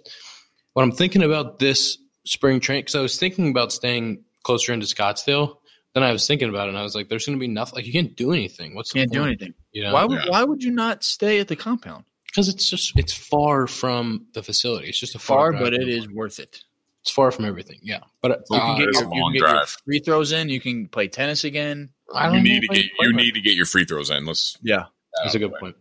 what 0.73 0.83
I'm 0.83 0.93
thinking 0.93 1.23
about 1.23 1.59
this 1.59 1.99
spring 2.25 2.61
train 2.61 2.81
because 2.81 2.95
I 2.95 3.01
was 3.01 3.19
thinking 3.19 3.51
about 3.51 3.73
staying 3.73 4.25
closer 4.43 4.73
into 4.73 4.87
Scottsdale. 4.87 5.57
Then 5.95 6.03
I 6.03 6.13
was 6.13 6.27
thinking 6.27 6.49
about 6.49 6.67
it 6.67 6.71
and 6.71 6.79
I 6.79 6.83
was 6.83 6.95
like, 6.95 7.09
"There's 7.09 7.27
going 7.27 7.39
to 7.39 7.41
be 7.41 7.49
nothing. 7.49 7.77
Like 7.77 7.87
you 7.87 7.93
can't 7.93 8.17
do 8.17 8.33
anything. 8.33 8.75
What's 8.75 8.93
the 8.93 9.01
Can't 9.01 9.13
do 9.13 9.25
anything. 9.25 9.55
You 9.73 9.85
know? 9.85 9.95
Why 9.95 10.05
would 10.05 10.25
Yeah. 10.25 10.31
Why 10.31 10.43
would 10.43 10.63
you 10.63 10.73
not 10.73 11.05
stay 11.05 11.39
at 11.39 11.49
the 11.49 11.57
compound? 11.57 12.05
Because 12.35 12.49
it's 12.49 12.69
just 12.69 12.99
it's 12.99 13.13
far 13.13 13.69
from 13.69 14.27
the 14.33 14.43
facility. 14.43 14.89
It's 14.89 14.99
just 14.99 15.15
a 15.15 15.21
Far, 15.21 15.53
drive 15.53 15.63
but 15.63 15.75
it 15.75 15.89
is 15.89 16.09
worth 16.09 16.41
it. 16.41 16.65
It's 17.03 17.11
far 17.11 17.31
from 17.31 17.45
everything. 17.45 17.79
Yeah, 17.83 18.01
but 18.23 18.45
You 18.51 18.57
uh, 18.57 18.61
can 18.61 18.79
get, 18.79 18.95
your, 18.95 19.15
you 19.15 19.25
can 19.25 19.33
get 19.35 19.41
your 19.41 19.67
free 19.67 19.99
throws 20.01 20.33
in. 20.33 20.49
You 20.49 20.61
can 20.61 20.89
play 20.89 21.07
tennis 21.07 21.45
again. 21.45 21.91
I 22.15 22.27
don't 22.27 22.37
You 22.37 22.43
need 22.43 22.63
to 22.63 22.69
get 22.69 22.85
you 22.99 23.13
that. 23.13 23.17
need 23.17 23.35
to 23.35 23.41
get 23.41 23.55
your 23.55 23.67
free 23.67 23.85
throws 23.85 24.11
in. 24.11 24.25
Let's. 24.27 24.59
Yeah. 24.63 24.87
That's 25.23 25.35
a 25.35 25.39
good 25.39 25.55
point. 25.61 25.77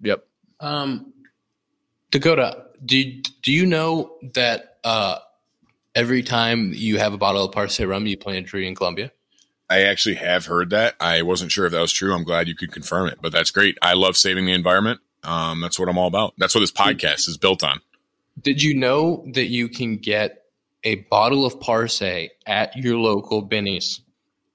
Yep. 0.00 0.24
Um, 0.60 1.12
Dakota, 2.10 2.66
do 2.84 3.20
do 3.42 3.52
you 3.52 3.66
know 3.66 4.16
that 4.34 4.78
uh, 4.84 5.18
every 5.94 6.22
time 6.22 6.72
you 6.74 6.98
have 6.98 7.12
a 7.12 7.18
bottle 7.18 7.44
of 7.44 7.52
Parce 7.52 7.80
rum, 7.80 8.06
you 8.06 8.16
plant 8.16 8.46
a 8.46 8.48
tree 8.48 8.66
in 8.66 8.74
Colombia? 8.74 9.12
I 9.68 9.82
actually 9.82 10.16
have 10.16 10.46
heard 10.46 10.70
that. 10.70 10.94
I 11.00 11.22
wasn't 11.22 11.50
sure 11.50 11.66
if 11.66 11.72
that 11.72 11.80
was 11.80 11.92
true. 11.92 12.14
I'm 12.14 12.24
glad 12.24 12.46
you 12.48 12.54
could 12.54 12.72
confirm 12.72 13.08
it, 13.08 13.18
but 13.20 13.32
that's 13.32 13.50
great. 13.50 13.76
I 13.82 13.94
love 13.94 14.16
saving 14.16 14.46
the 14.46 14.52
environment. 14.52 15.00
Um, 15.24 15.60
that's 15.60 15.78
what 15.78 15.88
I'm 15.88 15.98
all 15.98 16.08
about. 16.08 16.34
That's 16.38 16.54
what 16.54 16.60
this 16.60 16.72
podcast 16.72 17.28
is 17.28 17.38
built 17.38 17.62
on. 17.62 17.80
Did 18.40 18.62
you 18.62 18.74
know 18.74 19.24
that 19.34 19.46
you 19.46 19.68
can 19.68 19.96
get 19.98 20.44
a 20.84 20.96
bottle 20.96 21.44
of 21.46 21.60
Parce 21.60 22.02
at 22.02 22.76
your 22.76 22.96
local 22.98 23.42
Binny's? 23.42 24.00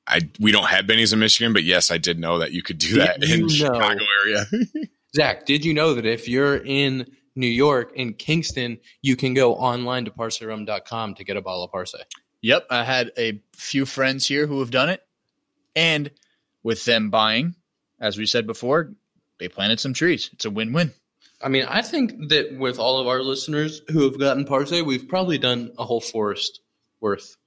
I 0.07 0.21
we 0.39 0.51
don't 0.51 0.67
have 0.67 0.87
Binny's 0.87 1.13
in 1.13 1.19
Michigan, 1.19 1.53
but 1.53 1.63
yes, 1.63 1.91
I 1.91 1.97
did 1.97 2.19
know 2.19 2.39
that 2.39 2.51
you 2.53 2.63
could 2.63 2.77
do 2.77 2.95
Did 2.95 2.99
that 2.99 3.23
in 3.23 3.29
you 3.29 3.41
know- 3.41 3.49
Chicago 3.49 4.05
area. 4.25 4.45
Zach, 5.15 5.45
did 5.45 5.63
you 5.65 5.73
know 5.73 5.93
that 5.95 6.05
if 6.05 6.27
you're 6.27 6.57
in 6.57 7.07
New 7.35 7.47
York, 7.47 7.91
in 7.95 8.13
Kingston, 8.13 8.77
you 9.01 9.15
can 9.15 9.33
go 9.33 9.55
online 9.55 10.05
to 10.05 10.11
parcerum.com 10.11 11.15
to 11.15 11.23
get 11.23 11.37
a 11.37 11.41
bottle 11.41 11.63
of 11.63 11.71
Parce? 11.71 11.95
Yep. 12.41 12.67
I 12.69 12.83
had 12.83 13.11
a 13.17 13.41
few 13.55 13.85
friends 13.85 14.27
here 14.27 14.47
who 14.47 14.59
have 14.59 14.69
done 14.69 14.89
it, 14.89 15.01
and 15.75 16.11
with 16.61 16.83
them 16.85 17.09
buying, 17.09 17.55
as 17.99 18.17
we 18.17 18.25
said 18.25 18.45
before, 18.47 18.93
they 19.39 19.47
planted 19.47 19.79
some 19.79 19.93
trees. 19.93 20.29
It's 20.33 20.45
a 20.45 20.49
win-win. 20.49 20.93
I 21.41 21.49
mean, 21.49 21.65
I 21.65 21.81
think 21.81 22.29
that 22.29 22.57
with 22.57 22.79
all 22.79 22.99
of 22.99 23.07
our 23.07 23.21
listeners 23.21 23.81
who 23.89 24.03
have 24.03 24.19
gotten 24.19 24.45
Parce, 24.45 24.71
we've 24.71 25.07
probably 25.07 25.37
done 25.37 25.71
a 25.77 25.85
whole 25.85 26.01
forest 26.01 26.61
worth 26.99 27.37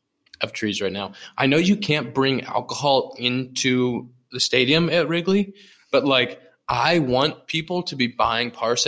of 0.41 0.53
trees 0.53 0.81
right 0.81 0.93
now. 0.93 1.13
I 1.37 1.47
know 1.47 1.57
you 1.57 1.77
can't 1.77 2.15
bring 2.15 2.45
alcohol 2.45 3.15
into 3.19 4.09
the 4.33 4.41
stadium 4.41 4.89
at 4.91 5.09
Wrigley, 5.09 5.55
but 5.91 6.05
like 6.05 6.41
I 6.69 7.01
want 7.01 7.47
people 7.47 7.83
to 7.85 7.97
be 7.97 8.07
buying 8.07 8.53
Parce 8.53 8.87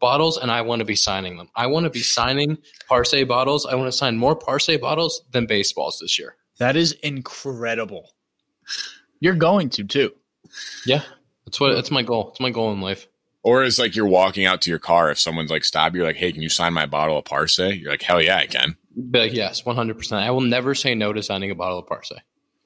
bottles 0.00 0.38
and 0.38 0.50
I 0.50 0.62
want 0.62 0.80
to 0.80 0.86
be 0.86 0.96
signing 0.96 1.36
them. 1.36 1.48
I 1.54 1.66
want 1.66 1.84
to 1.84 1.90
be 1.90 2.00
signing 2.00 2.56
Parce 2.88 3.14
bottles. 3.24 3.66
I 3.66 3.74
want 3.74 3.88
to 3.88 3.96
sign 3.96 4.16
more 4.16 4.34
Parce 4.34 4.74
bottles 4.78 5.22
than 5.30 5.46
baseballs 5.46 5.98
this 6.00 6.18
year. 6.18 6.36
That 6.58 6.74
is 6.76 6.92
incredible. 7.02 8.10
You're 9.20 9.34
going 9.34 9.70
to 9.70 9.84
too. 9.84 10.14
Yeah. 10.86 11.02
That's 11.48 11.60
what 11.60 11.74
that's 11.74 11.90
my 11.90 12.02
goal. 12.02 12.28
It's 12.30 12.40
my 12.40 12.50
goal 12.50 12.72
in 12.72 12.80
life. 12.80 13.08
or 13.42 13.64
it's 13.64 13.78
like 13.78 13.96
you're 13.96 14.06
walking 14.06 14.44
out 14.44 14.60
to 14.62 14.70
your 14.70 14.78
car. 14.78 15.10
If 15.10 15.18
someone's 15.18 15.50
like, 15.50 15.64
stop, 15.64 15.94
you're 15.94 16.04
like, 16.04 16.16
hey, 16.16 16.30
can 16.32 16.42
you 16.42 16.48
sign 16.50 16.74
my 16.74 16.84
bottle 16.86 17.16
of 17.18 17.24
Parce? 17.24 17.58
You're 17.58 17.90
like, 17.90 18.02
hell 18.02 18.20
yeah, 18.20 18.36
I 18.36 18.46
can. 18.46 18.76
But 18.96 19.32
yes, 19.32 19.64
one 19.64 19.76
hundred 19.76 19.96
percent. 19.96 20.22
I 20.22 20.30
will 20.30 20.40
never 20.42 20.74
say 20.74 20.94
no 20.94 21.12
to 21.12 21.22
signing 21.22 21.50
a 21.50 21.54
bottle 21.54 21.78
of 21.78 21.86
Parce 21.86 22.12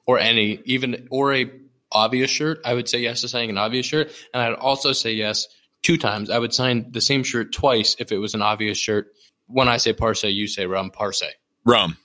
or 0.05 0.19
any 0.19 0.59
even 0.65 1.07
or 1.11 1.33
a 1.33 1.49
obvious 1.91 2.29
shirt. 2.31 2.59
I 2.65 2.73
would 2.73 2.89
say 2.89 2.99
yes 2.99 3.21
to 3.21 3.27
signing 3.29 3.51
an 3.51 3.57
obvious 3.57 3.85
shirt, 3.85 4.11
and 4.33 4.41
I'd 4.43 4.53
also 4.53 4.91
say 4.93 5.13
yes 5.13 5.47
two 5.83 5.97
times. 5.97 6.29
I 6.29 6.39
would 6.39 6.53
sign 6.53 6.91
the 6.91 7.01
same 7.01 7.23
shirt 7.23 7.53
twice 7.53 7.95
if 7.99 8.11
it 8.11 8.17
was 8.17 8.33
an 8.33 8.41
obvious 8.41 8.77
shirt. 8.77 9.13
When 9.47 9.67
I 9.69 9.77
say 9.77 9.93
Parce, 9.93 10.23
you 10.23 10.47
say 10.47 10.65
rum 10.65 10.89
Parce. 10.89 11.21
Rum. 11.65 11.97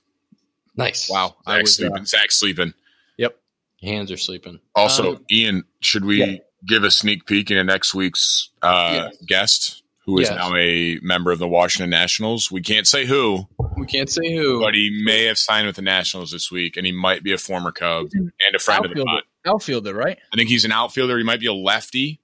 Nice. 0.76 1.08
Wow. 1.10 1.36
I 1.46 1.54
Zach 1.56 1.62
was, 1.62 1.76
sleeping. 1.76 1.98
uh, 1.98 2.04
Zach 2.04 2.30
sleeping. 2.32 2.74
yep. 3.16 3.36
Hands 3.82 4.10
are 4.12 4.16
sleeping. 4.16 4.58
Also, 4.74 5.16
Um, 5.16 5.24
Ian, 5.30 5.64
should 5.80 6.04
we 6.04 6.18
yeah. 6.24 6.36
Give 6.66 6.84
a 6.84 6.90
sneak 6.90 7.26
peek 7.26 7.50
into 7.50 7.64
next 7.64 7.94
week's 7.94 8.50
uh, 8.62 9.08
Yes. 9.10 9.16
guest, 9.26 9.82
who 10.04 10.18
is 10.18 10.28
Yes. 10.28 10.36
now 10.36 10.54
a 10.56 10.98
member 11.02 11.30
of 11.30 11.38
the 11.38 11.48
Washington 11.48 11.90
Nationals? 11.90 12.50
We 12.50 12.60
can't 12.62 12.86
say 12.86 13.04
who, 13.06 13.46
we 13.76 13.86
can't 13.86 14.10
say 14.10 14.34
who. 14.34 14.60
but 14.60 14.74
he 14.74 15.02
may 15.04 15.24
have 15.24 15.38
signed 15.38 15.66
with 15.66 15.76
the 15.76 15.82
Nationals 15.82 16.30
this 16.32 16.50
week, 16.50 16.76
and 16.76 16.84
he 16.86 16.92
might 16.92 17.22
be 17.22 17.32
a 17.32 17.38
former 17.38 17.70
Cub 17.72 18.08
and 18.14 18.32
a 18.54 18.58
friend 18.58 18.84
of 18.84 18.92
the 18.92 19.00
Outfielder, 19.00 19.22
pod. 19.44 19.52
outfielder, 19.54 19.94
right? 19.94 20.18
I 20.32 20.36
think 20.36 20.48
he's 20.48 20.64
an 20.64 20.72
outfielder. 20.72 21.16
He 21.18 21.24
might 21.24 21.40
be 21.40 21.46
a 21.46 21.52
lefty. 21.54 22.20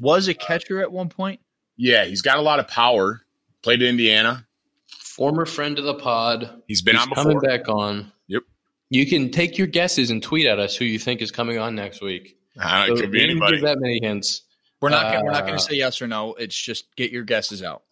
Was 0.00 0.28
a 0.28 0.34
catcher 0.34 0.80
at 0.80 0.90
one 0.90 1.08
point. 1.08 1.40
Yeah, 1.76 2.04
he's 2.04 2.22
got 2.22 2.38
a 2.38 2.42
lot 2.42 2.58
of 2.60 2.68
power. 2.68 3.22
Played 3.62 3.82
in 3.82 3.88
Indiana. 3.90 4.46
Former 4.88 5.46
friend 5.46 5.78
of 5.78 5.84
the 5.84 5.94
pod. 5.94 6.62
He's 6.66 6.82
been 6.82 6.96
He's 6.96 7.06
on 7.06 7.10
coming 7.12 7.36
before. 7.38 7.48
back 7.48 7.68
on. 7.68 8.12
Yep. 8.28 8.42
You 8.90 9.06
can 9.06 9.30
take 9.30 9.56
your 9.58 9.66
guesses 9.68 10.10
and 10.10 10.22
tweet 10.22 10.46
at 10.46 10.58
us 10.58 10.74
who 10.76 10.84
you 10.84 10.98
think 10.98 11.22
is 11.22 11.30
coming 11.30 11.58
on 11.58 11.74
next 11.74 12.00
week. 12.02 12.36
Uh, 12.60 12.86
So 12.86 12.94
it 12.94 13.00
could 13.00 13.10
be 13.10 13.18
we 13.18 13.26
didn't 13.26 13.30
anybody. 13.42 13.56
Give 13.56 13.64
that 13.64 13.78
many 13.80 13.98
hints. 14.02 14.42
We're 14.80 14.90
not. 14.90 15.12
gonna 15.12 15.24
we're 15.24 15.32
not 15.32 15.42
going 15.42 15.54
Uh, 15.54 15.58
to 15.58 15.64
say 15.64 15.74
yes 15.76 16.00
or 16.02 16.06
no. 16.06 16.34
It's 16.34 16.56
just 16.56 16.94
get 16.96 17.10
your 17.10 17.24
guesses 17.24 17.62
out. 17.62 17.82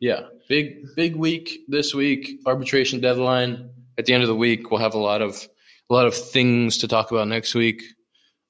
Yeah, 0.00 0.26
big 0.48 0.94
big 0.96 1.16
week 1.16 1.60
this 1.68 1.94
week. 1.94 2.40
Arbitration 2.46 3.00
deadline 3.00 3.70
at 3.96 4.06
the 4.06 4.12
end 4.14 4.22
of 4.22 4.28
the 4.28 4.34
week. 4.36 4.70
We'll 4.70 4.80
have 4.80 4.94
a 4.94 4.98
lot 4.98 5.22
of 5.22 5.48
a 5.90 5.94
lot 5.94 6.06
of 6.06 6.14
things 6.14 6.78
to 6.78 6.88
talk 6.88 7.10
about 7.10 7.28
next 7.28 7.54
week, 7.54 7.82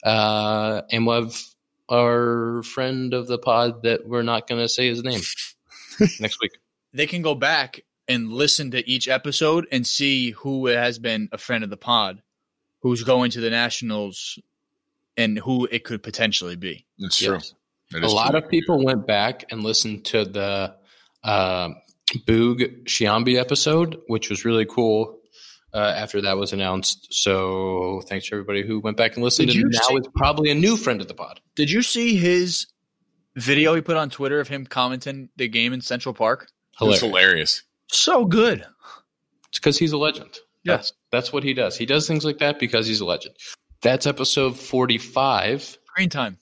uh, 0.05 0.83
and 0.91 1.07
we'll 1.07 1.23
have 1.25 1.41
our 1.91 2.63
friend 2.63 3.13
of 3.15 3.27
the 3.27 3.39
pod 3.39 3.83
that 3.83 4.07
we're 4.07 4.23
not 4.23 4.47
going 4.49 4.61
to 4.61 4.69
say 4.69 4.89
his 4.89 5.03
name 5.03 5.21
next 6.21 6.41
week. 6.41 6.53
They 6.93 7.07
can 7.07 7.23
go 7.23 7.35
back 7.35 7.81
and 8.09 8.33
listen 8.33 8.71
to 8.73 8.89
each 8.89 9.09
episode 9.09 9.67
and 9.71 9.87
see 9.87 10.31
who 10.31 10.67
has 10.67 10.99
been 10.99 11.29
a 11.33 11.39
friend 11.39 11.63
of 11.65 11.71
the 11.71 11.77
pod, 11.77 12.23
who's 12.81 13.03
going 13.05 13.31
to 13.33 13.41
the 13.41 13.51
Nationals, 13.51 14.39
and 15.17 15.39
who 15.39 15.67
it 15.71 15.85
could 15.85 16.03
potentially 16.03 16.57
be. 16.57 16.87
It's 16.99 17.19
true. 17.19 17.35
Yes. 17.35 17.55
That 17.91 18.03
A 18.05 18.09
lot 18.09 18.31
true. 18.31 18.39
of 18.41 18.49
people 18.49 18.83
went 18.85 19.07
back 19.07 19.45
and 19.51 19.63
listened 19.63 20.05
to 20.07 20.25
the 20.25 20.75
uh, 21.25 21.69
Boog 22.27 22.85
Sciambi 22.85 23.39
episode, 23.39 24.01
which 24.09 24.31
was 24.31 24.45
really 24.45 24.65
cool. 24.67 25.19
Uh, 25.75 25.95
after 25.97 26.21
that 26.21 26.37
was 26.37 26.53
announced, 26.53 27.07
so 27.15 28.03
thanks 28.07 28.27
to 28.29 28.35
everybody 28.35 28.63
who 28.67 28.79
went 28.81 28.95
back 28.99 29.15
and 29.15 29.25
listened. 29.25 29.49
Did 29.49 29.57
And 29.63 29.71
now 29.73 29.81
see- 29.81 29.95
it's 29.95 30.09
probably 30.15 30.51
a 30.51 30.55
new 30.55 30.77
friend 30.77 31.01
of 31.01 31.09
the 31.09 31.15
pod. 31.15 31.41
Did 31.57 31.71
you 31.71 31.81
see 31.81 32.17
his 32.17 32.67
video 33.37 33.75
he 33.75 33.81
put 33.81 33.97
on 33.97 34.11
Twitter 34.11 34.39
of 34.39 34.49
him 34.49 34.67
commenting 34.67 35.31
the 35.37 35.49
game 35.49 35.73
in 35.73 35.81
Central 35.81 36.15
Park? 36.15 36.51
It's 36.73 36.79
Hilarious. 36.81 37.01
hilarious. 37.01 37.63
So 37.91 38.27
good. 38.27 38.67
It's 39.49 39.59
because 39.59 39.79
he's 39.79 39.93
a 39.93 39.97
legend. 39.99 40.39
Yeah. 40.65 40.77
That's 40.77 40.93
that's 41.11 41.33
what 41.33 41.43
he 41.43 41.55
does. 41.55 41.77
He 41.79 41.87
does 41.87 42.07
things 42.07 42.25
like 42.27 42.37
that 42.39 42.59
because 42.59 42.87
he's 42.87 43.01
a 43.01 43.07
legend. 43.07 43.35
That's 43.83 44.07
episode 44.07 44.59
forty-five. 44.59 45.63
Screen 45.63 46.09
time. 46.09 46.39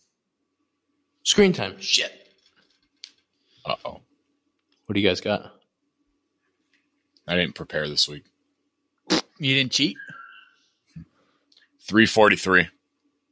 Screen 1.23 1.53
time. 1.53 1.81
Shit. 1.81 2.13
Uh 3.65 3.77
oh. 3.85 4.01
What 4.87 4.95
do 4.95 5.01
you 5.01 5.09
guys 5.09 5.21
got? 5.21 5.55
I 7.27 7.37
didn't 7.37 7.55
prepare 7.55 7.89
this 7.89 8.09
week. 8.09 8.25
You 9.39 9.55
didn't 9.55 9.73
cheat. 9.73 9.97
343. 11.83 12.61
Are 12.61 12.69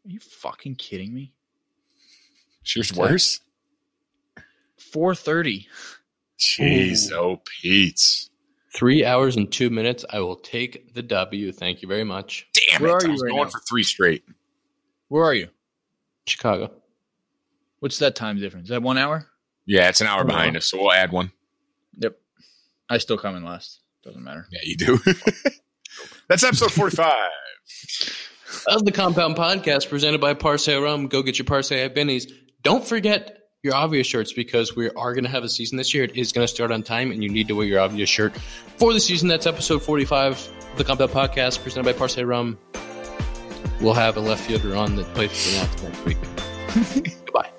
you 0.05 0.21
fucking 0.21 0.77
kidding 0.77 1.13
me? 1.13 1.33
Yours 2.65 2.95
worse? 2.95 3.41
430. 4.93 5.67
Jeez, 6.39 7.13
oh, 7.13 7.43
Pete. 7.45 8.28
Three 8.75 9.05
hours 9.05 9.37
and 9.37 9.51
two 9.51 9.71
minutes. 9.71 10.05
I 10.11 10.21
will 10.21 10.37
take 10.37 10.93
the 10.95 11.03
W. 11.03 11.53
Thank 11.53 11.83
you 11.83 11.89
very 11.89 12.05
much. 12.05 12.47
Damn 12.71 12.83
Where 12.83 12.91
it. 12.91 12.95
are 12.95 13.01
I 13.03 13.07
you 13.07 13.13
was 13.13 13.23
right 13.23 13.31
going 13.31 13.45
now? 13.45 13.49
for 13.51 13.61
three 13.69 13.83
straight. 13.83 14.25
Where 15.09 15.25
are 15.25 15.35
you? 15.35 15.49
Chicago. 16.27 16.71
What's 17.81 17.99
that 18.01 18.15
time 18.15 18.39
difference? 18.39 18.65
Is 18.67 18.71
that 18.71 18.83
one 18.83 18.99
hour? 18.99 19.27
Yeah, 19.65 19.89
it's 19.89 20.01
an 20.01 20.07
hour 20.07 20.23
Oh, 20.23 20.27
behind 20.27 20.55
wow. 20.55 20.59
us, 20.59 20.67
so 20.67 20.79
we'll 20.79 20.93
add 20.93 21.13
one. 21.13 21.33
Yep. 21.99 22.19
I 22.91 22.99
still 22.99 23.17
come 23.19 23.37
in 23.37 23.45
last. 23.45 23.81
Doesn't 24.05 24.23
matter. 24.23 24.47
Yeah, 24.51 24.61
you 24.65 24.77
do. 24.77 24.99
That's 26.29 26.43
episode 26.45 26.73
45. 26.73 27.13
Of 28.67 28.85
the 28.85 28.93
Compound 28.93 29.37
Podcast 29.37 29.89
presented 29.89 30.21
by 30.21 30.35
Parce 30.35 30.69
Rum. 30.69 31.07
Go 31.09 31.23
get 31.23 31.39
your 31.39 31.45
Parce 31.47 31.71
at 31.73 31.95
Binny's. 31.95 32.27
Don't 32.63 32.85
forget 32.85 33.38
your 33.63 33.75
obvious 33.75 34.07
shirts 34.07 34.33
because 34.33 34.77
we 34.77 34.89
are 34.91 35.15
going 35.15 35.25
to 35.25 35.31
have 35.31 35.43
a 35.43 35.49
season 35.49 35.79
this 35.79 35.93
year. 35.93 36.05
It 36.05 36.17
is 36.17 36.33
going 36.33 36.47
to 36.47 36.53
start 36.53 36.71
on 36.71 36.83
time, 36.83 37.11
and 37.11 37.23
you 37.23 37.29
need 37.29 37.49
to 37.49 37.55
wear 37.55 37.67
your 37.67 37.81
obvious 37.81 38.09
shirt 38.09 38.37
for 38.77 38.93
the 38.93 39.01
season. 39.01 39.29
That's 39.29 39.47
episode 39.47 39.83
45 39.83 40.33
of 40.33 40.79
the 40.79 40.85
Compound 40.85 41.11
Podcast 41.11 41.63
presented 41.63 41.85
by 41.85 41.99
Parce 41.99 42.19
Rum. 42.19 42.59
We'll 43.81 43.95
have 43.95 44.17
a 44.17 44.21
left 44.21 44.45
fielder 44.47 44.77
on 44.77 44.97
that 44.97 45.07
plays 45.15 45.31
for 45.31 45.51
the 45.51 45.83
next 45.83 46.05
week. 46.05 47.15
Goodbye. 47.25 47.58